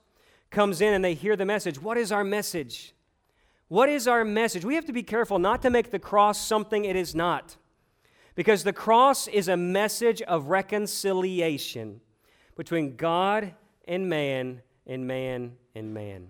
comes 0.49 0.81
in 0.81 0.93
and 0.93 1.03
they 1.03 1.13
hear 1.13 1.35
the 1.35 1.45
message. 1.45 1.81
What 1.81 1.97
is 1.97 2.11
our 2.11 2.23
message? 2.23 2.93
What 3.67 3.89
is 3.89 4.07
our 4.07 4.25
message? 4.25 4.65
We 4.65 4.75
have 4.75 4.85
to 4.85 4.93
be 4.93 5.03
careful 5.03 5.39
not 5.39 5.61
to 5.61 5.69
make 5.69 5.91
the 5.91 5.99
cross 5.99 6.45
something 6.45 6.85
it 6.85 6.95
is 6.95 7.15
not. 7.15 7.57
Because 8.35 8.63
the 8.63 8.73
cross 8.73 9.27
is 9.27 9.47
a 9.47 9.57
message 9.57 10.21
of 10.21 10.47
reconciliation 10.47 12.01
between 12.55 12.95
God 12.95 13.53
and 13.87 14.09
man 14.09 14.61
and 14.85 15.05
man 15.07 15.53
and 15.75 15.93
man. 15.93 16.27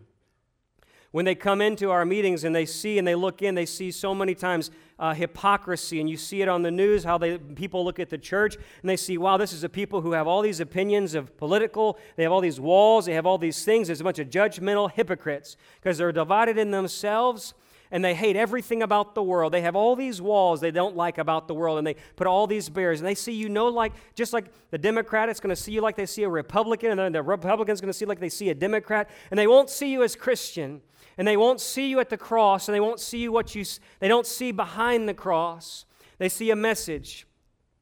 When 1.12 1.26
they 1.26 1.36
come 1.36 1.60
into 1.60 1.92
our 1.92 2.06
meetings 2.06 2.46
and 2.46 2.56
they 2.56 2.66
see 2.66 2.98
and 2.98 3.06
they 3.06 3.16
look 3.16 3.42
in, 3.42 3.54
they 3.54 3.66
see 3.66 3.92
so 3.92 4.16
many 4.16 4.34
times 4.34 4.72
uh, 4.98 5.14
hypocrisy, 5.14 6.00
and 6.00 6.10
you 6.10 6.16
see 6.16 6.42
it 6.42 6.48
on 6.48 6.62
the 6.62 6.72
news 6.72 7.04
how 7.04 7.18
they, 7.18 7.38
people 7.38 7.84
look 7.84 8.00
at 8.00 8.10
the 8.10 8.18
church 8.18 8.56
and 8.56 8.90
they 8.90 8.96
see, 8.96 9.18
wow, 9.18 9.36
this 9.36 9.52
is 9.52 9.66
a 9.66 9.70
people 9.70 10.00
who 10.00 10.14
have 10.14 10.26
all 10.26 10.42
these 10.42 10.62
opinions 10.62 11.14
of 11.14 11.36
political, 11.38 11.98
they 12.16 12.24
have 12.24 12.32
all 12.32 12.40
these 12.40 12.62
walls, 12.62 13.08
they 13.08 13.14
have 13.14 13.26
all 13.26 13.38
these 13.38 13.66
things. 13.66 13.88
There's 13.88 14.00
a 14.00 14.06
bunch 14.06 14.20
of 14.20 14.30
judgmental 14.30 14.90
hypocrites 14.90 15.58
because 15.82 15.98
they're 15.98 16.14
divided 16.14 16.58
in 16.58 16.72
themselves 16.72 17.56
and 17.92 18.04
they 18.04 18.16
hate 18.16 18.36
everything 18.36 18.82
about 18.82 19.16
the 19.16 19.24
world. 19.24 19.54
They 19.54 19.62
have 19.62 19.76
all 19.76 19.96
these 19.96 20.22
walls 20.22 20.62
they 20.62 20.72
don't 20.72 20.96
like 20.96 21.18
about 21.18 21.48
the 21.48 21.54
world, 21.54 21.78
and 21.78 21.86
they 21.86 21.96
put 22.16 22.28
all 22.28 22.48
these 22.48 22.70
barriers. 22.70 23.00
And 23.02 23.08
they 23.08 23.16
see 23.16 23.34
you 23.34 23.50
know 23.50 23.68
like 23.68 23.94
just 24.16 24.34
like 24.34 24.46
the 24.72 24.78
Democrat 24.78 25.30
is 25.30 25.40
going 25.40 25.54
to 25.54 25.62
see 25.62 25.72
you 25.72 25.82
like 25.82 25.96
they 25.96 26.06
see 26.06 26.24
a 26.24 26.30
Republican, 26.30 26.92
and 26.92 27.00
then 27.00 27.12
the 27.12 27.22
Republican 27.22 27.74
is 27.74 27.82
going 27.82 27.92
to 27.92 27.98
see 27.98 28.06
like 28.06 28.20
they 28.20 28.30
see 28.30 28.50
a 28.50 28.56
Democrat, 28.56 29.10
and 29.30 29.38
they 29.38 29.48
won't 29.48 29.70
see 29.70 29.92
you 29.92 30.04
as 30.04 30.16
Christian, 30.16 30.82
and 31.18 31.28
they 31.28 31.38
won't 31.38 31.60
see 31.60 31.90
you 31.90 32.00
at 32.00 32.10
the 32.10 32.18
cross, 32.18 32.68
and 32.68 32.76
they 32.76 32.80
won't 32.80 33.00
see 33.00 33.20
you 33.20 33.32
what 33.32 33.54
you 33.54 33.66
they 34.00 34.08
don't 34.08 34.26
see 34.26 34.52
behind 34.52 35.08
the 35.10 35.14
cross. 35.14 35.86
They 36.18 36.30
see 36.30 36.52
a 36.52 36.56
message, 36.56 37.28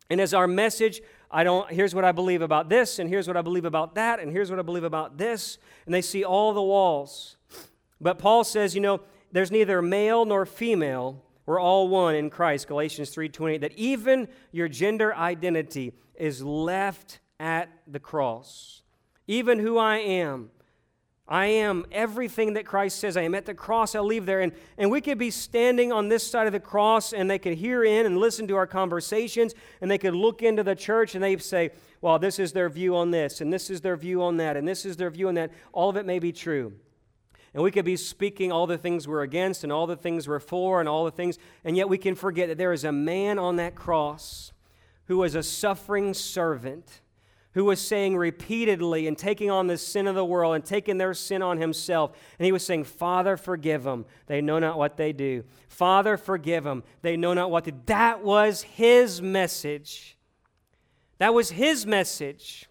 and 0.10 0.20
as 0.20 0.34
our 0.34 0.48
message. 0.48 1.02
I 1.32 1.44
don't, 1.44 1.70
here's 1.70 1.94
what 1.94 2.06
I 2.06 2.12
believe 2.12 2.42
about 2.42 2.70
this, 2.70 2.98
and 2.98 3.08
here's 3.08 3.28
what 3.28 3.38
I 3.38 3.44
believe 3.44 3.66
about 3.66 3.94
that, 3.94 4.20
and 4.20 4.32
here's 4.32 4.50
what 4.50 4.58
I 4.58 4.64
believe 4.64 4.84
about 4.84 5.20
this. 5.20 5.60
And 5.86 5.94
they 5.94 6.02
see 6.02 6.24
all 6.24 6.54
the 6.54 6.62
walls. 6.64 7.38
But 8.02 8.18
Paul 8.18 8.44
says, 8.44 8.74
you 8.74 8.82
know, 8.82 9.02
there's 9.32 9.52
neither 9.52 9.82
male 9.82 10.26
nor 10.26 10.46
female. 10.46 11.24
We're 11.46 11.60
all 11.60 11.88
one 11.88 12.16
in 12.16 12.30
Christ, 12.30 12.68
Galatians 12.68 13.10
3:28, 13.10 13.62
that 13.62 13.74
even 13.74 14.28
your 14.52 14.68
gender 14.68 15.16
identity 15.16 15.94
is 16.16 16.44
left 16.44 17.20
at 17.40 17.70
the 17.88 18.00
cross. 18.00 18.84
Even 19.28 19.60
who 19.60 19.78
I 19.78 19.98
am. 19.98 20.52
I 21.28 21.46
am 21.46 21.86
everything 21.92 22.54
that 22.54 22.66
Christ 22.66 23.00
says 23.00 23.16
I 23.16 23.22
am. 23.22 23.36
At 23.36 23.46
the 23.46 23.54
cross, 23.54 23.94
I'll 23.94 24.04
leave 24.04 24.26
there. 24.26 24.42
And, 24.42 24.52
and 24.80 24.90
we 24.90 25.00
could 25.00 25.20
be 25.20 25.30
standing 25.30 25.92
on 25.92 26.10
this 26.10 26.26
side 26.26 26.48
of 26.48 26.54
the 26.54 26.60
cross 26.60 27.14
and 27.14 27.30
they 27.30 27.38
could 27.38 27.54
hear 27.54 27.84
in 27.84 28.08
and 28.08 28.18
listen 28.18 28.48
to 28.48 28.56
our 28.56 28.66
conversations 28.66 29.54
and 29.80 29.92
they 29.92 30.00
could 30.00 30.16
look 30.16 30.42
into 30.42 30.64
the 30.64 30.76
church 30.76 31.14
and 31.14 31.24
they'd 31.24 31.44
say, 31.44 31.70
well, 32.02 32.18
this 32.18 32.40
is 32.40 32.52
their 32.54 32.68
view 32.68 32.96
on 32.96 33.12
this 33.12 33.42
and 33.42 33.54
this 33.54 33.70
is 33.70 33.82
their 33.82 33.96
view 33.96 34.24
on 34.24 34.38
that 34.38 34.58
and 34.58 34.68
this 34.68 34.86
is 34.86 34.98
their 34.98 35.12
view 35.12 35.28
on 35.28 35.36
that. 35.36 35.52
All 35.72 35.88
of 35.88 35.98
it 35.98 36.06
may 36.08 36.18
be 36.18 36.32
true. 36.32 36.74
And 37.54 37.64
we 37.64 37.72
could 37.72 37.86
be 37.86 37.96
speaking 37.96 38.52
all 38.52 38.68
the 38.68 38.78
things 38.78 39.08
we're 39.08 39.24
against 39.24 39.64
and 39.64 39.72
all 39.72 39.88
the 39.88 39.96
things 39.96 40.28
we're 40.28 40.40
for 40.40 40.80
and 40.80 40.88
all 40.88 41.06
the 41.06 41.12
things, 41.12 41.38
and 41.64 41.76
yet 41.76 41.90
we 41.90 41.98
can 41.98 42.16
forget 42.16 42.48
that 42.50 42.58
there 42.58 42.74
is 42.74 42.84
a 42.84 42.92
man 42.92 43.40
on 43.40 43.56
that 43.56 43.76
cross 43.76 44.52
who 45.06 45.18
was 45.18 45.36
a 45.36 45.44
suffering 45.44 46.14
servant 46.14 47.02
who 47.54 47.66
was 47.66 47.82
saying 47.82 48.16
repeatedly 48.16 49.08
and 49.08 49.18
taking 49.18 49.50
on 49.50 49.68
the 49.68 49.78
sin 49.78 50.08
of 50.08 50.16
the 50.16 50.24
world 50.24 50.56
and 50.56 50.64
taking 50.64 50.98
their 50.98 51.14
sin 51.14 51.42
on 51.42 51.58
himself. 51.58 52.12
And 52.38 52.46
he 52.46 52.52
was 52.52 52.66
saying, 52.66 52.84
Father, 52.84 53.38
forgive 53.38 53.84
them. 53.84 54.06
They 54.28 54.40
know 54.40 54.60
not 54.60 54.78
what 54.78 54.98
they 54.98 55.14
do. 55.14 55.44
Father, 55.68 56.16
forgive 56.16 56.64
them. 56.64 56.84
They 57.02 57.18
know 57.18 57.34
not 57.34 57.50
what 57.50 57.66
to 57.66 57.72
do. 57.72 57.80
That 57.88 58.24
was 58.24 58.62
his 58.62 59.22
message. 59.22 60.16
That 61.18 61.34
was 61.34 61.50
his 61.50 61.86
message. 61.86 62.69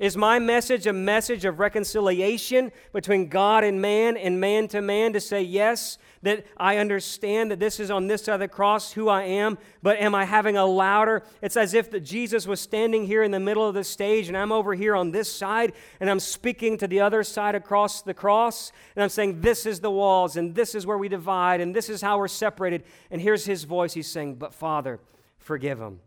Is 0.00 0.16
my 0.16 0.40
message 0.40 0.88
a 0.88 0.92
message 0.92 1.44
of 1.44 1.60
reconciliation 1.60 2.72
between 2.92 3.28
God 3.28 3.62
and 3.62 3.80
man 3.80 4.16
and 4.16 4.40
man 4.40 4.66
to 4.68 4.82
man 4.82 5.12
to 5.12 5.20
say, 5.20 5.40
yes, 5.40 5.98
that 6.22 6.44
I 6.56 6.78
understand 6.78 7.52
that 7.52 7.60
this 7.60 7.78
is 7.78 7.92
on 7.92 8.08
this 8.08 8.24
side 8.24 8.34
of 8.34 8.40
the 8.40 8.48
cross 8.48 8.92
who 8.92 9.08
I 9.08 9.22
am, 9.22 9.56
but 9.82 9.98
am 9.98 10.12
I 10.12 10.24
having 10.24 10.56
a 10.56 10.66
louder? 10.66 11.22
It's 11.40 11.56
as 11.56 11.74
if 11.74 11.92
that 11.92 12.00
Jesus 12.00 12.44
was 12.44 12.60
standing 12.60 13.06
here 13.06 13.22
in 13.22 13.30
the 13.30 13.38
middle 13.38 13.68
of 13.68 13.74
the 13.74 13.84
stage 13.84 14.26
and 14.26 14.36
I'm 14.36 14.50
over 14.50 14.74
here 14.74 14.96
on 14.96 15.12
this 15.12 15.32
side 15.32 15.74
and 16.00 16.10
I'm 16.10 16.18
speaking 16.18 16.76
to 16.78 16.88
the 16.88 17.00
other 17.00 17.22
side 17.22 17.54
across 17.54 18.02
the 18.02 18.14
cross 18.14 18.72
and 18.96 19.02
I'm 19.04 19.10
saying, 19.10 19.42
this 19.42 19.64
is 19.64 19.78
the 19.78 19.92
walls 19.92 20.36
and 20.36 20.56
this 20.56 20.74
is 20.74 20.86
where 20.86 20.98
we 20.98 21.08
divide 21.08 21.60
and 21.60 21.76
this 21.76 21.88
is 21.88 22.02
how 22.02 22.18
we're 22.18 22.26
separated. 22.26 22.82
And 23.12 23.20
here's 23.20 23.44
his 23.44 23.62
voice. 23.62 23.92
He's 23.92 24.10
saying, 24.10 24.36
but 24.36 24.54
Father, 24.54 24.98
forgive 25.38 25.78
them. 25.78 26.00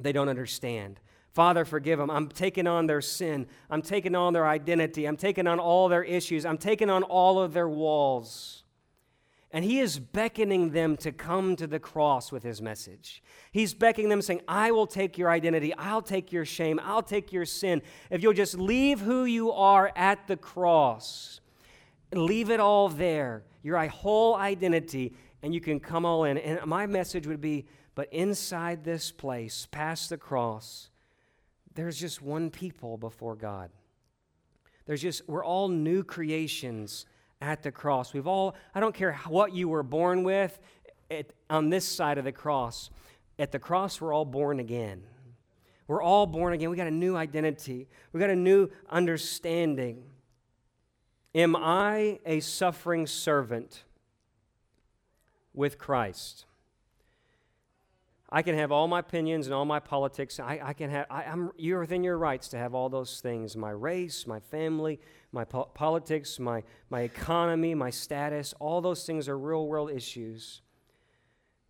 They 0.00 0.12
don't 0.12 0.30
understand. 0.30 0.98
Father, 1.38 1.64
forgive 1.64 2.00
them. 2.00 2.10
I'm 2.10 2.26
taking 2.26 2.66
on 2.66 2.88
their 2.88 3.00
sin. 3.00 3.46
I'm 3.70 3.80
taking 3.80 4.16
on 4.16 4.32
their 4.32 4.44
identity. 4.44 5.06
I'm 5.06 5.16
taking 5.16 5.46
on 5.46 5.60
all 5.60 5.88
their 5.88 6.02
issues. 6.02 6.44
I'm 6.44 6.58
taking 6.58 6.90
on 6.90 7.04
all 7.04 7.38
of 7.38 7.52
their 7.52 7.68
walls. 7.68 8.64
And 9.52 9.64
he 9.64 9.78
is 9.78 10.00
beckoning 10.00 10.72
them 10.72 10.96
to 10.96 11.12
come 11.12 11.54
to 11.54 11.68
the 11.68 11.78
cross 11.78 12.32
with 12.32 12.42
his 12.42 12.60
message. 12.60 13.22
He's 13.52 13.72
beckoning 13.72 14.08
them, 14.08 14.20
saying, 14.20 14.40
I 14.48 14.72
will 14.72 14.88
take 14.88 15.16
your 15.16 15.30
identity. 15.30 15.72
I'll 15.74 16.02
take 16.02 16.32
your 16.32 16.44
shame. 16.44 16.80
I'll 16.82 17.04
take 17.04 17.32
your 17.32 17.44
sin. 17.44 17.82
If 18.10 18.20
you'll 18.20 18.32
just 18.32 18.58
leave 18.58 18.98
who 18.98 19.24
you 19.24 19.52
are 19.52 19.92
at 19.94 20.26
the 20.26 20.36
cross, 20.36 21.40
leave 22.12 22.50
it 22.50 22.58
all 22.58 22.88
there, 22.88 23.44
your 23.62 23.78
whole 23.86 24.34
identity, 24.34 25.14
and 25.44 25.54
you 25.54 25.60
can 25.60 25.78
come 25.78 26.04
all 26.04 26.24
in. 26.24 26.36
And 26.36 26.66
my 26.66 26.86
message 26.86 27.28
would 27.28 27.40
be, 27.40 27.68
but 27.94 28.12
inside 28.12 28.82
this 28.82 29.12
place, 29.12 29.68
past 29.70 30.10
the 30.10 30.18
cross, 30.18 30.90
there's 31.78 32.00
just 32.00 32.20
one 32.20 32.50
people 32.50 32.96
before 32.96 33.36
God. 33.36 33.70
There's 34.86 35.00
just, 35.00 35.28
we're 35.28 35.44
all 35.44 35.68
new 35.68 36.02
creations 36.02 37.06
at 37.40 37.62
the 37.62 37.70
cross. 37.70 38.12
We've 38.12 38.26
all, 38.26 38.56
I 38.74 38.80
don't 38.80 38.96
care 38.96 39.12
what 39.28 39.52
you 39.54 39.68
were 39.68 39.84
born 39.84 40.24
with 40.24 40.58
on 41.48 41.70
this 41.70 41.84
side 41.84 42.18
of 42.18 42.24
the 42.24 42.32
cross. 42.32 42.90
At 43.38 43.52
the 43.52 43.60
cross, 43.60 44.00
we're 44.00 44.12
all 44.12 44.24
born 44.24 44.58
again. 44.58 45.04
We're 45.86 46.02
all 46.02 46.26
born 46.26 46.52
again. 46.52 46.68
We 46.68 46.76
got 46.76 46.88
a 46.88 46.90
new 46.90 47.14
identity, 47.14 47.86
we 48.12 48.18
got 48.18 48.30
a 48.30 48.34
new 48.34 48.70
understanding. 48.90 50.02
Am 51.32 51.54
I 51.54 52.18
a 52.26 52.40
suffering 52.40 53.06
servant 53.06 53.84
with 55.54 55.78
Christ? 55.78 56.46
I 58.30 58.42
can 58.42 58.54
have 58.56 58.70
all 58.70 58.88
my 58.88 58.98
opinions 58.98 59.46
and 59.46 59.54
all 59.54 59.64
my 59.64 59.80
politics. 59.80 60.38
I, 60.38 60.60
I 60.62 60.72
can 60.74 60.90
have, 60.90 61.06
I, 61.08 61.24
am 61.24 61.50
you're 61.56 61.80
within 61.80 62.04
your 62.04 62.18
rights 62.18 62.48
to 62.48 62.58
have 62.58 62.74
all 62.74 62.90
those 62.90 63.20
things 63.20 63.56
my 63.56 63.70
race, 63.70 64.26
my 64.26 64.38
family, 64.38 65.00
my 65.32 65.44
po- 65.44 65.70
politics, 65.72 66.38
my, 66.38 66.62
my 66.90 67.00
economy, 67.00 67.74
my 67.74 67.88
status. 67.88 68.52
All 68.60 68.82
those 68.82 69.06
things 69.06 69.28
are 69.28 69.38
real 69.38 69.66
world 69.66 69.90
issues. 69.90 70.60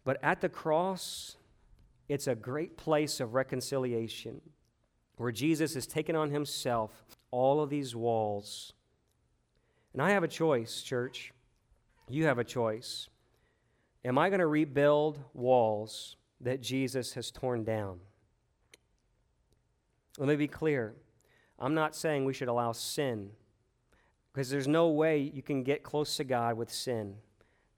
But 0.05 0.19
at 0.23 0.41
the 0.41 0.49
cross, 0.49 1.37
it's 2.09 2.27
a 2.27 2.35
great 2.35 2.77
place 2.77 3.21
of 3.21 3.35
reconciliation 3.35 4.41
where 5.17 5.31
Jesus 5.31 5.75
has 5.75 5.87
taken 5.87 6.17
on 6.17 6.31
himself 6.31 7.05
all 7.31 7.61
of 7.61 7.71
these 7.71 7.95
walls. 7.95 8.73
And 9.93 10.03
I 10.03 10.11
have 10.11 10.25
a 10.25 10.29
choice, 10.29 10.83
church. 10.83 11.33
You 12.09 12.25
have 12.25 12.39
a 12.39 12.45
choice. 12.45 13.09
Am 14.05 14.19
I 14.19 14.29
going 14.29 14.41
to 14.41 14.47
rebuild 14.47 15.19
walls? 15.35 16.17
That 16.41 16.61
Jesus 16.61 17.15
has 17.15 17.31
torn 17.31 17.65
down. 17.65 18.01
Let 20.19 20.29
me 20.29 20.37
be 20.37 20.49
clear. 20.49 20.95
I'm 21.59 21.75
not 21.75 21.97
saying 21.97 22.25
we 22.25 22.33
should 22.33 22.49
allow 22.49 22.73
sin, 22.73 23.31
because 24.33 24.51
there's 24.51 24.69
no 24.69 24.89
way 24.89 25.19
you 25.19 25.43
can 25.43 25.63
get 25.63 25.83
close 25.83 26.17
to 26.17 26.25
God 26.25 26.57
with 26.57 26.73
sin. 26.73 27.17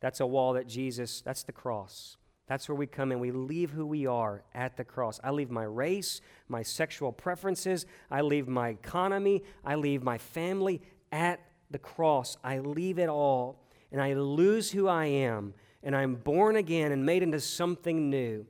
That's 0.00 0.20
a 0.20 0.26
wall 0.26 0.54
that 0.54 0.66
Jesus, 0.66 1.20
that's 1.22 1.42
the 1.42 1.52
cross. 1.52 2.16
That's 2.46 2.68
where 2.68 2.76
we 2.76 2.86
come 2.86 3.12
in. 3.12 3.20
We 3.20 3.30
leave 3.30 3.70
who 3.70 3.86
we 3.86 4.06
are 4.06 4.42
at 4.54 4.76
the 4.76 4.84
cross. 4.84 5.20
I 5.22 5.30
leave 5.30 5.50
my 5.50 5.62
race, 5.62 6.20
my 6.48 6.62
sexual 6.62 7.12
preferences, 7.12 7.86
I 8.11 8.22
leave 8.22 8.48
my 8.48 8.70
economy, 8.70 9.44
I 9.64 9.76
leave 9.76 10.02
my 10.02 10.18
family 10.18 10.82
at 11.12 11.40
the 11.70 11.78
cross. 11.78 12.36
I 12.42 12.58
leave 12.58 12.98
it 12.98 13.08
all, 13.08 13.62
and 13.92 14.00
I 14.02 14.14
lose 14.14 14.72
who 14.72 14.88
I 14.88 15.06
am 15.06 15.54
and 15.83 15.97
I'm 15.97 16.14
born 16.14 16.57
again 16.57 16.93
and 16.93 17.05
made 17.05 17.22
into 17.22 17.41
something 17.41 18.11
new. 18.11 18.47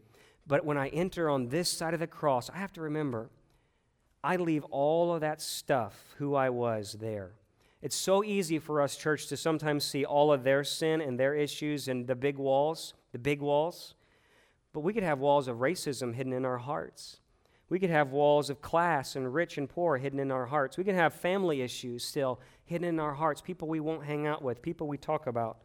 But 0.47 0.64
when 0.64 0.76
I 0.76 0.89
enter 0.89 1.28
on 1.28 1.49
this 1.49 1.68
side 1.68 1.95
of 1.95 2.01
the 2.01 2.07
cross, 2.07 2.51
I 2.51 2.59
have 2.59 2.72
to 2.74 2.83
remember 2.83 3.31
I 4.22 4.37
leave 4.37 4.64
all 4.64 5.14
of 5.14 5.22
that 5.22 5.41
stuff, 5.41 6.14
who 6.18 6.35
I 6.35 6.51
was, 6.51 6.93
there. 7.01 7.33
It's 7.81 7.97
so 7.97 8.22
easy 8.22 8.59
for 8.59 8.83
us, 8.83 8.97
church, 8.97 9.28
to 9.28 9.37
sometimes 9.37 9.85
see 9.85 10.05
all 10.05 10.31
of 10.31 10.45
their 10.45 10.62
sin 10.62 11.01
and 11.01 11.18
their 11.18 11.35
issues 11.35 11.89
and 11.89 12.07
the 12.07 12.14
big 12.14 12.37
walls, 12.37 12.93
the 13.12 13.18
big 13.18 13.41
walls. 13.41 13.95
But 14.74 14.81
we 14.81 14.93
could 14.93 15.03
have 15.03 15.18
walls 15.18 15.49
of 15.49 15.59
racism 15.59 16.14
hidden 16.14 16.35
in 16.35 16.45
our 16.45 16.59
hearts. 16.59 17.20
We 17.70 17.78
could 17.78 17.91
have 17.91 18.11
walls 18.11 18.51
of 18.51 18.61
class 18.61 19.16
and 19.16 19.33
rich 19.33 19.57
and 19.57 19.68
poor 19.68 19.97
hidden 19.97 20.20
in 20.20 20.31
our 20.31 20.47
hearts. 20.47 20.76
We 20.76 20.85
can 20.85 20.97
have 20.97 21.14
family 21.14 21.62
issues 21.62 22.05
still 22.05 22.41
hidden 22.66 22.87
in 22.87 23.01
our 23.01 23.14
hearts, 23.14 23.41
people 23.41 23.68
we 23.68 23.81
won't 23.81 24.05
hang 24.05 24.26
out 24.26 24.43
with, 24.43 24.61
people 24.61 24.87
we 24.87 24.99
talk 24.99 25.26
about 25.26 25.59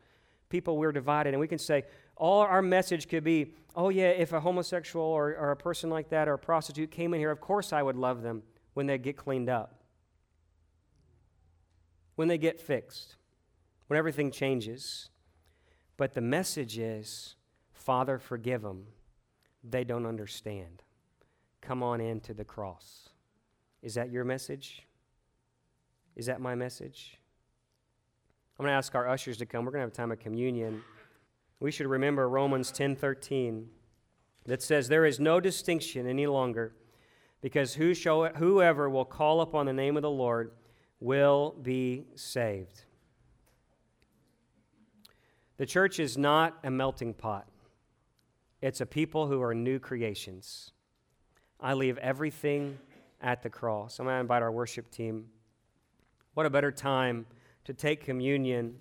people 0.50 0.78
we're 0.78 0.92
divided. 0.92 1.34
And 1.34 1.40
we 1.40 1.48
can 1.48 1.60
say, 1.60 1.84
all 2.16 2.42
our 2.42 2.62
message 2.62 3.08
could 3.08 3.24
be, 3.24 3.54
oh, 3.76 3.90
yeah, 3.90 4.10
if 4.10 4.34
a 4.34 4.40
homosexual 4.40 5.06
or, 5.06 5.36
or 5.36 5.52
a 5.52 5.58
person 5.58 5.90
like 5.90 6.10
that 6.10 6.28
or 6.28 6.34
a 6.34 6.40
prostitute 6.40 6.92
came 6.92 7.14
in 7.14 7.20
here, 7.20 7.32
of 7.32 7.42
course 7.42 7.74
I 7.74 7.84
would 7.84 7.96
love 7.96 8.22
them 8.22 8.44
when 8.74 8.88
they 8.88 8.98
get 8.98 9.18
cleaned 9.18 9.50
up, 9.50 9.84
when 12.16 12.28
they 12.28 12.38
get 12.38 12.60
fixed, 12.60 13.16
when 13.88 13.98
everything 13.98 14.32
changes. 14.32 15.10
But 15.98 16.14
the 16.14 16.22
message 16.22 16.78
is, 16.78 17.36
Father, 17.74 18.18
forgive 18.18 18.62
them. 18.62 18.88
They 19.64 19.84
don't 19.84 20.06
understand. 20.06 20.84
Come 21.62 21.82
on 21.82 22.02
into 22.02 22.34
the 22.34 22.46
cross. 22.46 23.10
Is 23.82 23.96
that 23.96 24.12
your 24.12 24.24
message? 24.24 24.84
Is 26.16 26.28
that 26.28 26.40
my 26.40 26.56
message? 26.56 27.18
I'm 28.58 28.64
going 28.64 28.72
to 28.72 28.78
ask 28.78 28.96
our 28.96 29.08
ushers 29.08 29.38
to 29.38 29.46
come. 29.46 29.66
We're 29.66 29.72
going 29.72 29.82
to 29.82 29.86
have 29.88 29.94
a 29.94 29.96
time 29.96 30.12
of 30.12 30.20
communion. 30.20 30.82
We 31.60 31.72
should 31.72 31.88
remember 31.88 32.30
Romans 32.30 32.72
10:13 32.72 33.66
that 34.46 34.62
says 34.62 34.88
there 34.88 35.06
is 35.06 35.20
no 35.20 35.40
distinction 35.40 36.08
any 36.08 36.28
longer 36.28 36.74
because 37.42 37.76
who 37.76 37.94
shall, 37.94 38.26
whoever 38.36 38.90
will 38.90 39.06
call 39.06 39.42
upon 39.42 39.66
the 39.66 39.74
name 39.74 39.98
of 39.98 40.04
the 40.04 40.10
Lord 40.10 40.52
will 41.00 41.56
be 41.62 42.06
saved. 42.16 42.84
The 45.58 45.66
church 45.66 46.00
is 46.00 46.18
not 46.18 46.58
a 46.64 46.72
melting 46.72 47.14
pot. 47.14 47.48
It's 48.62 48.82
a 48.82 48.86
people 48.86 49.28
who 49.28 49.42
are 49.42 49.54
new 49.54 49.80
creations. 49.80 50.72
I 51.60 51.74
leave 51.74 51.98
everything 51.98 52.80
at 53.22 53.42
the 53.42 53.50
cross. 53.50 54.00
I'm 54.00 54.06
going 54.06 54.16
to 54.16 54.22
invite 54.22 54.42
our 54.42 54.52
worship 54.52 54.92
team. 54.92 55.26
What 56.34 56.46
a 56.46 56.50
better 56.50 56.72
time 56.72 57.26
to 57.66 57.74
take 57.74 58.04
communion 58.04 58.76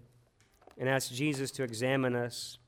and 0.79 0.89
ask 0.89 1.13
Jesus 1.13 1.51
to 1.53 1.63
examine 1.63 2.15
us 2.15 2.59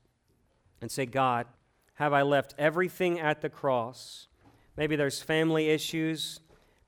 and 0.81 0.91
say, 0.91 1.05
God, 1.05 1.47
have 1.95 2.13
I 2.13 2.21
left 2.21 2.53
everything 2.57 3.19
at 3.19 3.41
the 3.41 3.49
cross? 3.49 4.27
Maybe 4.75 4.95
there's 4.95 5.21
family 5.21 5.69
issues. 5.69 6.39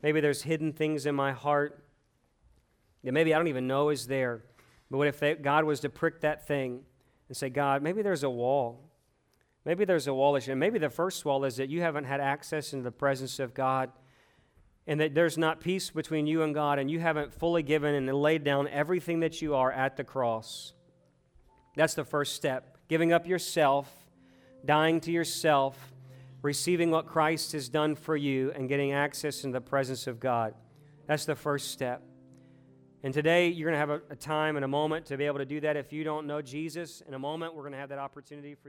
Maybe 0.02 0.22
there's 0.22 0.44
hidden 0.44 0.72
things 0.72 1.06
in 1.06 1.16
my 1.16 1.32
heart 1.32 1.84
that 3.04 3.12
maybe 3.12 3.34
I 3.34 3.38
don't 3.38 3.48
even 3.48 3.68
know 3.68 3.90
is 3.90 4.08
there. 4.08 4.44
But 4.92 4.98
what 4.98 5.08
if 5.08 5.20
they, 5.20 5.36
God 5.36 5.64
was 5.64 5.80
to 5.82 5.90
prick 5.90 6.22
that 6.22 6.48
thing 6.48 6.82
and 7.28 7.38
say, 7.38 7.50
God, 7.50 7.82
maybe 7.82 8.02
there's 8.02 8.24
a 8.24 8.30
wall. 8.30 8.90
Maybe 9.66 9.86
there's 9.86 10.08
a 10.08 10.14
wall 10.14 10.36
issue. 10.36 10.52
And 10.52 10.60
maybe 10.60 10.80
the 10.80 10.90
first 10.90 11.26
wall 11.26 11.46
is 11.46 11.58
that 11.58 11.70
you 11.70 11.82
haven't 11.82 12.06
had 12.06 12.20
access 12.20 12.74
into 12.74 12.84
the 12.84 12.92
presence 12.92 13.40
of 13.40 13.54
God 13.54 13.92
and 14.90 15.00
that 15.00 15.14
there's 15.14 15.38
not 15.38 15.62
peace 15.62 15.92
between 15.92 16.26
you 16.26 16.42
and 16.42 16.52
God, 16.52 16.80
and 16.80 16.90
you 16.90 17.00
haven't 17.00 17.32
fully 17.32 17.62
given 17.62 17.94
and 17.94 18.12
laid 18.12 18.44
down 18.44 18.68
everything 18.68 19.20
that 19.20 19.40
you 19.40 19.54
are 19.54 19.72
at 19.72 19.96
the 19.98 20.04
cross. 20.04 20.74
That's 21.76 21.94
the 21.94 22.04
first 22.04 22.36
step. 22.36 22.76
Giving 22.88 23.14
up 23.14 23.28
yourself, 23.28 23.88
dying 24.66 25.00
to 25.02 25.12
yourself, 25.12 25.78
receiving 26.42 26.90
what 26.90 27.06
Christ 27.06 27.52
has 27.52 27.70
done 27.70 27.96
for 27.96 28.18
you, 28.18 28.52
and 28.56 28.68
getting 28.68 28.92
access 28.92 29.44
into 29.44 29.60
the 29.60 29.62
presence 29.62 30.08
of 30.08 30.20
God. 30.20 30.56
That's 31.06 31.26
the 31.26 31.36
first 31.36 31.70
step. 31.70 32.02
And 33.04 33.14
today, 33.14 33.50
you're 33.50 33.70
going 33.70 33.80
to 33.80 33.94
have 33.94 34.02
a, 34.02 34.14
a 34.14 34.16
time 34.16 34.56
and 34.56 34.66
a 34.66 34.68
moment 34.68 35.06
to 35.06 35.18
be 35.18 35.26
able 35.26 35.38
to 35.38 35.46
do 35.46 35.60
that. 35.62 35.78
If 35.78 35.94
you 35.94 36.04
don't 36.04 36.26
know 36.26 36.42
Jesus, 36.42 37.04
in 37.08 37.14
a 37.14 37.20
moment, 37.20 37.54
we're 37.54 37.62
going 37.62 37.74
to 37.74 37.80
have 37.80 37.90
that 37.90 38.00
opportunity 38.00 38.56
for 38.56 38.68